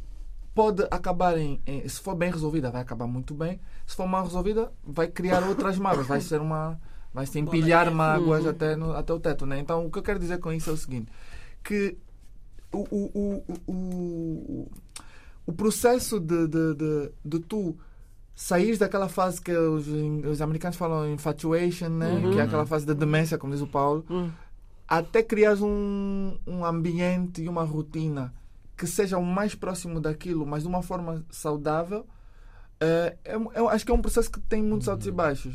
pode 0.54 0.86
acabar 0.92 1.38
em, 1.38 1.62
em- 1.66 1.88
se 1.88 2.00
for 2.02 2.16
bem 2.16 2.32
resolvida 2.32 2.70
vai 2.72 2.82
acabar 2.82 3.08
muito 3.08 3.34
bem. 3.34 3.60
Se 3.86 3.96
for 3.96 4.08
mal 4.08 4.24
resolvida 4.24 4.72
vai 4.84 5.08
criar 5.08 5.44
outras 5.48 5.78
mágoas 5.78 6.08
vai 6.08 6.22
ser 6.22 6.40
uma 6.42 6.80
vai 7.14 7.26
se 7.26 7.40
empilhar 7.40 7.92
mágoas 7.94 8.46
até 8.48 8.76
no, 8.76 8.94
até 8.96 9.14
o 9.14 9.20
teto 9.20 9.46
né? 9.46 9.60
Então 9.60 9.86
o 9.86 9.92
que 9.92 10.00
eu 10.00 10.04
quero 10.04 10.20
dizer 10.20 10.40
com 10.40 10.52
isso 10.52 10.70
é 10.70 10.74
o 10.74 10.78
seguinte 10.78 11.12
que 11.64 11.98
o, 12.74 12.80
o, 12.90 13.44
o, 13.68 13.72
o, 13.72 14.72
o, 15.46 15.54
processo 15.54 16.20
de, 16.20 16.48
de, 16.48 16.74
de, 16.76 17.12
de 17.26 17.40
tu 17.40 17.76
sair 18.34 18.78
daquela 18.78 19.10
fase 19.10 19.42
que 19.42 19.52
os, 19.52 19.86
os 20.26 20.42
americanos 20.42 20.78
falam 20.78 21.12
infatuation, 21.12 21.90
né? 21.90 22.10
que 22.32 22.40
é 22.40 22.44
aquela 22.44 22.66
fase 22.66 22.86
da 22.86 22.94
demência, 22.94 23.38
como 23.38 23.52
diz 23.54 23.62
o 23.62 23.68
Paulo, 23.68 24.06
até 24.88 25.22
criares 25.22 25.62
um, 25.62 26.38
um 26.48 26.64
ambiente 26.66 27.42
e 27.44 27.50
uma 27.50 27.64
rotina 27.64 28.34
que 28.82 28.88
seja 28.88 29.20
o 29.20 29.24
mais 29.24 29.54
próximo 29.54 30.00
daquilo, 30.02 30.44
mas 30.44 30.64
de 30.64 30.68
uma 30.68 30.82
forma 30.82 31.24
saudável, 31.30 32.04
é, 32.80 33.16
é, 33.24 33.36
eu 33.36 33.70
acho 33.70 33.86
que 33.86 33.92
é 33.92 33.94
um 33.96 34.02
processo 34.02 34.32
que 34.32 34.40
tem 34.40 34.64
muitos 34.64 34.90
altos 34.90 35.06
e 35.06 35.12
baixos. 35.12 35.54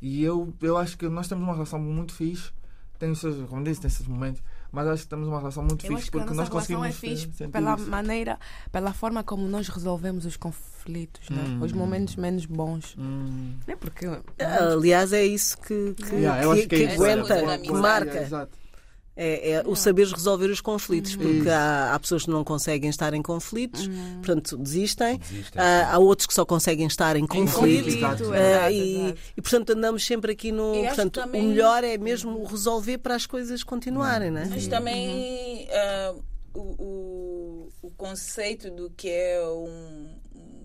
E 0.00 0.22
eu, 0.22 0.54
eu 0.62 0.76
acho 0.76 0.96
que 0.96 1.08
nós 1.08 1.26
temos 1.26 1.42
uma 1.42 1.54
relação 1.54 1.80
muito 1.80 2.12
fixe. 2.14 2.52
Tem 3.00 3.10
os 3.10 3.18
seus, 3.18 3.48
como 3.48 3.64
disse, 3.64 3.80
tem 3.80 3.88
esses 3.88 4.06
momentos, 4.06 4.40
mas 4.70 4.86
acho 4.86 5.02
que 5.02 5.08
temos 5.08 5.26
uma 5.26 5.38
relação 5.40 5.64
muito 5.64 5.84
Eu 5.84 5.88
fixe 5.90 6.02
acho 6.02 6.10
que 6.12 6.18
a 6.18 6.20
porque 6.20 6.34
nossa 6.36 6.52
nós 6.54 6.66
relação 6.68 6.76
conseguimos 6.80 7.26
é 7.26 7.26
fixe 7.32 7.48
pela 7.48 7.74
isso. 7.74 7.90
maneira, 7.90 8.38
pela 8.70 8.92
forma 8.92 9.24
como 9.24 9.48
nós 9.48 9.66
resolvemos 9.68 10.24
os 10.24 10.36
conflitos, 10.36 11.28
né? 11.28 11.42
os 11.60 11.72
momentos 11.72 12.14
menos 12.14 12.46
bons. 12.46 12.94
Hum. 12.96 13.54
Não 13.66 13.74
é 13.74 13.76
porque 13.76 14.06
Aliás, 14.38 15.12
é 15.12 15.24
isso 15.26 15.58
que, 15.58 15.94
que, 15.94 16.14
Yeah, 16.14 16.42
que- 16.54 16.66
que 16.68 16.74
é 16.76 16.86
que 16.86 16.94
aguenta, 16.94 17.58
que 17.58 17.72
marca. 17.72 18.22
Exato. 18.22 18.61
É, 19.14 19.50
é 19.50 19.62
o 19.66 19.76
saber 19.76 20.06
resolver 20.08 20.46
os 20.46 20.62
conflitos, 20.62 21.14
porque 21.16 21.46
há, 21.50 21.94
há 21.94 22.00
pessoas 22.00 22.22
que 22.24 22.30
não 22.30 22.42
conseguem 22.42 22.88
estar 22.88 23.12
em 23.12 23.20
conflitos, 23.20 23.86
portanto 24.24 24.56
desistem. 24.56 25.18
Desistem. 25.18 25.60
Há, 25.60 25.92
há 25.94 25.98
outros 25.98 26.26
que 26.26 26.32
só 26.32 26.46
conseguem 26.46 26.86
estar 26.86 27.14
em 27.16 27.26
conflitos. 27.26 27.94
Exato. 27.94 28.32
Ah, 28.32 28.38
exato, 28.38 28.72
e, 28.72 28.94
exato. 29.04 29.18
e, 29.36 29.42
portanto 29.42 29.70
andamos 29.70 30.06
sempre 30.06 30.32
aqui 30.32 30.50
no. 30.50 30.74
E 30.76 30.86
Portanto, 30.86 31.20
também- 31.20 31.44
o 31.44 31.48
melhor 31.50 31.84
é 31.84 31.98
mesmo 31.98 32.42
resolver 32.44 32.96
para 32.98 33.14
as 33.14 33.26
coisas 33.26 33.62
continuarem, 33.62 34.30
né? 34.30 34.46
Mas 34.48 34.66
também 34.66 35.68
ah, 35.70 36.14
o, 36.54 36.60
o, 36.60 37.68
o 37.82 37.90
conceito 37.90 38.70
do 38.70 38.88
que 38.96 39.10
é 39.10 39.46
um, 39.46 40.08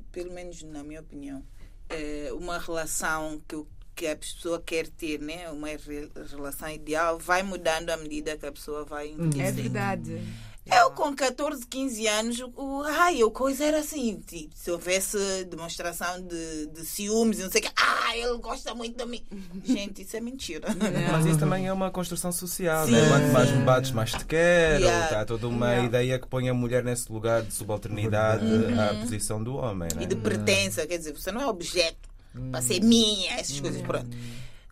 pelo 0.10 0.32
menos 0.32 0.64
na 0.64 0.84
minha 0.86 1.02
opinião, 1.02 1.44
é 1.90 2.30
uma 2.32 2.58
relação 2.60 3.42
que, 3.46 3.58
o- 3.58 3.68
que 3.98 4.06
a 4.08 4.16
pessoa 4.16 4.62
quer 4.64 4.88
ter, 4.88 5.20
né? 5.20 5.50
uma 5.50 5.68
re- 5.68 6.10
relação 6.32 6.70
ideal, 6.70 7.18
vai 7.18 7.42
mudando 7.42 7.90
à 7.90 7.98
medida 7.98 8.38
que 8.38 8.46
a 8.46 8.52
pessoa 8.52 8.86
vai 8.86 9.08
é 9.08 9.12
envelhecendo. 9.12 9.62
verdade. 9.64 10.22
Eu 10.70 10.92
com 10.92 11.16
14, 11.16 11.66
15 11.66 12.08
anos, 12.08 12.40
o, 12.58 12.84
ai, 12.84 13.22
a 13.22 13.30
coisa 13.32 13.64
era 13.64 13.80
assim. 13.80 14.20
tipo, 14.28 14.54
se 14.54 14.70
houvesse 14.70 15.18
demonstração 15.46 16.22
de, 16.22 16.68
de 16.68 16.86
ciúmes 16.86 17.40
e 17.40 17.44
não 17.44 17.50
sei 17.50 17.62
o 17.62 17.64
que, 17.64 17.72
ah, 17.78 18.18
ele 18.18 18.38
gosta 18.40 18.76
muito 18.76 18.98
de 18.98 19.06
mim. 19.10 19.24
Gente, 19.64 20.02
isso 20.02 20.18
é 20.18 20.20
mentira. 20.20 20.68
Mas 21.10 21.26
isso 21.26 21.40
também 21.40 21.68
é 21.68 21.72
uma 21.72 21.90
construção 21.90 22.34
social, 22.34 22.86
Sim. 22.86 22.92
né? 22.92 23.08
Quanto 23.08 23.32
mais 23.32 23.50
me 23.52 23.64
bates, 23.64 23.92
mais 23.92 24.12
te 24.12 24.26
quero. 24.26 24.84
Yeah. 24.84 25.22
Há 25.22 25.26
toda 25.26 25.48
uma 25.48 25.68
Yeah. 25.68 25.86
ideia 25.88 26.20
que 26.20 26.28
põe 26.28 26.50
a 26.50 26.54
mulher 26.54 26.84
nesse 26.84 27.10
lugar 27.14 27.44
de 27.44 27.54
subalternidade 27.54 28.44
à 28.78 28.94
posição 29.00 29.42
do 29.42 29.56
homem, 29.56 29.88
né? 29.96 30.04
e 30.04 30.06
de 30.06 30.18
pertença, 30.18 30.86
quer 30.86 30.98
dizer, 30.98 31.14
você 31.14 31.32
não 31.32 31.42
é 31.42 31.48
objeto 31.48 32.07
para 32.52 32.62
ser 32.62 32.82
minha, 32.82 33.34
essas 33.34 33.60
coisas, 33.60 33.82
pronto. 33.82 34.10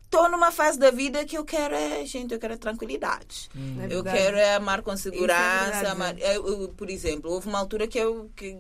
Estou 0.03 0.29
numa 0.29 0.51
fase 0.51 0.79
da 0.79 0.91
vida 0.91 1.25
que 1.25 1.37
eu 1.37 1.43
quero 1.43 1.75
é, 1.75 2.05
gente, 2.05 2.33
eu 2.33 2.39
quero 2.39 2.53
é 2.53 2.57
tranquilidade. 2.57 3.49
É 3.81 3.87
eu 3.93 4.03
quero 4.03 4.37
é 4.37 4.55
amar 4.55 4.81
com 4.81 4.91
é 4.93 4.97
segurança. 4.97 5.91
amar- 5.91 6.17
eu- 6.19 6.47
eu, 6.61 6.69
por 6.69 6.89
exemplo, 6.89 7.31
houve 7.31 7.47
uma 7.49 7.59
altura 7.59 7.87
que 7.87 7.97
eu. 7.97 8.29
Que, 8.35 8.55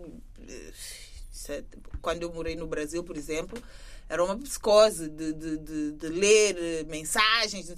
é- 1.49 1.63
quando 2.01 2.23
eu 2.23 2.33
morei 2.33 2.55
no 2.55 2.67
Brasil, 2.67 3.03
por 3.03 3.15
exemplo, 3.15 3.57
era 4.09 4.23
uma 4.23 4.35
psicose 4.37 5.07
de, 5.09 5.33
de, 5.33 5.57
de, 5.59 5.91
de 5.93 6.07
ler 6.07 6.85
mensagens. 6.87 7.73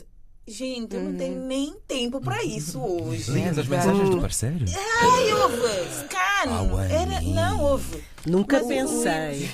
Gente, 0.49 0.95
eu 0.95 1.01
não 1.03 1.17
tenho 1.17 1.41
nem 1.41 1.75
tempo 1.85 2.21
para 2.21 2.41
isso 2.43 2.79
hoje. 2.79 3.29
Lias 3.31 3.57
as 3.59 3.65
verdade. 3.67 3.87
mensagens 3.89 4.09
do 4.09 4.21
parceiro? 4.21 4.65
Ai, 5.01 5.33
houve, 5.33 5.57
scan. 6.05 6.89
Era, 6.89 7.21
não, 7.21 7.63
houve. 7.63 8.01
Nunca 8.27 8.57
Mas 8.59 8.67
pensei. 8.67 9.49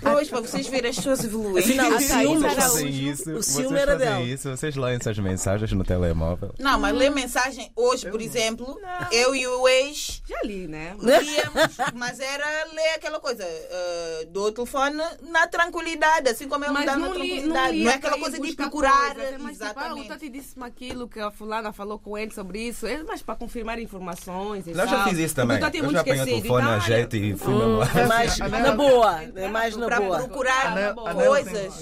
Pois, 0.00 0.28
para 0.28 0.40
vocês 0.40 0.66
verem 0.66 0.90
as 0.90 0.96
pessoas 0.96 1.24
evoluem. 1.24 1.62
Afinal, 1.62 1.92
o 1.92 2.00
ciúme 2.00 2.46
era 2.46 2.82
isso, 2.82 3.30
o 3.32 3.42
ciúme 3.42 3.78
era 3.78 3.96
dela. 3.96 4.20
isso, 4.22 4.50
vocês 4.50 4.74
leem 4.76 4.96
essas 5.00 5.18
mensagens 5.18 5.72
no 5.72 5.84
telemóvel. 5.84 6.52
Não, 6.58 6.78
mas 6.78 6.94
ler 6.94 7.10
mensagem 7.10 7.70
hoje, 7.76 8.10
por 8.10 8.20
exemplo, 8.20 8.78
eu 9.10 9.34
e 9.34 9.46
o 9.46 9.68
ex 9.68 10.22
Já 10.28 10.40
li, 10.44 10.66
né? 10.66 10.94
líamos, 11.00 11.76
mas 11.94 12.18
era 12.20 12.44
ler 12.74 12.94
aquela 12.96 13.20
coisa 13.20 13.44
eh, 13.44 14.26
do 14.30 14.50
telefone 14.52 15.00
na 15.22 15.46
tranquilidade, 15.46 16.28
assim 16.28 16.48
como 16.48 16.64
ele 16.64 16.72
Mas 16.72 16.86
dá 16.86 16.96
na 16.96 17.06
não 17.08 17.14
li, 17.14 17.42
não 17.42 17.52
tranquilidade. 17.52 17.76
li 17.78 17.84
Não 17.84 17.90
é 17.90 17.94
aquela 17.94 18.18
coisa 18.18 18.38
de 18.40 18.52
procurar. 18.56 19.14
coisas, 19.14 19.32
é 19.34 19.38
mais 19.38 19.56
tipo, 19.58 19.64
ah, 19.64 19.68
o 19.68 19.72
exatamente. 19.78 20.08
Toti 20.08 20.28
disse-me 20.28 20.64
aquilo 20.64 21.08
que 21.08 21.20
a 21.20 21.30
fulana 21.30 21.72
falou 21.72 21.98
com 21.98 22.18
ele 22.18 22.32
sobre 22.32 22.60
isso. 22.68 22.86
É 22.86 23.02
mais 23.04 23.22
para 23.22 23.36
confirmar 23.36 23.78
informações. 23.78 24.66
e 24.66 24.70
Eu 24.70 24.76
já 24.76 25.04
fiz 25.04 25.18
isso 25.18 25.34
também. 25.34 25.58
é 25.58 25.60
Eu 25.60 25.84
muito 25.84 25.92
já 25.92 26.00
apanhei 26.00 26.20
o 26.20 26.24
esquecido. 26.24 26.42
telefone 26.42 26.68
a 26.68 26.78
jeito 26.80 27.16
e 27.16 27.36
fui 27.36 27.54
mesmo 27.54 27.76
lá. 27.78 27.86
É 28.02 28.06
mais 28.06 28.38
na 28.38 28.72
boa, 28.76 29.22
é 29.22 29.48
mais 29.48 29.76
na 29.76 29.86
Para 29.86 30.00
boa. 30.00 30.18
procurar 30.18 30.66
A 30.66 30.74
Nela- 30.74 31.10
a 31.10 31.14
Nela 31.14 31.28
coisas. 31.42 31.74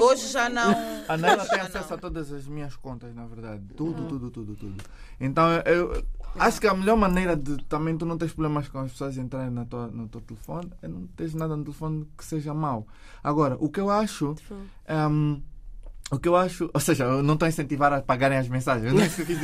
hoje 0.00 0.28
já 0.28 0.48
não. 0.48 0.74
A 1.08 1.16
Nela 1.16 1.44
tem 1.46 1.60
acesso 1.60 1.94
a 1.94 1.98
todas 1.98 2.32
as 2.32 2.46
minhas 2.46 2.76
contas, 2.76 3.14
na 3.14 3.26
verdade. 3.26 3.62
Tudo, 3.76 4.06
tudo, 4.08 4.30
tudo, 4.30 4.54
tudo. 4.56 4.84
Então, 5.20 5.46
eu 5.64 6.04
acho 6.38 6.60
que 6.60 6.66
a 6.66 6.74
melhor 6.74 6.96
maneira 6.96 7.36
de 7.36 7.56
também 7.64 7.96
tu 7.96 8.04
não 8.04 8.18
teres 8.18 8.34
problemas 8.34 8.68
com 8.68 8.78
as 8.80 8.92
pessoas 8.92 9.16
entrarem 9.16 9.50
na 9.50 9.64
tua, 9.64 9.86
no 9.88 10.08
teu 10.08 10.20
telefone 10.20 10.70
é 10.82 10.88
não 10.88 11.06
teres 11.08 11.34
nada 11.34 11.56
no 11.56 11.64
telefone 11.64 12.06
que 12.16 12.24
seja 12.24 12.52
mau. 12.52 12.86
Agora, 13.22 13.56
o 13.60 13.68
que 13.68 13.80
eu 13.80 13.90
acho. 13.90 14.34
ehm, 14.86 15.40
o 16.10 16.18
que 16.18 16.28
eu 16.28 16.36
acho, 16.36 16.70
ou 16.72 16.80
seja, 16.80 17.04
eu 17.04 17.22
não 17.22 17.34
estou 17.34 17.46
a 17.46 17.48
incentivar 17.48 17.92
a 17.92 18.00
pagarem 18.00 18.38
as 18.38 18.48
mensagens. 18.48 18.92
Não 18.92 19.00
é 19.00 19.06
isso 19.06 19.24
que 19.24 19.32
eu. 19.32 19.38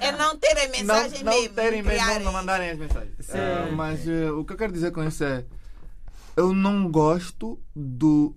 É 0.00 0.12
não 0.12 0.36
terem 0.36 0.70
mensagem 0.70 1.24
não, 1.24 1.32
mesmo. 1.32 1.48
não 1.48 1.54
terem 1.54 1.82
mesmo, 1.82 2.20
não, 2.20 2.32
mandarem 2.32 2.70
as 2.70 2.78
mensagens. 2.78 3.14
Ah, 3.30 3.70
mas 3.74 4.08
eh, 4.08 4.30
o 4.30 4.44
que 4.44 4.52
eu 4.52 4.56
quero 4.56 4.72
dizer 4.72 4.92
com 4.92 5.02
isso 5.04 5.24
é 5.24 5.44
eu 6.36 6.54
não 6.54 6.90
gosto 6.90 7.58
do 7.74 8.34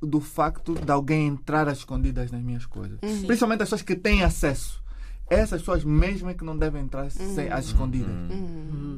do 0.00 0.20
facto 0.20 0.74
de 0.74 0.90
alguém 0.90 1.26
entrar 1.26 1.68
às 1.68 1.78
escondidas 1.78 2.30
nas 2.30 2.40
minhas 2.40 2.64
coisas. 2.64 2.98
Principalmente 3.00 3.62
as 3.62 3.68
pessoas 3.68 3.82
que 3.82 3.96
têm 3.96 4.22
acesso. 4.22 4.82
Essas 5.28 5.60
pessoas 5.60 5.84
mesmo 5.84 6.30
é 6.30 6.34
que 6.34 6.44
não 6.44 6.56
devem 6.56 6.82
entrar 6.82 7.10
sem, 7.10 7.50
às 7.50 7.66
escondidas. 7.66 8.14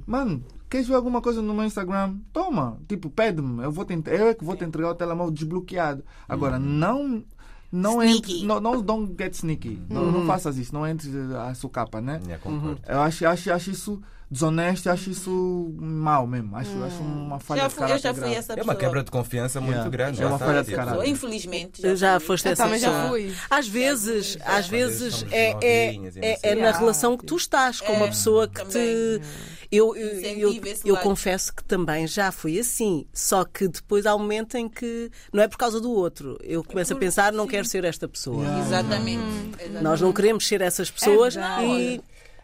Mano, 0.07 0.45
queres 0.71 0.87
ver 0.89 0.95
alguma 0.95 1.21
coisa 1.21 1.43
no 1.43 1.53
meu 1.53 1.65
Instagram? 1.65 2.17
Toma. 2.33 2.79
Tipo, 2.89 3.11
pede-me. 3.11 3.63
Eu, 3.63 3.71
vou 3.73 3.85
te, 3.85 3.93
eu 4.07 4.29
é 4.29 4.35
que 4.35 4.45
vou 4.45 4.57
te 4.57 4.65
entregar 4.65 4.91
o 4.91 4.95
telemóvel 4.95 5.33
desbloqueado. 5.33 6.05
Agora, 6.29 6.59
não 6.59 7.23
não 7.73 8.03
Sneaky. 8.03 8.33
entre, 8.35 8.47
não, 8.47 8.61
não 8.61 8.83
don't 8.83 9.15
get 9.17 9.33
sneaky. 9.35 9.81
Não, 9.89 10.03
Uhum. 10.03 10.11
não 10.13 10.27
faças 10.27 10.57
isso, 10.59 10.75
não 10.75 10.87
entres 10.89 11.15
a 11.33 11.55
sucapa, 11.55 12.01
né? 12.01 12.21
Yeah, 12.25 12.43
concordo. 12.43 12.81
Eu 12.89 13.01
acho, 13.01 13.25
acho, 13.27 13.53
acho 13.53 13.71
isso 13.71 14.03
desonesto, 14.31 14.89
acho 14.89 15.11
isso 15.11 15.75
mau 15.79 16.27
mesmo. 16.27 16.55
Acho, 16.57 16.71
acho 16.85 16.97
uma 17.03 17.41
falha 17.41 17.63
Já 17.63 17.69
de 17.69 17.75
fui, 17.75 17.83
eu 17.83 17.89
caráter 17.89 18.03
já 18.03 18.15
fui 18.15 18.35
essa 18.35 18.53
É 18.53 18.63
uma 18.63 18.75
quebra 18.75 19.03
de 19.03 19.11
confiança 19.11 19.61
muito 19.61 19.75
Yeah. 19.75 19.91
grande. 19.91 20.23
É 20.23 20.27
uma 20.27 20.37
está, 20.37 20.47
falha 20.47 20.63
de 20.63 20.73
caráter. 20.75 21.09
Infelizmente. 21.09 21.97
Já 21.97 22.19
fui. 22.21 22.27
foste 22.27 22.47
Eu 22.47 22.53
essa 22.53 22.65
também 22.65 22.79
já 22.79 22.91
pessoa. 22.91 23.09
fui. 23.09 23.35
Às 23.51 23.69
vezes, 23.69 24.39
às 24.45 24.69
vezes 24.69 25.27
é, 25.31 25.57
é, 25.61 25.97
é, 26.23 26.39
é 26.51 26.55
na 26.55 26.71
relação 26.71 27.17
que 27.17 27.25
tu 27.27 27.37
estás 27.37 27.81
com 27.81 27.93
uma 27.93 28.07
É, 28.07 28.09
pessoa 28.09 28.47
que 28.49 28.55
também. 28.65 28.71
te. 28.73 29.21
Eu, 29.73 29.95
eu, 29.95 30.21
eu, 30.21 30.63
eu 30.85 30.95
lado. 30.95 31.03
confesso 31.05 31.55
que 31.55 31.63
também 31.63 32.05
já 32.05 32.33
fui 32.33 32.59
assim, 32.59 33.07
só 33.15 33.45
que 33.45 33.69
depois 33.69 34.05
há 34.05 34.17
um 34.17 34.19
momento 34.19 34.57
em 34.57 34.69
que 34.69 35.09
não 35.33 35.41
é 35.41 35.47
por 35.47 35.57
causa 35.59 35.81
do 35.81 35.93
outro. 35.93 36.37
Eu 36.43 36.65
começo 36.65 36.93
a 36.93 36.97
pensar, 36.97 37.33
não 37.33 37.47
quero 37.47 37.65
ser 37.65 37.85
esta 37.85 38.09
pessoa. 38.09 38.43
Yeah. 38.43 38.67
Exatamente. 38.67 39.23
exatamente. 39.61 39.83
Nós 39.85 40.01
não 40.01 40.13
queremos 40.13 40.45
ser 40.49 40.61
essas 40.61 40.91
pessoas 40.91 41.37
e 41.63 42.01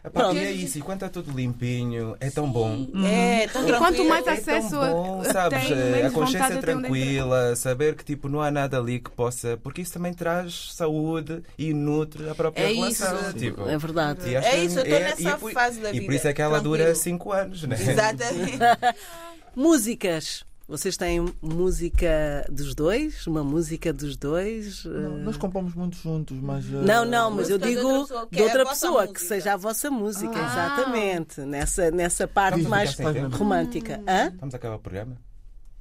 Epá, 0.07 0.21
Pronto. 0.21 0.35
e 0.37 0.39
é 0.45 0.51
isso, 0.51 0.77
e 0.77 0.81
quando 0.81 1.03
está 1.03 1.09
tudo 1.09 1.31
limpinho, 1.35 2.15
é 2.19 2.29
tão 2.29 2.49
bom. 2.51 2.87
É, 3.05 3.47
tão 3.47 3.67
E 3.67 3.73
quanto 3.73 4.03
mais 4.05 4.25
É 4.27 4.31
acesso 4.31 4.69
tão 4.71 4.91
bom, 4.93 5.23
sabes? 5.23 5.67
tenho, 5.67 6.07
a 6.07 6.11
consciência 6.11 6.57
tranquila, 6.61 7.55
saber 7.55 7.95
que 7.95 8.03
tipo, 8.03 8.27
não 8.29 8.41
há 8.41 8.49
nada 8.49 8.77
ali 8.77 8.99
que 8.99 9.11
possa. 9.11 9.57
Porque 9.61 9.81
isso 9.81 9.93
também 9.93 10.13
traz 10.13 10.69
saúde 10.73 11.41
e 11.57 11.73
nutre 11.73 12.29
a 12.29 12.35
própria 12.35 12.63
É 12.63 12.73
relação. 12.73 13.17
isso. 13.19 13.33
Tipo, 13.33 13.67
é 13.69 13.77
verdade. 13.77 14.29
e 14.29 14.35
É 14.35 14.63
isso, 14.63 14.79
eu 14.79 14.83
tô 14.85 14.89
nessa 14.89 15.21
e 15.49 15.53
fase 15.53 15.79
da 15.81 15.89
E 15.89 15.93
por 15.95 15.99
vida, 16.01 16.15
isso 16.15 16.27
é 16.27 16.33
que 16.33 16.41
ela 16.41 16.59
dura 16.61 16.83
tranquilo. 16.85 17.03
5 17.03 17.31
anos, 17.31 17.63
né? 17.63 17.77
Exatamente. 17.79 18.57
Músicas. 19.55 20.46
Vocês 20.67 20.97
têm 20.97 21.25
música 21.41 22.45
dos 22.51 22.75
dois? 22.75 23.25
Uma 23.25 23.41
música 23.41 23.93
dos 23.93 24.17
dois? 24.17 24.83
Não, 24.83 25.17
Eh, 25.17 25.23
nós 25.23 25.37
compomos 25.37 25.73
muito 25.73 25.95
juntos, 25.95 26.37
mas. 26.41 26.65
eh, 26.65 26.81
Não, 26.85 27.05
não, 27.05 27.31
mas 27.31 27.49
eu 27.49 27.57
Música 27.57 27.67
de 27.69 27.75
digo 27.75 27.87
outra 27.87 28.03
pessoa, 28.05 28.27
que 28.27 28.35
de 28.35 28.41
é 28.41 28.41
a 28.41 28.45
outra 28.47 28.65
pessoa, 28.65 29.07
que 29.07 29.21
seja 29.21 29.53
a 29.53 29.57
vossa 29.57 29.89
música, 29.89 30.33
Ah. 30.35 30.45
exatamente. 30.45 31.39
Nessa, 31.41 31.89
nessa 31.89 32.27
parte 32.27 32.59
Diz, 32.59 32.67
mais 32.67 32.97
romântica. 33.31 34.01
Hã? 34.05 34.33
Vamos 34.39 34.53
acabar 34.55 34.75
o 34.75 34.79
programa? 34.79 35.15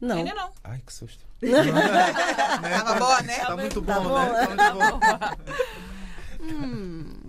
Não. 0.01 0.19
Ainda 0.19 0.35
não. 0.35 0.51
Ai, 0.63 0.81
que 0.87 0.93
susto. 0.93 1.25
Tava 1.43 2.95
boa, 2.99 3.23
né? 3.23 3.39
Está 3.41 3.57
muito 3.57 3.81
bom, 3.83 3.93
Tá 3.93 4.01
bom. 4.01 4.15
né? 4.33 4.47
Tá 4.57 4.75
muito 4.75 5.01
bom. 6.39 6.57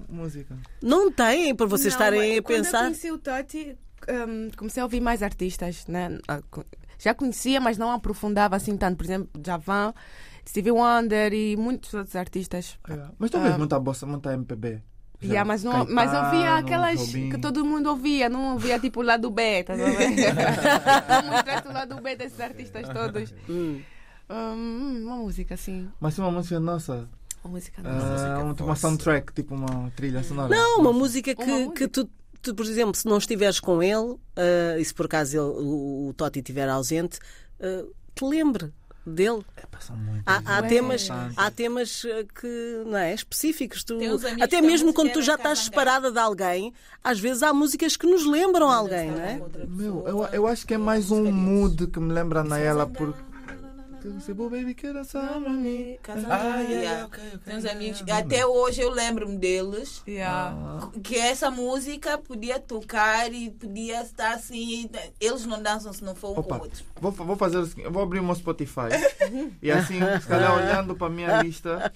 Música. 0.10 0.56
Não 0.82 1.12
têm, 1.12 1.56
por 1.56 1.68
vocês 1.68 1.94
Não, 1.96 2.00
estarem 2.02 2.38
a 2.38 2.44
pensar. 2.44 2.78
eu 2.80 2.84
conheci 2.86 3.12
o 3.12 3.18
Totti, 3.18 3.78
hum, 4.10 4.50
comecei 4.56 4.82
a 4.82 4.86
ouvir 4.86 5.02
mais 5.02 5.24
artistas, 5.24 5.86
né? 5.88 6.20
Ah, 6.98 7.04
Já 7.04 7.14
conhecia, 7.14 7.60
mas 7.62 7.78
não 7.78 7.92
aprofundava 7.92 8.56
assim 8.56 8.76
tanto. 8.78 8.98
Por 8.98 9.06
exemplo, 9.06 9.30
Javan, 9.46 9.94
Stevie 10.48 10.72
Wonder 10.72 11.34
e 11.34 11.56
muitos 11.56 11.94
outros 11.94 12.16
artistas. 12.16 12.78
Yeah. 12.88 13.12
Mas 13.20 13.32
tu 13.32 13.40
vês 13.40 13.58
muita 13.58 13.80
bossa, 13.80 14.06
muita 14.06 14.34
MPB. 14.34 14.82
Já. 15.20 15.28
Yeah, 15.28 15.46
mas, 15.48 15.64
não, 15.64 15.86
mas 15.90 16.14
eu 16.14 16.22
via 16.30 16.42
Caetano, 16.42 16.58
aquelas 16.58 17.08
Jobim. 17.08 17.30
que 17.32 17.38
todo 17.40 17.66
mundo 17.66 17.90
ouvia, 17.90 18.30
não 18.30 18.54
ouvia 18.54 18.78
tipo 18.80 19.00
o 19.00 19.04
lado 19.04 19.32
B, 19.32 19.64
tá 19.64 19.74
vendo? 19.76 20.16
não 21.24 21.32
mostraste 21.32 21.68
o 21.68 21.74
lado 21.74 22.02
B 22.02 22.16
desses 22.16 22.40
artistas 22.40 22.88
todos. 22.90 23.34
Hum. 23.50 23.82
Hum, 24.30 25.02
uma 25.06 25.16
música 25.18 25.56
assim. 25.56 25.90
Mas 26.00 26.18
uma 26.20 26.30
música 26.30 26.60
nossa, 26.60 27.08
Uma 27.44 27.54
música 27.54 27.82
ah, 27.84 27.94
nossa. 27.94 28.08
música 28.12 28.40
uma, 28.40 28.54
uma 28.72 28.76
soundtrack, 28.76 29.34
tipo 29.34 29.56
uma 29.56 29.90
trilha 29.96 30.22
sonora. 30.24 30.54
Não, 30.56 30.82
uma 30.82 30.94
música 30.94 31.34
que, 31.34 31.44
Uma 31.44 31.72
que 31.74 31.88
tu, 31.88 32.08
tu, 32.42 32.54
por 32.56 32.66
exemplo, 32.66 32.96
se 32.96 33.06
não 33.08 33.18
estiveres 33.18 33.60
com 33.60 33.82
ele, 33.82 34.16
ah, 34.36 34.78
e 34.80 34.84
se 34.86 34.94
por 34.94 35.06
acaso 35.06 35.36
ele- 35.38 35.66
o, 35.66 36.08
o 36.10 36.14
Totti 36.14 36.40
estiver 36.40 36.68
ausente, 36.70 37.20
ah, 37.62 37.84
te 38.16 38.26
lembre 38.26 38.72
dele. 39.06 39.46
É. 39.56 39.64
Há, 40.26 40.58
há 40.58 40.64
temas, 40.64 41.08
há 41.38 41.52
temas 41.52 42.04
eh, 42.04 42.26
que 42.42 42.84
não 42.86 42.98
é, 42.98 43.14
específicos. 43.14 43.84
Tu, 43.84 43.94
até 44.42 44.60
mesmo 44.62 44.94
quando 44.94 45.14
tu 45.14 45.22
já 45.22 45.36
estás 45.36 45.60
separada 45.60 46.12
de 46.12 46.20
alguém, 46.20 46.74
às 47.04 47.18
vezes 47.20 47.42
há 47.42 47.54
músicas 47.54 47.96
que 47.96 48.06
nos 48.06 48.26
lembram 48.26 48.70
alguém, 48.70 49.12
não 49.12 49.22
é? 49.24 49.42
Meu, 49.68 50.04
eu, 50.08 50.24
eu 50.34 50.48
acho 50.48 50.66
que 50.68 50.74
é 50.74 50.78
mais 50.78 51.10
um 51.10 51.32
mood 51.32 51.88
que 51.88 52.00
me 52.02 52.12
lembra 52.12 52.44
na 52.44 52.58
ela 52.60 52.86
porque. 52.86 53.18
Ah, 56.30 56.60
yeah, 56.62 56.70
Yeah. 56.70 57.06
ok, 57.06 57.24
ok. 57.36 57.40
Tem 57.46 57.58
uns 57.58 57.66
amigos. 57.66 58.04
Até 58.10 58.46
hoje 58.46 58.82
eu 58.82 58.90
lembro-me 58.90 59.38
deles. 59.38 60.02
Yeah. 60.08 60.90
Que 61.04 61.18
essa 61.18 61.50
música 61.52 62.18
podia 62.18 62.60
tocar 62.60 63.32
e 63.34 63.50
podia 63.50 64.02
estar 64.02 64.34
assim. 64.36 64.90
Eles 65.20 65.46
não 65.46 65.62
dançam 65.62 65.92
se 65.94 66.04
não 66.04 66.16
for 66.16 66.32
um 66.32 66.36
com 66.36 66.42
Opa, 66.42 66.58
o 66.58 66.62
outro. 66.62 66.84
vou, 67.00 67.12
vou 67.12 67.36
fazer 67.36 67.58
o 67.58 67.66
seguinte: 67.66 67.90
vou 67.90 68.04
abrir 68.04 68.20
o 68.20 68.24
meu 68.24 68.36
Spotify 68.36 68.90
e 69.62 69.72
assim, 69.72 70.00
se 70.22 70.28
calhar 70.28 70.56
olhando 70.56 70.96
para 70.96 71.08
a 71.08 71.10
minha 71.10 71.42
lista. 71.44 71.92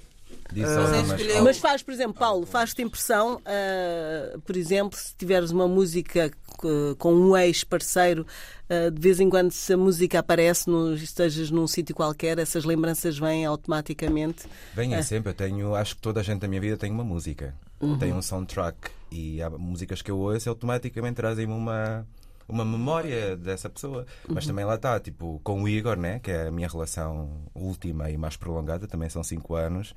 Ah, 0.54 1.06
Você 1.18 1.42
mas 1.42 1.58
faz, 1.60 1.82
por 1.82 1.94
exemplo, 1.94 2.14
Paulo, 2.14 2.46
faz-te 2.46 2.82
impressão, 2.82 3.42
ah, 3.46 4.38
por 4.46 4.58
exemplo, 4.58 4.98
se 4.98 5.16
tiveres 5.16 5.52
uma 5.52 5.68
música 5.68 6.30
co- 6.58 6.96
com 6.98 7.14
um 7.14 7.38
ex-parceiro, 7.38 8.26
ah, 8.28 8.61
de 8.92 9.02
vez 9.02 9.20
em 9.20 9.30
quando, 9.30 9.52
se 9.52 9.74
a 9.74 9.78
música 9.78 10.20
aparece, 10.20 10.70
no, 10.70 10.94
estejas 10.94 11.52
num 11.52 11.68
sítio 11.68 11.94
qualquer, 11.96 12.40
essas 12.40 12.64
lembranças 12.64 13.18
vêm 13.20 13.46
automaticamente. 13.46 14.46
Vem 14.74 14.94
É. 14.96 15.02
sempre, 15.02 15.32
eu 15.32 15.36
tenho, 15.36 15.76
acho 15.76 15.96
que 15.96 16.02
toda 16.02 16.20
a 16.22 16.24
gente 16.24 16.40
da 16.40 16.48
minha 16.48 16.62
vida 16.62 16.78
tem 16.78 16.92
uma 16.92 17.04
música, 17.04 17.54
Uhum. 17.82 17.98
tem 17.98 18.14
um 18.14 18.22
soundtrack 18.22 18.78
e 19.12 19.42
há 19.42 19.50
músicas 19.50 20.02
que 20.02 20.10
eu 20.12 20.18
ouço 20.18 20.48
e 20.48 20.50
automaticamente 20.50 21.16
trazem-me 21.16 21.52
uma, 21.54 22.08
uma 22.48 22.64
memória 22.64 23.36
dessa 23.36 23.70
pessoa. 23.70 24.06
Uhum. 24.28 24.36
Mas 24.36 24.46
também 24.46 24.64
lá 24.64 24.76
está, 24.76 25.00
tipo, 25.00 25.42
com 25.44 25.64
o 25.64 25.68
Igor, 25.68 25.98
né, 25.98 26.20
que 26.20 26.32
é 26.32 26.48
a 26.48 26.52
minha 26.52 26.68
relação 26.70 27.30
última 27.54 28.10
e 28.10 28.18
mais 28.18 28.38
prolongada, 28.38 28.88
também 28.88 29.10
são 29.10 29.24
5 29.24 29.56
anos, 29.56 29.94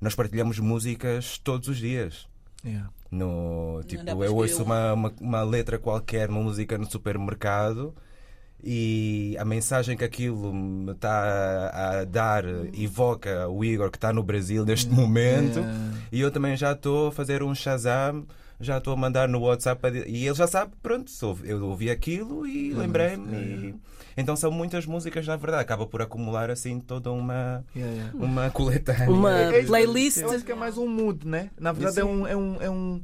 nós 0.00 0.14
partilhamos 0.14 0.58
músicas 0.58 1.38
todos 1.38 1.68
os 1.68 1.78
dias. 1.78 2.26
Yeah. 2.64 2.88
No, 3.10 3.80
tipo, 3.86 4.04
eu 4.22 4.36
ouço 4.36 4.62
uma, 4.62 4.92
uma, 4.92 5.12
uma 5.20 5.42
letra 5.42 5.78
qualquer, 5.78 6.30
uma 6.30 6.40
música 6.40 6.78
no 6.78 6.88
supermercado 6.88 7.92
e 8.64 9.36
a 9.38 9.44
mensagem 9.44 9.96
que 9.96 10.04
aquilo 10.04 10.52
me 10.54 10.92
está 10.92 11.70
a 12.00 12.04
dar 12.04 12.44
evoca 12.74 13.48
o 13.48 13.64
Igor 13.64 13.90
que 13.90 13.96
está 13.96 14.12
no 14.12 14.22
Brasil 14.22 14.64
neste 14.64 14.90
momento 14.90 15.58
Yeah. 15.60 15.92
e 16.12 16.20
eu 16.20 16.30
também 16.30 16.56
já 16.56 16.72
estou 16.72 17.08
a 17.08 17.12
fazer 17.12 17.42
um 17.42 17.54
Shazam, 17.54 18.24
já 18.60 18.78
estou 18.78 18.92
a 18.92 18.96
mandar 18.96 19.28
no 19.28 19.40
WhatsApp 19.40 19.80
e 20.06 20.26
ele 20.26 20.34
já 20.34 20.46
sabe, 20.46 20.72
pronto, 20.82 21.10
sou- 21.10 21.38
eu 21.44 21.64
ouvi 21.66 21.90
aquilo 21.90 22.46
e 22.46 22.72
lembrei-me. 22.72 23.36
e- 23.36 23.74
Então 24.16 24.36
são 24.36 24.50
muitas 24.50 24.84
músicas, 24.86 25.26
na 25.26 25.36
verdade, 25.36 25.62
acaba 25.62 25.86
por 25.86 26.02
acumular 26.02 26.50
assim 26.50 26.78
toda 26.78 27.10
uma, 27.10 27.64
Yeah, 27.74 27.94
yeah. 27.96 28.12
uma 28.14 28.50
coletânea. 28.50 29.10
Uma 29.10 29.32
É 29.54 29.58
isso, 29.60 29.68
playlist. 29.68 30.18
Eu 30.18 30.30
acho 30.32 30.44
que 30.44 30.52
é 30.52 30.54
mais 30.54 30.76
um 30.78 30.86
mood, 30.86 31.26
né? 31.26 31.50
Na 31.58 31.72
verdade 31.72 32.00
é 32.00 32.04
um, 32.04 32.26
é 32.26 32.36
um, 32.36 32.56
é 32.62 32.70
um, 32.70 33.02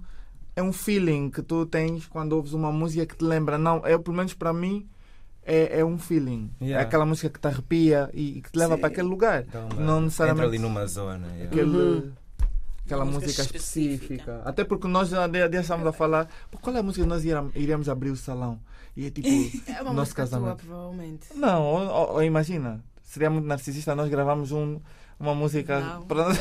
é 0.54 0.62
um 0.62 0.72
feeling 0.72 1.30
que 1.30 1.40
tu 1.42 1.64
tens 1.64 2.06
quando 2.06 2.34
ouves 2.34 2.52
uma 2.52 2.70
música 2.70 3.06
que 3.06 3.16
te 3.16 3.24
lembra. 3.24 3.56
Não, 3.56 3.84
é, 3.86 3.96
pelo 3.96 4.14
menos 4.16 4.34
para 4.34 4.52
mim, 4.52 4.86
é, 5.48 5.80
é 5.80 5.84
um 5.84 5.98
feeling. 5.98 6.50
Yeah. 6.60 6.82
É 6.82 6.86
aquela 6.86 7.06
música 7.06 7.28
que 7.30 7.40
te 7.40 7.46
arrepia 7.48 8.10
e, 8.12 8.38
e 8.38 8.42
que 8.42 8.52
te 8.52 8.58
leva 8.58 8.74
Sim. 8.74 8.80
para 8.80 8.88
aquele 8.90 9.08
lugar. 9.08 9.44
Então, 9.48 9.68
não 9.78 10.02
necessariamente 10.02 10.46
Entra 10.46 10.56
ali 10.56 10.58
numa 10.58 10.86
zona. 10.86 11.26
yeah. 11.28 11.44
aquele, 11.46 11.76
Uhum. 11.76 12.12
aquela 12.84 13.04
Uma 13.04 13.12
música 13.12 13.26
música 13.26 13.42
específica. 13.42 14.04
específica. 14.04 14.42
Até 14.44 14.64
porque 14.64 14.86
nós 14.86 15.08
já, 15.08 15.26
estamos 15.60 15.86
a 15.86 15.92
falar 15.92 16.28
"Pô, 16.50 16.58
qual 16.58 16.76
é 16.76 16.80
a 16.80 16.82
música 16.82 17.02
que 17.04 17.08
nós 17.08 17.24
iríamos 17.54 17.88
abrir 17.88 18.10
o 18.10 18.16
salão. 18.16 18.58
E 18.96 19.06
é 19.06 19.10
tipo 19.10 19.26
É 19.68 19.80
uma 19.82 19.92
nosso 19.94 19.94
música 20.00 20.26
tua, 20.26 20.38
casamento. 20.38 20.64
provavelmente. 20.66 21.26
Não, 21.34 21.62
ou, 21.64 21.80
ou- 21.88 22.12
ou 22.14 22.22
imagina. 22.22 22.82
Seria 23.02 23.30
muito 23.30 23.46
narcisista 23.46 23.94
nós 23.94 24.08
gravamos 24.10 24.52
um, 24.52 24.78
uma 25.20 25.34
música 25.34 25.80
Não. 25.80 26.02
para 26.02 26.26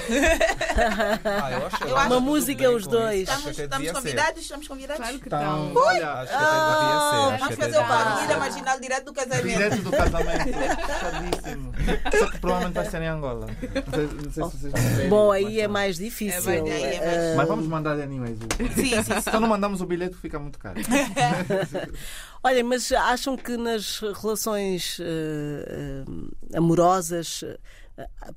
Ah, 1.26 1.52
eu 1.52 1.66
acho- 1.68 1.84
eu 1.84 1.94
Uma 1.96 2.02
acho 2.06 2.22
música, 2.22 2.70
os 2.72 2.86
dois. 2.86 3.22
Estamos, 3.28 3.58
estamos 3.58 3.88
ser. 3.88 3.94
convidados? 3.94 4.42
Estamos 4.44 4.68
convidados? 4.68 4.98
Claro 5.02 5.20
que 5.20 5.26
Então, 5.28 5.68
estão. 5.70 5.84
olha, 5.84 6.12
Acho 6.12 6.32
que 6.32 6.38
até 6.38 6.78
devia 6.78 7.00
ser. 7.10 7.40
Vamos 7.40 7.48
que 7.48 7.56
fazer 7.56 7.88
partilha 7.88 8.28
ser. 8.28 8.38
marginal 8.38 8.80
direto 8.80 9.06
do 9.06 9.14
casamento. 9.14 9.48
Direto 9.48 9.78
do 9.82 9.92
casamento. 9.92 10.44
Fechadíssimo. 10.88 11.74
Só 12.20 12.32
que 12.32 12.38
provavelmente 12.40 12.74
vai 12.76 12.86
ser 12.86 13.02
em 13.02 13.08
Angola. 13.08 13.48
Não 13.48 13.94
sei, 13.94 14.06
não 14.08 14.22
sei 14.22 14.32
se 14.32 14.40
vocês 14.40 14.72
vão 14.74 14.82
ver. 14.96 15.10
Bom, 15.10 15.32
aí 15.32 15.44
Mas 15.46 15.58
é 15.58 15.64
não. 15.68 15.74
mais 15.74 15.98
difícil. 15.98 16.52
É 16.52 16.60
aí 16.60 16.70
é 16.70 17.00
mais- 17.00 17.18
Ah, 17.18 17.34
Mas 17.38 17.48
vamos 17.48 17.68
mandar 17.68 18.00
anyways. 18.00 18.38
Sim, 18.76 18.90
sim, 18.90 19.04
sim. 19.04 19.22
Se 19.22 19.32
não 19.40 19.48
mandamos 19.48 19.82
o 19.82 19.86
bilhete, 19.88 20.16
fica 20.16 20.38
muito 20.38 20.60
caro. 20.60 20.80
Olha, 22.44 22.64
mas 22.64 22.92
acham 22.92 23.36
que 23.36 23.58
nas 23.58 24.00
relações 24.22 25.00
eh, 25.02 26.06
eh, 26.54 26.58
amorosas 26.58 27.44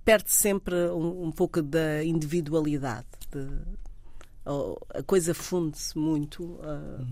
perde 0.04 0.30
sempre 0.32 0.74
um, 0.90 1.24
um 1.24 1.32
pouco 1.32 1.60
da 1.62 2.02
individualidade? 2.04 3.06
de- 3.32 3.80
ou 4.44 4.80
a 4.94 5.02
coisa 5.02 5.32
funde-se 5.34 5.96
muito? 5.98 6.58
eh, 6.62 7.04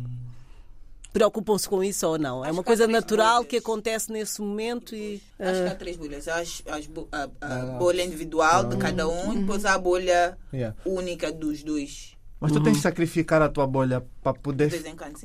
Preocupam-se 1.12 1.66
com 1.68 1.82
isso 1.82 2.06
ou 2.06 2.18
não? 2.18 2.44
É 2.44 2.48
Acho 2.48 2.58
uma 2.58 2.62
que 2.62 2.68
há 2.68 2.70
coisa 2.70 2.84
três 2.84 3.00
natural 3.00 3.36
bolhas. 3.36 3.48
que 3.48 3.56
acontece 3.56 4.12
nesse 4.12 4.40
momento 4.42 4.94
e. 4.94 5.22
Acho 5.38 5.52
que 5.62 5.68
eh, 5.68 5.68
há 5.70 5.74
três 5.74 5.96
bolhas. 5.96 6.28
As, 6.28 6.62
as 6.66 6.86
bo- 6.86 7.08
a, 7.10 7.22
a 7.22 7.28
Ah. 7.40 7.66
bolha 7.78 8.04
individual 8.04 8.64
de 8.64 8.76
cada 8.76 9.08
um 9.08 9.32
e 9.32 9.38
depois 9.38 9.64
há 9.64 9.74
a 9.74 9.78
bolha 9.78 10.36
Yeah. 10.52 10.76
única 10.84 11.32
dos 11.32 11.62
dois. 11.62 12.14
Mas 12.40 12.52
tu 12.52 12.62
tens 12.62 12.76
de 12.76 12.82
sacrificar 12.82 13.42
a 13.42 13.48
tua 13.48 13.66
bolha 13.66 14.04
para 14.22 14.32
De 14.32 14.38
poder. 14.38 14.72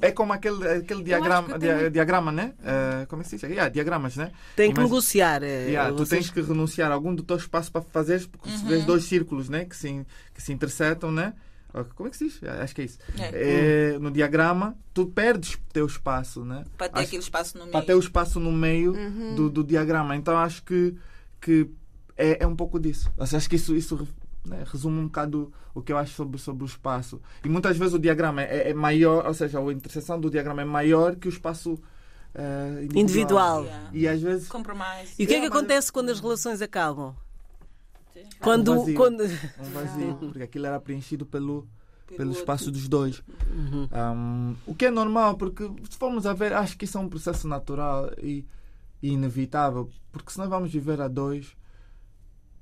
É 0.02 0.12
como 0.12 0.34
aquele, 0.34 0.68
aquele 0.68 1.04
diagrama, 1.04 1.60
diagrama, 1.92 2.32
né? 2.32 2.54
Eh, 2.64 3.06
como 3.08 3.22
é 3.22 3.24
que 3.24 3.30
se 3.30 3.36
diz? 3.38 3.44
Yeah, 3.50 3.70
diagramas, 3.70 4.16
né? 4.16 4.32
Tem 4.56 4.72
que 4.74 4.80
Mas- 4.80 4.90
negociar. 4.90 5.44
é, 5.44 5.68
Yeah, 5.70 5.92
tu 5.92 5.98
vocês- 6.00 6.10
tens 6.26 6.30
que 6.34 6.42
renunciar 6.42 6.90
a 6.92 6.96
algum 6.96 7.14
do 7.14 7.22
teu 7.22 7.38
espaço 7.38 7.72
para 7.72 7.82
fazeres, 7.84 8.26
porque 8.26 8.50
se 8.50 8.66
vês 8.66 8.84
dois 8.84 9.04
círculos 9.04 9.48
né? 9.48 9.64
que, 9.66 9.76
se, 9.76 10.04
que 10.34 10.42
se 10.42 10.52
interceptam, 10.52 11.12
né? 11.12 11.34
Como 11.96 12.08
é 12.08 12.12
que 12.12 12.18
se 12.18 12.26
diz? 12.26 12.40
Ah, 12.44 12.64
Acho 12.64 12.74
que 12.76 12.82
é 12.82 12.86
isso. 12.86 12.98
É. 13.20 13.94
É, 13.96 14.00
no 14.00 14.10
diagrama, 14.12 14.76
tu 14.94 15.06
perdes 15.08 15.58
teu 15.72 15.86
espaço, 15.88 16.44
né? 16.46 16.64
Para 16.78 16.90
ter 16.90 17.00
Acho- 17.00 17.08
aquele 17.08 17.22
espaço 17.24 17.58
no 17.58 17.64
meio. 17.66 17.72
para 17.72 17.86
ter 17.86 17.94
o 17.96 18.00
espaço 18.00 18.40
no 18.40 18.52
meio 18.52 18.94
do, 19.36 19.50
do 19.50 19.64
diagrama. 19.64 20.16
Então 20.16 20.36
acho 20.38 20.64
que, 20.64 20.96
que 21.42 21.70
é, 22.18 22.44
é 22.44 22.48
um 22.48 22.56
pouco 22.56 22.80
disso. 22.80 23.12
Acho 23.20 23.48
que 23.50 23.56
isso, 23.56 23.76
isso 23.76 24.08
né, 24.46 24.64
resume 24.66 25.00
um 25.00 25.06
bocado 25.06 25.52
o 25.74 25.82
que 25.82 25.92
eu 25.92 25.98
acho 25.98 26.14
sobre, 26.14 26.40
sobre 26.40 26.64
o 26.64 26.66
espaço. 26.66 27.22
E 27.44 27.50
muitas 27.50 27.78
vezes 27.78 27.94
o 27.94 28.00
diagrama 28.00 28.44
é, 28.44 28.70
é 28.70 28.74
maior, 28.74 29.26
ou 29.26 29.34
seja, 29.34 29.60
a 29.60 29.74
interseção 29.74 30.20
do 30.20 30.30
diagrama 30.30 30.62
é 30.62 30.66
maior 30.66 31.16
que 31.16 31.28
o 31.28 31.30
espaço 31.30 31.80
eh, 32.36 32.84
individual. 32.84 33.02
Individual. 33.04 33.64
Yeah. 33.64 33.90
E 33.94 34.08
às 34.08 34.22
vezes. 34.22 34.48
Compromise. 34.48 35.14
E 35.18 35.24
o 35.24 35.28
que 35.28 35.34
é 35.34 35.40
que 35.40 35.50
mas- 35.50 35.58
acontece 35.58 35.92
quando 35.92 36.10
as 36.10 36.20
relações 36.20 36.62
acabam? 36.62 37.16
Um 38.16 38.24
Quando. 38.40 38.76
vazio. 38.76 38.96
quando... 38.96 39.24
Um 39.24 39.72
vazio, 39.74 40.16
porque 40.20 40.44
aquilo 40.44 40.66
era 40.66 40.80
preenchido 40.80 41.26
pelo, 41.26 41.68
pelo 42.16 42.32
espaço 42.32 42.70
dos 42.70 42.88
dois. 42.88 43.24
Um, 43.52 44.56
o 44.68 44.76
que 44.76 44.86
é 44.86 44.92
normal, 44.92 45.36
porque 45.36 45.64
se 45.90 45.98
formos 45.98 46.26
a 46.26 46.34
ver, 46.34 46.54
acho 46.54 46.78
que 46.78 46.86
isso 46.86 46.98
é 46.98 47.02
um 47.02 47.10
processo 47.10 47.48
natural 47.48 48.12
e, 48.22 48.46
e 49.02 49.10
inevitável, 49.10 49.90
porque 50.12 50.32
se 50.32 50.38
nós 50.38 50.50
vamos 50.50 50.72
viver 50.72 51.02
a 51.02 51.08
dois, 51.08 51.56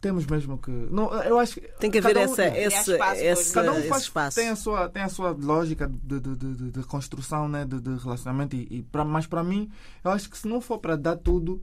temos 0.02 0.26
mesmo 0.26 0.58
que. 0.58 0.72
Não, 0.72 1.14
eu 1.24 1.38
acho 1.40 1.54
que 1.56 1.62
Tem 1.80 1.90
que 1.92 2.00
haver 2.00 2.18
um- 2.18 2.22
essa, 2.22 2.46
esse, 2.48 2.92
esse, 3.24 3.54
Cada 3.54 3.72
um 3.72 3.78
esse 3.80 3.88
faz, 3.88 4.02
espaço. 4.04 4.36
tem, 4.40 4.50
a 4.50 4.56
sua, 4.56 4.90
tem 4.90 5.04
a 5.04 5.10
sua 5.10 5.30
lógica 5.32 5.88
de, 5.88 6.20
de, 6.20 6.36
de, 6.36 6.72
de- 6.72 6.84
construção 6.84 7.48
né, 7.48 7.64
de, 7.64 7.80
de 7.80 7.96
relacionamento, 8.04 8.56
e, 8.56 8.68
e 8.70 8.82
pra, 8.84 9.06
mas 9.06 9.28
para 9.28 9.44
mim, 9.44 9.70
eu 10.04 10.12
acho 10.12 10.30
que 10.30 10.38
se 10.38 10.48
não 10.48 10.60
for 10.60 10.80
para 10.80 10.96
dar 10.98 11.16
tudo, 11.16 11.62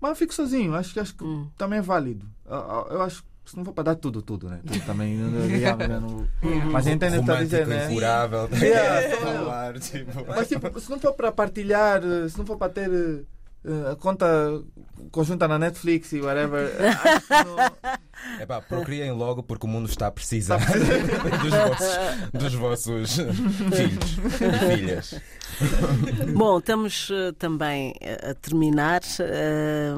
mas 0.00 0.10
eu 0.10 0.16
fico 0.16 0.34
sozinho. 0.34 0.74
Acho 0.74 0.92
que, 0.92 1.00
acho 1.00 1.14
que 1.14 1.24
Hum. 1.24 1.48
também 1.56 1.78
é 1.78 1.82
válido. 1.82 2.26
Eu, 2.44 2.86
eu- 2.90 3.02
acho 3.02 3.22
que 3.44 3.50
se 3.52 3.56
não 3.56 3.64
for 3.64 3.72
para 3.72 3.84
dar 3.84 3.94
tudo, 3.94 4.20
tudo, 4.20 4.48
né? 4.50 4.60
Tudo 4.66 4.80
também. 4.84 5.16
né, 5.16 5.98
não- 6.00 6.26
mas 6.70 6.86
entende 6.86 7.18
o 7.18 7.24
que 7.24 7.30
está 7.30 7.38
a 7.38 7.42
dizer, 7.44 7.62
Romântico, 7.62 7.70
né? 7.86 7.90
incurável. 7.92 8.48
Yeah. 8.60 9.16
falar, 9.16 9.78
tipo. 9.80 10.24
Mas 10.26 10.48
tipo, 10.48 10.80
se 10.80 10.90
não 10.90 10.98
for 11.00 11.12
para 11.14 11.32
partilhar, 11.32 12.02
se 12.28 12.36
não 12.36 12.44
for 12.44 12.56
para 12.58 12.70
ter 12.72 13.24
a 13.90 13.96
conta 13.96 14.26
conjunta 15.10 15.46
na 15.48 15.58
Netflix 15.58 16.12
e 16.12 16.20
whatever, 16.20 16.70
eh, 16.80 16.88
acho 16.88 17.26
que 17.26 17.44
não- 17.44 17.98
Epá, 18.40 18.60
procriem 18.60 19.10
logo 19.12 19.42
porque 19.42 19.66
o 19.66 19.68
mundo 19.68 19.88
está 19.88 20.06
a 20.06 20.10
precisar 20.10 20.58
dos 21.42 21.50
vossos, 21.50 22.32
dos 22.32 22.54
vossos 22.54 23.14
filhos 23.16 24.40
e 24.40 24.76
filhas. 24.76 25.14
Bom, 26.34 26.58
estamos 26.58 27.08
eh, 27.10 27.32
também 27.32 27.94
eh, 28.00 28.30
a 28.30 28.34
terminar 28.34 29.00
eh, 29.20 29.92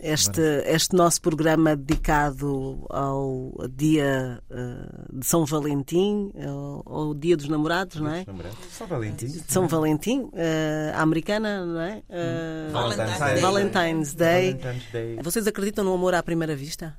este, 0.00 0.40
este 0.66 0.96
nosso 0.96 1.20
programa 1.20 1.76
dedicado 1.76 2.84
ao 2.88 3.52
dia 3.70 4.42
eh, 4.50 4.76
de 5.12 5.26
São 5.26 5.44
Valentim, 5.44 6.32
ao, 6.44 6.82
ao 6.86 7.14
Dia 7.14 7.36
dos 7.36 7.48
Namorados, 7.48 8.00
não 8.00 8.10
é? 8.12 8.24
Só 8.72 8.86
Valentim. 8.86 9.26
De 9.26 9.44
São 9.52 9.68
Valentim, 9.68 10.28
eh, 10.34 10.92
a 10.94 11.02
americana, 11.02 11.64
não 11.64 11.80
é? 11.80 12.02
Eh, 12.08 12.68
Valentine's. 12.72 13.18
Day. 13.18 13.40
Valentine's 13.40 14.14
Day. 14.14 14.52
Valentine's 14.54 14.92
Day. 14.92 15.18
Vocês 15.22 15.46
acreditam 15.46 15.84
no 15.84 15.94
amor 15.94 16.14
à 16.14 16.22
primeira 16.22 16.56
vista? 16.56 16.96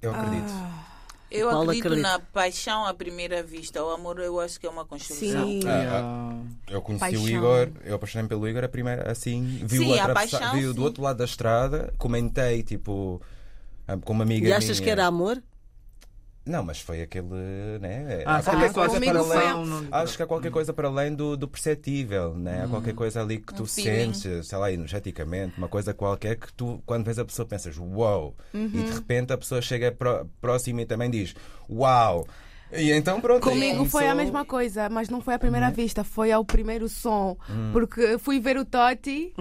Eu 0.00 0.12
acredito. 0.14 0.52
Eu 1.30 1.48
Paulo 1.50 1.64
acredito 1.70 1.86
acredita. 1.88 2.08
na 2.12 2.18
paixão 2.18 2.86
à 2.86 2.94
primeira 2.94 3.42
vista. 3.42 3.84
O 3.84 3.90
amor 3.90 4.18
eu 4.18 4.40
acho 4.40 4.58
que 4.58 4.66
é 4.66 4.70
uma 4.70 4.84
construção. 4.84 5.46
Sim. 5.46 5.60
Ah, 5.66 5.78
Yeah. 5.78 6.36
Eu 6.70 6.80
conheci 6.82 7.00
Paixão. 7.00 7.22
o 7.22 7.28
Igor, 7.28 7.68
eu 7.84 7.94
apaixonei 7.96 8.26
pelo 8.28 8.48
Igor 8.48 8.64
a 8.64 8.68
primeira, 8.68 9.10
assim, 9.10 9.60
vi-o 9.62 9.82
Sim, 9.82 9.98
a 9.98 10.08
paixão, 10.14 10.54
vi-o 10.54 10.72
do 10.72 10.82
outro 10.82 11.02
lado 11.02 11.18
da 11.18 11.24
estrada, 11.26 11.92
comentei, 11.98 12.62
tipo, 12.62 13.20
ah, 13.86 13.96
com 13.98 14.12
uma 14.14 14.24
amiga 14.24 14.48
E 14.48 14.52
achas 14.52 14.78
minha. 14.78 14.84
que 14.84 14.90
era 14.90 15.06
amor? 15.06 15.42
Não, 16.48 16.62
mas 16.64 16.80
foi 16.80 17.02
aquele, 17.02 17.26
né? 17.80 18.22
Ah, 18.24 18.36
há 18.38 18.42
qualquer 18.42 18.72
coisa 18.72 19.00
para 19.00 19.18
além. 19.20 19.88
Acho 19.92 20.16
que 20.16 20.22
há 20.22 20.26
qualquer 20.26 20.50
coisa 20.50 20.72
para 20.72 20.88
além 20.88 21.14
do, 21.14 21.36
do 21.36 21.46
perceptível, 21.46 22.34
né? 22.34 22.62
Há 22.62 22.66
Hum. 22.66 22.70
qualquer 22.70 22.94
coisa 22.94 23.20
ali 23.20 23.38
que 23.38 23.52
tu 23.54 23.64
Um 23.64 23.66
feeling. 23.66 24.12
sentes, 24.14 24.48
sei 24.48 24.58
lá, 24.58 24.72
energeticamente, 24.72 25.58
uma 25.58 25.68
coisa 25.68 25.92
qualquer 25.92 26.36
que 26.36 26.52
tu, 26.52 26.82
quando 26.86 27.04
vês 27.04 27.18
a 27.18 27.24
pessoa, 27.24 27.46
pensas, 27.46 27.76
uau! 27.78 28.34
E 28.54 28.56
Uhum. 28.58 28.68
de 28.70 28.92
repente 28.92 29.32
a 29.32 29.38
pessoa 29.38 29.60
chega 29.60 29.92
pró- 29.92 30.24
próxima 30.40 30.82
e 30.82 30.86
também 30.86 31.10
diz, 31.10 31.34
uau! 31.68 32.26
E 32.72 32.90
então 32.92 33.18
pronto. 33.20 33.42
Comigo 33.48 33.84
foi 33.86 34.06
a 34.08 34.14
mesma 34.14 34.44
coisa, 34.44 34.88
mas 34.90 35.08
não 35.08 35.20
foi 35.22 35.34
à 35.34 35.38
primeira 35.38 35.70
vista, 35.70 36.04
foi 36.04 36.30
ao 36.32 36.44
primeiro 36.44 36.86
som. 36.88 37.36
Porque 37.72 38.18
fui 38.18 38.38
ver 38.40 38.58
o 38.58 38.64
Totti, 38.64 39.32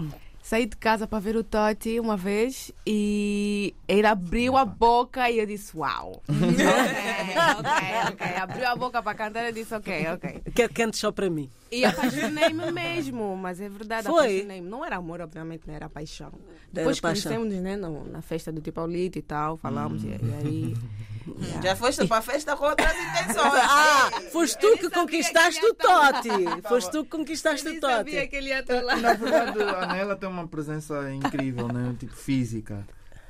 saí 0.47 0.65
de 0.65 0.77
casa 0.77 1.05
para 1.05 1.19
ver 1.19 1.35
o 1.35 1.43
Totti 1.43 1.99
uma 1.99 2.15
vez 2.15 2.71
e 2.85 3.75
ele 3.85 4.07
abriu 4.07 4.55
a 4.55 4.63
boca 4.63 5.29
e 5.29 5.39
eu 5.39 5.45
disse: 5.45 5.75
Uau! 5.75 6.23
ok, 6.23 7.59
ok, 7.59 8.13
ok. 8.13 8.35
Abriu 8.37 8.67
a 8.67 8.75
boca 8.77 9.03
para 9.03 9.13
cantar 9.13 9.43
e 9.43 9.47
eu 9.47 9.51
disse: 9.51 9.75
Ok, 9.75 10.07
ok. 10.07 10.41
Quer 10.55 10.69
que 10.69 10.73
cante 10.73 10.95
só 10.95 11.11
para 11.11 11.29
mim? 11.29 11.49
E 11.69 11.83
apaixonei-me 11.83 12.71
mesmo, 12.71 13.35
mas 13.35 13.59
é 13.59 13.67
verdade, 13.67 14.07
Foi? 14.07 14.25
apaixonei-me. 14.25 14.69
Não 14.69 14.85
era 14.85 14.95
amor, 14.95 15.19
obviamente, 15.19 15.67
não 15.67 15.75
era 15.75 15.89
paixão. 15.89 16.31
Depois 16.71 17.01
paixão. 17.01 17.33
conhecemos 17.33 17.61
né, 17.61 17.75
na 17.75 18.21
festa 18.21 18.49
do 18.49 18.61
Tipaulito 18.61 19.19
e 19.19 19.21
tal, 19.21 19.57
falamos, 19.57 20.05
e, 20.05 20.07
e 20.07 20.33
aí. 20.41 20.73
Já 21.63 21.75
foste 21.75 22.07
para 22.07 22.17
a 22.17 22.21
festa 22.21 22.55
com 22.55 22.65
outras 22.65 22.91
intenções. 22.91 23.53
Ah, 23.69 24.09
foste 24.31 24.57
tu 24.59 24.77
que 24.77 24.89
conquistaste 24.89 25.59
que 25.59 25.65
o 25.67 25.73
Totti. 25.73 26.67
Foste 26.67 26.91
tu 26.91 27.03
que 27.03 27.09
conquistaste 27.09 27.67
o 27.67 27.73
Eu 27.75 27.81
sabia 27.81 28.15
Totti. 28.21 28.27
que 28.29 28.35
ele 28.35 28.49
ia 28.49 28.59
estar 28.59 28.81
lá. 28.83 28.95
Na 28.95 29.13
verdade, 29.13 29.61
a 29.63 29.83
Anela 29.91 30.15
tem 30.15 30.29
uma 30.29 30.47
presença 30.47 31.11
incrível, 31.11 31.67
né? 31.67 31.95
Tipo 31.99 32.15
física. 32.15 32.87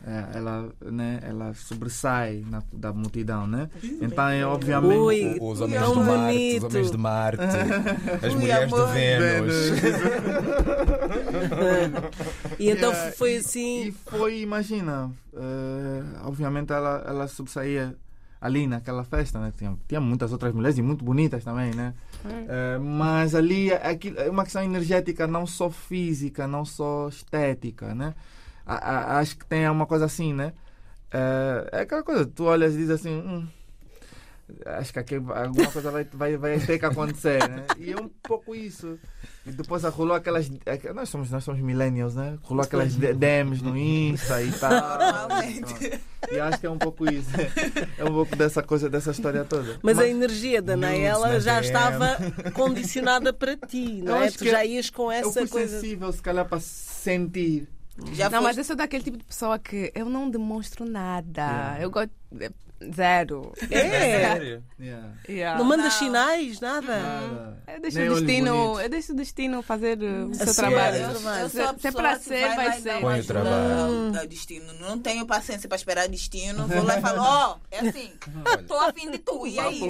É, 0.07 0.37
ela, 0.37 0.69
né, 0.85 1.19
ela 1.21 1.53
sobressai 1.53 2.45
na, 2.49 2.63
da 2.71 2.93
multidão, 2.93 3.45
né? 3.45 3.69
Então, 4.01 4.29
é, 4.29 4.45
obviamente. 4.45 4.97
Ui, 4.97 5.37
Os 5.41 5.59
homens 5.59 5.81
do 5.81 5.99
Marte, 5.99 6.57
os 6.57 6.63
homens 6.63 6.91
de 6.91 6.97
Marte, 6.97 7.43
as 8.23 8.33
Ui, 8.33 8.39
mulheres 8.39 8.71
de. 8.71 8.85
Vênus. 8.93 9.55
E 12.57 12.69
então 12.69 12.91
Yeah, 12.91 13.11
foi 13.17 13.35
assim. 13.35 13.87
E 13.87 13.91
foi, 13.91 14.39
imagina, 14.39 15.11
eh, 15.33 16.03
obviamente 16.23 16.71
ela, 16.71 17.03
ela 17.05 17.27
sobressaía 17.27 17.93
ali 18.39 18.65
naquela 18.65 19.03
festa, 19.03 19.39
né? 19.39 19.51
Tinha, 19.57 19.77
tinha 19.87 19.99
muitas 19.99 20.31
outras 20.31 20.53
mulheres 20.53 20.77
e 20.77 20.81
muito 20.81 21.03
bonitas 21.03 21.43
também, 21.43 21.73
né? 21.73 21.93
Eh, 22.25 22.77
mas 22.79 23.35
ali 23.35 23.73
aquilo, 23.73 24.17
é 24.19 24.29
uma 24.29 24.43
questão 24.43 24.63
energética, 24.63 25.27
não 25.27 25.45
só 25.45 25.69
física, 25.69 26.47
não 26.47 26.63
só 26.63 27.09
estética, 27.09 27.93
né? 27.93 28.13
A- 28.67 28.75
a- 29.15 29.19
acho 29.19 29.37
que 29.37 29.45
tem 29.45 29.67
uma 29.69 29.85
coisa 29.85 30.05
assim, 30.05 30.33
né? 30.33 30.51
Eh, 31.11 31.69
é 31.71 31.79
aquela 31.81 32.03
coisa, 32.03 32.25
tu 32.25 32.43
olhas 32.43 32.73
e 32.73 32.77
dizes 32.77 32.91
assim. 32.91 33.09
"Hum, 33.15 33.47
Acho 34.65 34.93
que 34.93 34.99
aqui 34.99 35.15
alguma 35.15 35.69
coisa 35.73 35.91
vai, 35.91 36.05
vai, 36.05 36.37
vai 36.37 36.57
ter 36.57 36.79
que 36.79 36.85
acontecer, 36.85 37.37
né? 37.49 37.65
E 37.77 37.91
é 37.91 37.97
um 37.99 38.07
pouco 38.23 38.55
isso. 38.55 38.97
E 39.45 39.51
depois 39.51 39.83
rolou 39.83 40.15
aquelas. 40.15 40.49
aqu- 40.65 40.93
Nós 40.93 41.09
somos, 41.09 41.29
nós 41.29 41.43
somos 41.43 41.59
millennials, 41.59 42.15
né? 42.15 42.37
Rolou 42.43 42.63
aquelas 42.63 42.95
DMs 42.95 43.61
no 43.61 43.75
Insta 43.75 44.41
e 44.41 44.49
tal. 44.53 44.71
Normalmente. 44.71 45.99
E 46.31 46.39
acho 46.39 46.59
que 46.61 46.65
é 46.65 46.69
um 46.69 46.77
pouco 46.77 47.11
isso. 47.11 47.29
É 47.97 48.05
um 48.05 48.13
pouco 48.13 48.37
dessa 48.37 48.63
coisa, 48.63 48.89
dessa 48.89 49.11
história 49.11 49.43
toda. 49.43 49.79
Mas 49.83 49.99
a 49.99 50.07
energia 50.07 50.61
da 50.61 50.77
Nudes 50.77 50.91
Naela 50.91 51.27
na 51.27 51.39
já 51.39 51.55
DM. 51.59 51.65
estava 51.65 52.17
condicionada 52.53 53.33
para 53.33 53.57
ti, 53.57 54.01
não 54.01 54.15
Eu 54.15 54.21
é? 54.23 54.27
acho 54.27 54.37
Tu 54.37 54.45
que 54.45 54.49
já 54.51 54.63
ias 54.63 54.89
com 54.89 55.03
eu 55.11 55.11
essa 55.11 55.33
fui 55.41 55.47
coisa. 55.49 55.81
sensível, 55.81 56.09
se 56.13 56.21
calhar, 56.21 56.45
para 56.47 56.61
sentir. 56.61 57.67
Já 58.13 58.29
Não, 58.29 58.39
mas 58.41 58.49
foste- 58.49 58.59
eu 58.59 58.63
sou 58.63 58.75
daquele 58.75 59.03
tipo 59.03 59.17
de 59.17 59.23
pessoa 59.23 59.57
que 59.57 59.91
eu 59.95 60.07
não 60.09 60.29
demonstro 60.29 60.85
nada. 60.85 61.41
Yeah. 61.41 61.81
Eu 61.83 61.89
gosto. 61.91 62.11
Zero. 62.95 63.53
É. 63.71 63.79
Sério? 64.29 64.63
Yeah. 64.79 65.09
Yeah. 65.27 65.57
Não 65.57 65.65
mandas 65.65 65.85
Não. 65.85 65.91
sinais, 65.99 66.59
nada. 66.59 66.87
Nada. 66.99 67.57
Eu 67.75 67.81
deixo, 67.81 67.97
Nem 67.97 68.09
o 68.09 68.13
destino, 68.15 68.79
eu 68.81 68.89
deixo 68.89 69.13
o 69.13 69.15
destino 69.15 69.61
fazer 69.61 69.97
o 70.01 70.31
A 70.31 70.33
seu 70.45 70.55
trabalho. 70.55 70.97
eu- 70.97 71.09
eu 71.11 71.49
Se- 71.49 71.87
é 71.87 71.91
para 71.91 72.19
ser, 72.19 72.41
vai 72.47 72.55
vai 72.55 72.81
ser. 72.81 73.01
Põe 73.01 73.19
o 73.19 73.23
trabalho. 73.25 74.19
ao 74.19 74.27
destino. 74.27 74.73
Não 74.79 74.99
tenho 74.99 75.25
paciência 75.25 75.67
para 75.67 75.75
esperar 75.75 76.07
destino. 76.07 76.67
Vou 76.67 76.83
lá 76.83 76.97
e 76.99 77.01
falo, 77.01 77.21
ó, 77.21 77.57
é 77.71 77.79
assim. 77.87 78.11
Estou 78.59 78.79
a 78.79 78.93
fim 78.93 79.09
de 79.11 79.17
tu. 79.19 79.47
E 79.47 79.59
aí? 79.59 79.81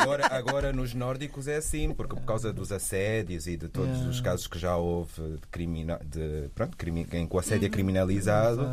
Agora, 0.00 0.26
agora 0.30 0.72
nos 0.72 0.94
nórdicos 0.94 1.46
é 1.48 1.56
assim, 1.56 1.92
porque 1.92 2.14
por 2.14 2.24
causa 2.24 2.52
dos 2.52 2.72
assédios 2.72 3.46
e 3.46 3.56
de 3.56 3.68
todos 3.68 3.90
Yeah. 3.90 4.10
os 4.10 4.20
casos 4.20 4.46
que 4.46 4.58
já 4.58 4.76
houve 4.76 5.10
de 5.22 5.46
crimina, 5.50 6.00
de, 6.04 6.48
pronto, 6.54 6.76
crimi, 6.76 7.06
em 7.12 7.26
que 7.26 7.34
o 7.36 7.38
assédio 7.38 7.66
é 7.66 7.68
criminalizado, 7.70 8.66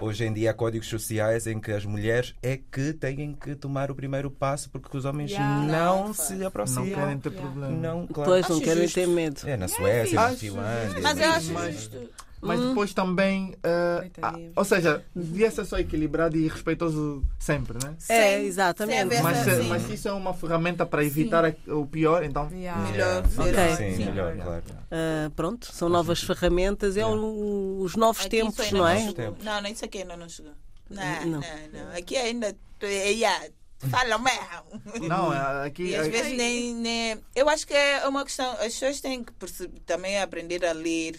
hoje 0.00 0.24
em 0.24 0.32
dia 0.32 0.50
há 0.50 0.54
códigos 0.54 0.88
sociais 0.88 1.46
em 1.46 1.58
que 1.60 1.72
as 1.72 1.84
mulheres 1.84 2.34
é 2.42 2.56
que 2.58 2.92
têm 2.92 3.07
que 3.16 3.54
tomar 3.54 3.90
o 3.90 3.94
primeiro 3.94 4.30
passo 4.30 4.68
porque 4.70 4.96
os 4.96 5.04
homens 5.04 5.30
Yeah. 5.30 5.60
não 5.62 6.06
Não, 6.08 6.14
se 6.14 6.34
Não 6.34 6.46
aproximam. 6.48 6.84
querem 6.90 7.18
ter 7.18 7.30
Yeah. 7.32 7.50
problema. 7.50 7.76
Não, 7.76 8.06
claro. 8.06 8.30
Pois, 8.30 8.48
não 8.48 8.56
Acho 8.56 8.64
querem 8.64 8.82
justo. 8.84 8.94
ter 8.94 9.06
medo. 9.06 9.40
É 9.46 9.56
na 9.56 9.68
Suécia, 9.68 10.20
na 10.20 10.30
Finlândia. 10.30 11.00
Mas 11.02 11.18
eu 11.20 11.30
acho 11.30 11.52
mas- 11.52 11.74
justo. 11.74 12.10
mas 12.40 12.60
depois 12.60 12.94
também. 12.94 13.54
eh, 13.62 13.98
Coitadinho. 14.12 14.52
ah, 14.54 14.60
ou 14.60 14.64
seja, 14.64 15.04
devia 15.14 15.50
ser 15.50 15.64
só 15.64 15.76
equilibrado 15.78 16.36
e 16.36 16.46
respeitoso 16.46 17.24
sempre, 17.38 17.78
né? 17.84 17.96
É, 18.08 18.40
exatamente. 18.42 18.96
sem 19.08 19.18
haver 19.18 19.22
Mas, 19.22 19.38
se- 19.38 19.62
sim. 19.62 19.68
mas 19.68 19.82
se 19.82 19.94
isso 19.94 20.08
é 20.08 20.12
uma 20.12 20.32
ferramenta 20.32 20.86
para 20.86 21.04
evitar 21.04 21.44
a- 21.44 21.54
o 21.74 21.84
pior, 21.86 22.22
então. 22.22 22.48
Yeah. 22.52 22.80
Melhor 22.90 22.96
Yeah. 23.24 23.28
ser 23.28 23.40
Ok. 23.40 23.76
Sim, 23.76 23.92
assim. 23.94 24.04
melhor, 24.04 24.36
claro. 24.36 24.62
Ah, 24.90 25.30
pronto, 25.34 25.66
são 25.72 25.88
novas 25.88 26.22
ferramentas, 26.22 26.96
é 26.96 27.04
o- 27.04 27.80
os 27.80 27.96
novos 27.96 28.20
Aqui 28.24 28.30
tempos, 28.38 28.70
não 28.70 28.86
é? 28.86 28.98
chegou. 28.98 29.14
Tempos. 29.14 29.44
Não, 29.44 29.60
não, 29.60 29.70
isso 29.70 29.84
aqui 29.84 29.98
ainda 29.98 30.16
não 30.16 30.28
chegou. 30.28 30.52
Não, 30.90 31.02
Não. 31.02 31.30
não, 31.32 31.40
não. 31.40 31.96
Aqui 31.98 32.16
ainda. 32.16 32.56
É, 32.86 33.10
yeah, 33.10 33.46
Fala 33.90 34.18
mesmo. 34.18 34.82
Não, 35.08 35.32
é- 35.32 35.66
aqui. 35.66 35.90
E 35.90 35.96
às 35.96 36.06
é- 36.08 36.10
vezes 36.10 36.36
nem, 36.36 36.74
nem. 36.74 37.20
Eu 37.34 37.48
acho 37.48 37.66
que 37.66 37.74
é 37.74 38.06
uma 38.08 38.24
questão. 38.24 38.50
As 38.54 38.72
pessoas 38.74 39.00
têm 39.00 39.22
que 39.22 39.32
perce- 39.32 39.68
também 39.86 40.20
aprender 40.20 40.64
a 40.64 40.72
ler. 40.72 41.16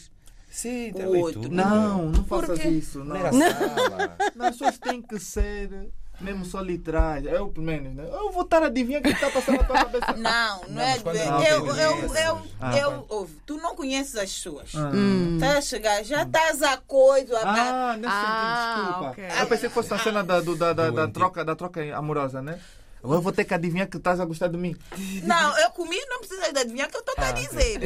Sim, 0.51 0.91
O 0.91 1.17
outro. 1.19 1.43
tudo. 1.43 1.55
Não, 1.55 2.09
não 2.09 2.23
faças 2.25 2.59
quê? 2.59 2.67
isso. 2.67 3.03
Não. 3.03 3.15
Não, 4.35 4.45
as 4.45 4.57
pessoas 4.57 4.77
têm 4.77 5.01
que 5.01 5.17
ser 5.19 5.89
mesmo 6.21 6.45
só 6.45 6.61
literais. 6.61 7.25
Eu, 7.25 7.47
pelo 7.49 7.65
menos, 7.65 7.93
né? 7.95 8.03
Eu 8.11 8.31
vou 8.31 8.43
estar 8.43 8.61
a 8.63 8.67
adivinhar 8.67 8.99
o 9.01 9.03
que 9.03 9.09
está 9.09 9.29
passando 9.29 9.57
na 9.57 9.63
tua 9.63 9.75
cabeça. 9.77 10.13
Não, 10.17 10.61
não, 10.67 10.67
Não, 10.69 10.81
é. 10.81 10.97
não 11.25 11.43
eu, 11.43 11.73
tem 11.73 11.83
eu, 11.83 11.97
conhece. 11.97 12.23
eu, 12.27 12.41
Ah, 12.59 12.77
eu, 12.77 13.05
ouve, 13.09 13.37
tu 13.45 13.57
não 13.57 13.75
conheces 13.75 14.15
as 14.15 14.31
pessoas. 14.33 14.71
Ah. 14.75 14.91
Estás 15.35 15.55
a 15.57 15.61
chegar, 15.61 16.03
já 16.03 16.23
estás 16.23 16.61
a 16.61 16.77
coisa. 16.77 17.37
a- 17.39 17.91
Ah, 17.93 17.97
nesse 17.97 18.13
Ah, 18.13 18.73
sentido, 18.75 18.85
desculpa. 18.87 19.09
ok. 19.11 19.41
Eu 19.41 19.47
pensei 19.47 19.69
que 19.69 19.75
fosse 19.75 19.93
a 19.93 19.97
cena 19.99 20.23
da, 20.23 20.41
do- 20.41 20.55
da, 20.55 20.73
da, 20.73 20.89
da 20.91 21.07
troca, 21.07 21.43
da 21.45 21.55
troca 21.55 21.81
amorosa, 21.95 22.41
né? 22.41 22.59
Agora 23.03 23.17
eu 23.19 23.21
vou 23.21 23.31
ter 23.31 23.45
que 23.45 23.53
adivinhar 23.53 23.87
que 23.87 23.97
estás 23.97 24.19
a 24.19 24.25
gostar 24.25 24.47
de 24.49 24.57
mim. 24.57 24.75
Não, 25.23 25.57
eu 25.59 25.69
comi, 25.71 25.97
não 26.09 26.19
precisa 26.19 26.51
de 26.51 26.59
adivinhar 26.59 26.87
o 26.87 26.91
que 26.91 26.97
eu 26.97 27.01
estou 27.01 27.15
Ah, 27.17 27.29
a 27.29 27.31
dizer. 27.31 27.79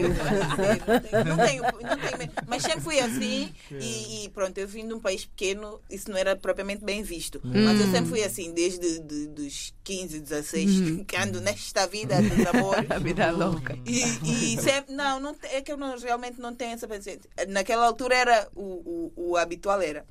Não 1.26 1.38
tenho, 1.38 1.64
não 1.64 1.98
tenho, 1.98 2.32
mas 2.48 2.64
sempre 2.64 2.82
fui 2.82 3.00
assim 3.00 3.54
e, 3.72 4.26
e 4.26 4.30
pronto, 4.30 4.58
eu 4.58 4.68
vim 4.68 4.88
de 4.88 4.94
um 4.94 5.00
país 5.00 5.26
pequeno, 5.26 5.80
isso 5.90 6.10
não 6.10 6.18
era 6.18 6.36
propriamente 6.36 6.84
bem 6.84 7.04
visto. 7.04 7.40
Mas 7.44 7.80
eu 7.80 7.88
sempre 7.92 8.10
fui 8.10 8.24
assim, 8.24 8.52
desde 8.54 9.00
de, 9.00 9.28
dos 9.28 9.74
15, 9.84 10.20
16, 10.20 11.06
que 11.08 11.16
ando 11.16 11.42
nesta 11.42 11.86
vida 11.88 12.22
de 12.22 12.42
namoro. 12.44 12.86
A 12.90 13.00
vida 13.00 13.32
louca. 13.32 13.78
E, 13.86 14.54
e 14.56 14.62
sempre, 14.62 14.94
não, 14.94 15.20
não, 15.20 15.36
é 15.44 15.62
que 15.62 15.72
eu 15.72 15.78
não, 15.78 15.98
realmente 15.98 16.40
não 16.40 16.54
tenho 16.54 16.74
essa 16.74 16.88
paciência. 16.88 17.30
Naquela 17.48 17.86
altura 17.86 18.16
era 18.16 18.48
o, 18.56 19.12
o, 19.16 19.32
o 19.32 19.38
habitual 19.38 19.82
era. 19.82 20.06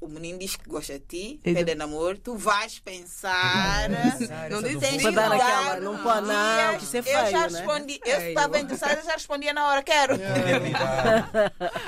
O 0.00 0.08
menino 0.08 0.38
diz 0.38 0.56
que 0.56 0.66
gosta 0.66 0.94
de 0.98 1.04
ti, 1.04 1.40
E 1.44 1.52
pede 1.52 1.74
namoro, 1.74 2.16
tu 2.18 2.34
vais 2.34 2.78
pensar. 2.78 3.86
Não 4.50 4.62
tens 4.62 4.78
disse 4.80 4.96
de 4.96 5.02
Para 5.02 5.10
dar 5.28 5.32
aquela, 5.32 5.80
não 5.80 6.02
pode, 6.02 6.26
não, 6.26 6.78
que 6.78 6.84
isso 6.84 6.96
é 6.96 7.00
eu 7.00 7.02
feio, 7.02 7.30
já 7.30 7.48
né? 7.50 7.58
respondi, 7.58 8.00
eu 8.06 8.10
se 8.14 8.16
Feio. 8.16 8.28
estava 8.30 8.58
interessada, 8.60 8.94
eu 8.94 9.04
já 9.04 9.12
respondia 9.12 9.52
na 9.52 9.68
hora, 9.68 9.82
quero. 9.82 10.14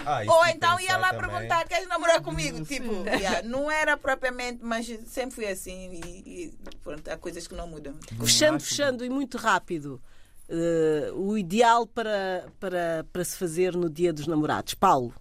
Ah, 0.06 0.24
isso 0.24 0.32
Ou 0.32 0.44
de 0.44 0.50
então 0.50 0.80
ia 0.80 0.96
lá 0.98 1.10
também. 1.12 1.28
perguntar, 1.30 1.66
queres 1.68 1.88
namorar 1.88 2.20
comigo? 2.20 2.64
Tipo, 2.64 2.92
yeah, 3.08 3.42
não 3.48 3.70
era 3.70 3.96
propriamente, 3.96 4.60
mas 4.62 4.86
sempre 5.06 5.34
fui 5.34 5.46
assim 5.46 5.92
e, 6.04 6.44
e 6.44 6.54
pronto, 6.82 7.08
há 7.10 7.16
coisas 7.16 7.46
que 7.46 7.54
não 7.54 7.66
mudam. 7.66 7.94
Fechando, 8.20 8.60
fechando 8.62 9.04
e 9.04 9.10
muito 9.10 9.38
rápido. 9.38 10.00
eh, 10.48 11.10
o 11.14 11.38
ideal 11.38 11.86
para, 11.86 12.44
para, 12.60 13.06
para 13.10 13.24
se 13.24 13.36
fazer 13.36 13.74
no 13.74 13.88
dia 13.88 14.12
dos 14.12 14.26
namorados. 14.26 14.74
Paulo. 14.74 15.14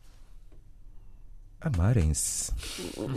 Amarem-se. 1.61 2.51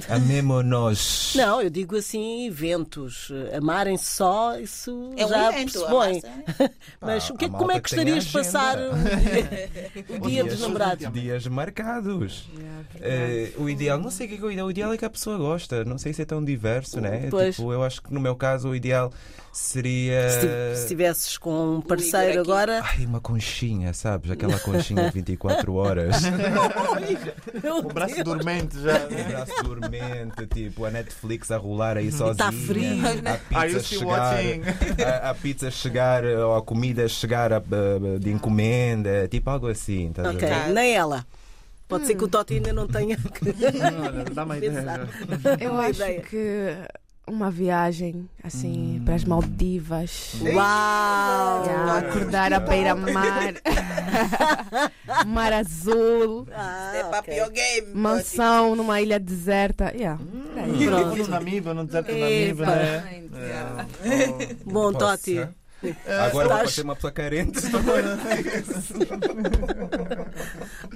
Amemo-nos. 0.08 1.32
Não, 1.34 1.62
eu 1.62 1.70
digo 1.70 1.96
assim, 1.96 2.46
eventos. 2.46 3.30
Amarem-se 3.56 4.04
só, 4.04 4.58
isso 4.58 5.12
É 5.16 5.24
um 5.24 5.28
já 5.28 5.48
evento, 5.52 5.70
pressupõe. 5.72 6.20
amar-se, 6.22 6.74
Mas 7.00 7.30
Ah, 7.30 7.32
o 7.32 7.38
que, 7.38 7.44
a 7.46 7.48
como 7.48 7.72
é 7.72 7.74
que 7.76 7.80
que 7.80 7.96
gostarias 7.96 8.24
de 8.24 8.32
passar 8.32 8.78
o 8.78 8.92
dia, 8.94 9.70
o 10.16 10.20
dia 10.28 10.44
dos 10.44 10.52
Dias- 10.56 10.60
namorados? 10.60 11.12
Dias 11.12 11.46
marcados. 11.46 12.48
Yeah, 12.54 12.84
Eh, 13.00 13.52
o 13.56 13.68
ideal, 13.68 13.98
não 13.98 14.10
sei 14.10 14.26
o 14.26 14.28
que 14.28 14.34
é 14.34 14.38
que 14.38 14.44
é 14.44 14.46
o 14.46 14.50
ideal. 14.52 14.66
O 14.66 14.70
ideal 14.70 14.92
é 14.92 14.98
que 14.98 15.04
a 15.04 15.10
pessoa 15.10 15.38
gosta. 15.38 15.84
Não 15.84 15.96
sei 15.98 16.12
se 16.12 16.22
é 16.22 16.24
tão 16.24 16.44
diverso, 16.44 17.00
né? 17.00 17.28
Pois. 17.30 17.56
Tipo, 17.56 17.72
eu 17.72 17.82
acho 17.82 18.02
que 18.02 18.12
no 18.12 18.20
meu 18.20 18.36
caso 18.36 18.68
o 18.68 18.76
ideal 18.76 19.10
seria. 19.54 20.28
Se, 20.30 20.40
ti- 20.40 20.46
se 20.76 20.82
estivesses 20.82 21.38
com 21.38 21.76
um 21.76 21.80
parceiro 21.80 22.40
agora. 22.40 22.82
Ai, 22.84 23.06
uma 23.06 23.20
conchinha, 23.20 23.92
sabes? 23.94 24.30
Aquela 24.30 24.58
conchinha 24.58 25.04
de 25.06 25.10
24 25.12 25.74
horas. 25.74 26.16
O 27.64 27.82
braço 27.92 28.14
Deus. 28.14 28.24
dormente 28.24 28.80
já. 28.80 29.06
O 29.06 29.28
braço 29.28 29.62
dormente, 29.64 30.46
tipo, 30.52 30.84
a 30.84 30.90
Netflix 30.90 31.50
a 31.50 31.56
rolar 31.56 31.96
aí 31.96 32.10
sozinha. 32.10 32.34
Tá 32.36 32.52
frio. 32.52 33.02
A 33.52 33.58
Are 33.60 33.72
you 33.72 33.78
pizza 33.78 33.98
chegar. 33.98 34.34
A, 35.24 35.30
a 35.30 35.34
pizza 35.34 35.70
chegar, 35.70 36.24
ou 36.24 36.56
a 36.56 36.62
comida 36.62 37.06
chegar 37.08 37.52
a- 37.52 37.56
a- 37.58 38.18
de 38.18 38.30
encomenda, 38.30 39.28
tipo 39.28 39.48
algo 39.50 39.68
assim. 39.68 40.08
estás 40.10 40.28
a 40.28 40.30
Ok, 40.30 40.48
ver? 40.48 40.68
nem 40.72 40.94
ela. 40.94 41.24
Pode 41.86 42.06
ser 42.06 42.14
que 42.14 42.24
o 42.24 42.28
Toti 42.28 42.54
ainda 42.54 42.72
não 42.72 42.86
tenha. 42.88 43.16
Olha, 44.02 44.24
Dá 44.32 44.44
uma 44.44 44.56
ideia. 44.58 45.08
Eu 45.60 45.78
acho 45.78 45.90
ideia. 46.02 46.20
que 46.22 46.76
uma 47.26 47.50
viagem 47.50 48.28
assim 48.42 49.00
para 49.04 49.14
as 49.14 49.24
Maldivas. 49.24 50.34
Uau! 50.40 51.64
Yeah, 51.64 51.98
acordar 51.98 52.52
à 52.52 52.60
beira-mar, 52.60 53.54
mar 55.26 55.52
azul, 55.52 56.46
Ah, 56.54 56.92
É 56.94 57.04
para 57.04 57.18
ok. 57.20 57.34
pior 57.34 57.50
game. 57.50 57.94
mansão 57.94 58.76
numa 58.76 59.00
ilha 59.00 59.18
deserta. 59.18 59.92
Yeah. 59.94 60.18
por 60.22 60.58
aí. 60.60 60.86
Pronto. 60.86 61.16
No 61.16 61.28
Namíbia, 61.28 61.74
no 61.74 61.84
deserto. 61.86 62.12
Namíbia, 62.12 62.66
né? 62.66 63.22
Yeah. 63.34 63.86
É. 64.04 64.54
Bom, 64.64 64.92
Toti. 64.92 65.48
Né? 65.84 65.96
Agora 66.06 66.44
Estás- 66.46 66.60
pode 66.62 66.72
ser 66.72 66.82
uma 66.82 66.94
pessoa 66.94 67.12
carente. 67.12 67.60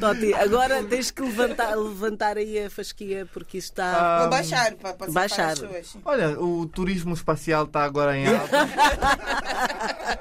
Toti, 0.01 0.35
agora 0.35 0.83
tens 0.85 1.11
que 1.11 1.23
levantar, 1.23 1.75
levantar 1.77 2.37
aí 2.37 2.65
a 2.65 2.71
fasquia 2.71 3.27
porque 3.33 3.59
isto 3.59 3.71
está. 3.73 4.17
Ah, 4.17 4.21
Vou 4.21 4.31
baixar 4.31 4.75
para 4.75 4.95
passar 4.95 5.13
Baixar. 5.13 5.37
para 5.57 5.67
as 5.67 5.73
pessoas. 5.73 5.97
Olha, 6.05 6.41
o 6.41 6.67
turismo 6.67 7.15
espacial 7.15 7.65
está 7.65 7.85
agora 7.85 8.17
em 8.17 8.27
alta. 8.27 8.59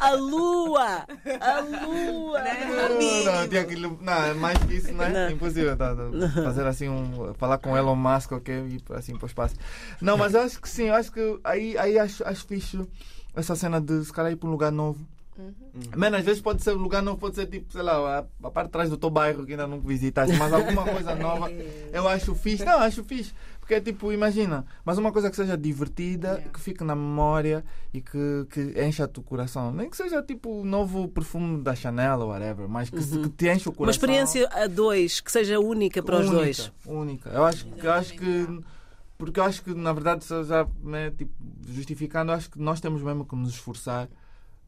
A 0.00 0.10
lua! 0.12 1.06
A 1.40 1.60
lua! 1.60 2.42
Não, 2.44 3.32
não, 3.40 3.48
tinha 3.48 3.64
que, 3.64 3.76
não, 3.76 4.24
é 4.24 4.34
mais 4.34 4.58
que 4.58 4.74
isso, 4.74 4.92
não 4.92 5.04
é? 5.04 5.08
Não. 5.08 5.30
Impossível. 5.30 5.76
Tá, 5.76 5.94
tá, 5.94 6.42
fazer 6.42 6.66
assim 6.66 6.88
um. 6.88 7.32
Falar 7.34 7.58
com 7.58 7.76
Elon 7.76 7.96
Musk, 7.96 8.32
ok? 8.32 8.54
E 8.54 8.74
ir 8.76 8.82
assim 8.94 9.14
para 9.16 9.24
o 9.24 9.26
espaço. 9.26 9.54
Não, 10.00 10.16
mas 10.18 10.34
eu 10.34 10.42
acho 10.42 10.60
que 10.60 10.68
sim, 10.68 10.88
eu 10.88 10.94
acho 10.94 11.10
que 11.10 11.38
aí, 11.42 11.76
aí 11.78 11.98
acho, 11.98 12.26
acho 12.26 12.44
fixe 12.46 12.78
essa 13.34 13.54
cena 13.56 13.80
de 13.80 14.04
se 14.04 14.12
calhar 14.12 14.32
ir 14.32 14.36
para 14.36 14.48
um 14.48 14.52
lugar 14.52 14.70
novo. 14.72 15.04
Mano, 15.96 16.16
às 16.16 16.24
vezes 16.24 16.40
pode 16.40 16.62
ser 16.62 16.76
um 16.76 16.80
lugar 16.80 17.02
novo, 17.02 17.18
pode 17.18 17.34
ser 17.34 17.46
tipo, 17.46 17.72
sei 17.72 17.82
lá, 17.82 18.20
a, 18.20 18.46
a 18.46 18.50
parte 18.52 18.66
de 18.68 18.72
trás 18.72 18.88
do 18.88 18.96
teu 18.96 19.10
bairro 19.10 19.44
que 19.44 19.50
ainda 19.50 19.66
não 19.66 19.80
visitaste, 19.80 20.36
mas 20.36 20.52
alguma 20.52 20.84
coisa 20.86 21.16
nova 21.16 21.50
eu 21.92 22.06
acho 22.08 22.34
fixe. 22.36 22.64
Não, 22.64 22.78
acho 22.78 23.02
fixe. 23.02 23.32
Porque 23.58 23.74
é 23.74 23.80
tipo, 23.80 24.12
imagina, 24.12 24.64
mas 24.84 24.96
uma 24.98 25.10
coisa 25.10 25.30
que 25.30 25.34
seja 25.36 25.56
divertida, 25.56 26.28
Yeah. 26.34 26.50
que 26.50 26.60
fique 26.60 26.84
na 26.84 26.94
memória 26.94 27.64
e 27.92 28.00
que, 28.00 28.46
que 28.50 28.74
encha 28.84 29.10
o 29.16 29.22
coração. 29.22 29.72
Nem 29.72 29.90
que 29.90 29.96
seja 29.96 30.22
tipo 30.22 30.60
o 30.60 30.64
novo 30.64 31.08
perfume 31.08 31.60
da 31.62 31.74
Chanel 31.74 32.20
ou 32.20 32.28
whatever, 32.28 32.68
mas 32.68 32.88
que, 32.90 33.02
se- 33.02 33.18
que 33.18 33.28
te 33.30 33.48
enche 33.48 33.68
o 33.68 33.72
Uma 33.72 33.76
coração. 33.78 33.90
experiência 33.98 34.48
a 34.52 34.66
dois, 34.68 35.20
que 35.20 35.32
seja 35.32 35.58
única 35.58 36.00
para 36.02 36.16
os 36.20 36.26
única, 36.28 36.36
dois. 36.36 36.72
Única. 36.86 37.30
Eu 37.30 37.44
acho, 37.44 37.66
eu 37.82 37.92
acho 37.92 38.12
que. 38.14 38.60
Porque 39.16 39.38
eu 39.38 39.44
acho 39.44 39.62
que, 39.62 39.72
na 39.72 39.92
verdade, 39.92 40.24
se 40.24 40.32
eu 40.32 40.44
já 40.44 40.66
né, 40.82 41.10
tipo, 41.10 41.32
justificando, 41.68 42.32
eu 42.32 42.36
acho 42.36 42.50
que 42.50 42.58
nós 42.58 42.80
temos 42.80 43.02
mesmo 43.02 43.24
que 43.24 43.36
nos 43.36 43.50
esforçar 43.50 44.08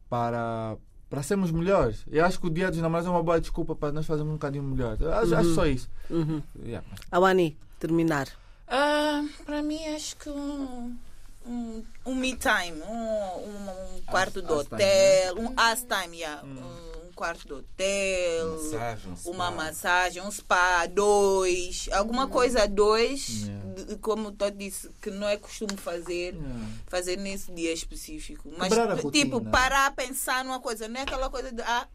para, 0.09 0.77
para 1.11 1.23
sermos 1.23 1.51
melhores. 1.51 2.05
Eu 2.11 2.25
acho 2.25 2.41
que 2.41 2.47
o 2.47 2.51
Dia 2.51 2.71
dos 2.71 2.81
Namorados 2.81 3.09
é 3.09 3.11
uma 3.11 3.23
boa 3.23 3.41
desculpa 3.41 3.75
para 3.75 3.93
nós 3.93 4.07
fazermos 4.07 4.31
um 4.31 4.37
bocadinho 4.37 4.65
melhor. 4.65 4.97
Eu 5.01 5.13
acho, 5.13 5.35
acho 5.35 5.55
só 5.55 5.67
isso. 5.67 5.91
Uhum. 6.09 6.41
Yeah. 6.65 6.87
Awani, 7.11 7.57
terminar. 7.79 8.29
Ah, 8.69 9.25
para 9.45 9.63
mim, 9.63 9.85
acho 9.87 10.17
que 10.17 10.29
um, 10.29 10.97
um, 11.45 11.83
um 12.05 12.15
me 12.15 12.37
time, 12.37 12.81
um, 12.83 13.97
um, 13.97 14.01
quarto 14.07 14.43
de 14.43 14.53
us 14.53 14.67
time, 14.67 14.75
hotel, 14.75 15.39
um 15.39 15.55
as 15.57 15.85
time, 15.85 16.19
yeah, 16.19 16.45
um 16.45 16.86
quarto 17.17 17.47
de 17.47 17.53
hotel, 17.55 18.51
Massagem, 18.63 19.17
spa. 19.17 19.31
uma 19.31 19.51
massagem, 19.51 20.23
um 20.23 20.31
spa, 20.31 20.87
dois, 20.87 21.89
alguma 21.93 22.29
coisa 22.29 22.63
a 22.65 22.67
dois, 22.67 23.27
Yeah. 23.47 23.75
de- 23.85 23.97
como 23.97 24.31
tu 24.31 24.51
disse, 24.51 24.91
que 25.01 25.11
não 25.11 25.27
é 25.27 25.37
costume 25.39 25.77
fazer. 25.79 26.35
Yeah. 26.35 26.67
Fazer 26.87 27.17
nesse 27.17 27.51
dia 27.53 27.73
específico. 27.73 28.53
Mas, 28.59 28.71
tipo, 29.11 29.41
parar 29.51 29.87
a 29.87 29.91
pensar 29.91 30.45
numa 30.45 30.61
coisa. 30.61 30.87
Não 30.87 31.01
é 31.01 31.05
aquela 31.05 31.31
coisa 31.31 31.51
de, 31.51 31.63
ah, 31.63 31.89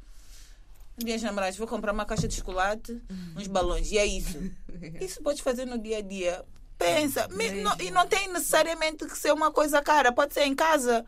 dias 0.98 1.22
namorados, 1.22 1.58
vou 1.58 1.68
comprar 1.68 1.94
uma 1.94 2.06
caixa 2.06 2.28
de 2.28 2.36
chocolate, 2.36 3.00
uns 3.38 3.48
balões. 3.48 3.92
E 3.92 3.98
é 3.98 4.06
isso. 4.06 4.38
Isso 5.00 5.22
podes 5.22 5.42
fazer 5.42 5.66
no 5.66 5.78
dia 5.78 6.00
a 6.00 6.02
dia. 6.02 6.44
Pensa. 6.78 7.28
Não- 7.28 7.78
e 7.80 7.92
não 7.92 8.08
tem 8.08 8.28
necessariamente 8.34 9.06
que 9.06 9.16
ser 9.18 9.32
uma 9.32 9.52
coisa 9.52 9.82
cara. 9.84 10.12
Pode 10.12 10.34
ser 10.34 10.46
em 10.46 10.56
casa. 10.56 11.06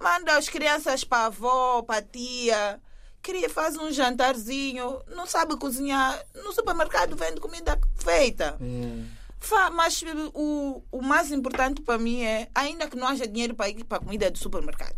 Manda 0.00 0.34
as 0.38 0.48
crianças 0.48 1.04
para 1.04 1.24
a 1.24 1.26
avó, 1.26 1.82
para 1.82 1.98
a 1.98 2.02
tia. 2.02 2.80
Queria 3.22 3.48
fazer 3.50 3.78
um 3.78 3.92
jantarzinho. 3.92 5.00
Não 5.14 5.26
sabe 5.26 5.56
cozinhar. 5.56 6.24
No 6.44 6.52
supermercado 6.52 7.16
vende 7.16 7.40
comida 7.40 7.78
feita. 7.96 8.56
Yeah. 8.60 9.04
Fa- 9.38 9.70
Mas 9.70 10.02
o, 10.34 10.82
o 10.90 11.02
mais 11.02 11.30
importante 11.32 11.80
para 11.82 11.98
mim 11.98 12.22
é, 12.22 12.48
ainda 12.54 12.88
que 12.88 12.96
não 12.96 13.06
haja 13.08 13.26
dinheiro 13.26 13.54
para 13.54 13.68
ir 13.70 13.84
para 13.84 13.98
a 13.98 14.00
comida 14.00 14.30
do 14.30 14.38
supermercado, 14.38 14.96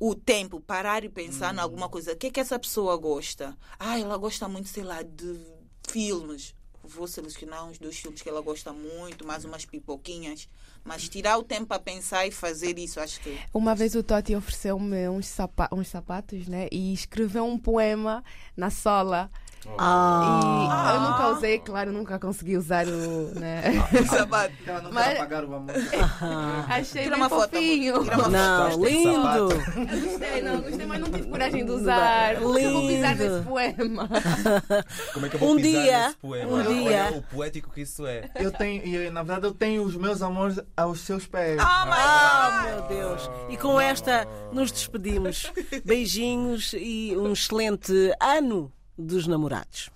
o 0.00 0.14
tempo, 0.14 0.60
parar 0.60 1.04
e 1.04 1.08
pensar 1.08 1.54
em 1.54 1.58
alguma 1.58 1.88
coisa. 1.88 2.12
O 2.12 2.16
que 2.16 2.26
é 2.26 2.30
que 2.30 2.40
essa 2.40 2.58
pessoa 2.58 2.96
gosta? 2.96 3.56
Ah, 3.78 3.98
ela 3.98 4.16
gosta 4.16 4.48
muito, 4.48 4.68
sei 4.68 4.82
lá, 4.82 5.02
de 5.02 5.40
filmes, 5.88 6.54
vou 6.84 7.06
selecionar 7.08 7.66
uns 7.66 7.78
dois 7.78 7.96
filmes 7.98 8.22
que 8.22 8.28
ela 8.28 8.40
gosta 8.40 8.72
muito, 8.72 9.26
mais 9.26 9.44
umas 9.44 9.64
pipoquinhas. 9.64 10.48
Mas 10.84 11.08
tirar 11.08 11.38
o 11.38 11.42
tempo 11.42 11.66
para 11.66 11.78
pensar 11.80 12.26
e 12.26 12.30
fazer 12.30 12.78
isso, 12.78 13.00
acho 13.00 13.20
que. 13.20 13.38
Uma 13.52 13.74
vez 13.74 13.94
o 13.94 14.02
Totti 14.02 14.36
ofereceu-me 14.36 15.08
uns, 15.08 15.26
sapa 15.26 15.68
uns 15.72 15.88
sapatos, 15.88 16.46
né? 16.46 16.68
E 16.70 16.92
escreveu 16.92 17.44
um 17.46 17.58
poema 17.58 18.22
na 18.56 18.70
sola. 18.70 19.30
Ah, 19.78 20.90
E 20.92 20.94
eu 20.96 21.00
nunca 21.10 21.28
usei, 21.36 21.58
claro, 21.58 21.92
nunca 21.92 22.18
consegui 22.18 22.56
usar 22.56 22.86
o. 22.86 23.38
Né? 23.38 23.62
Sapato. 24.08 24.52
Ela 24.66 24.82
não 24.82 24.92
Mas- 24.92 25.14
apagar 25.16 25.44
o 25.44 25.54
amor. 25.54 25.74
Achei 26.68 27.02
Tira 27.04 27.14
bem 27.16 27.24
uma 27.24 27.28
foto, 27.28 27.50
fofinho. 27.54 28.02
Tira 28.04 28.16
uma 28.18 28.28
não, 28.28 28.80
desse 28.80 28.92
lindo. 28.92 29.48
Gostei, 29.48 30.42
não, 30.42 30.60
gostei, 30.60 30.86
mas 30.86 31.00
não 31.00 31.10
tive 31.10 31.28
coragem 31.28 31.64
de 31.64 31.70
usar. 31.70 32.36
Como 32.36 32.54
que 32.58 32.64
eu 32.64 32.72
vou 32.72 32.86
pisar 32.86 33.16
Lindo. 33.16 33.30
nesse 33.34 33.44
poema? 33.48 34.08
Como 35.14 35.26
é 35.26 35.28
que 35.28 35.34
eu 35.36 35.40
vou 35.40 35.50
Um 35.52 35.56
pisar 35.56 35.82
dia, 35.82 36.02
nesse 36.06 36.16
poema? 36.16 36.50
um 36.50 36.54
Olha 36.54 36.64
dia. 37.10 37.12
o 37.18 37.22
poético 37.22 37.70
que 37.70 37.80
isso 37.82 38.06
é. 38.06 38.30
Eu 38.36 38.50
tenho, 38.52 38.84
e, 38.86 39.10
na 39.10 39.22
verdade, 39.22 39.46
eu 39.46 39.54
tenho 39.54 39.82
os 39.82 39.96
meus 39.96 40.22
amores 40.22 40.60
aos 40.76 41.00
seus 41.00 41.26
pés. 41.26 41.58
Ah, 41.60 42.64
meu 42.66 42.82
Deus. 42.82 43.30
E 43.48 43.56
com 43.56 43.80
esta 43.80 44.26
nos 44.52 44.70
despedimos. 44.70 45.50
Beijinhos 45.84 46.74
e 46.76 47.14
um 47.16 47.32
excelente 47.32 47.92
ano 48.20 48.72
dos 48.96 49.26
namorados. 49.26 49.90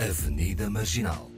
Avenida 0.00 0.68
Marginal. 0.70 1.35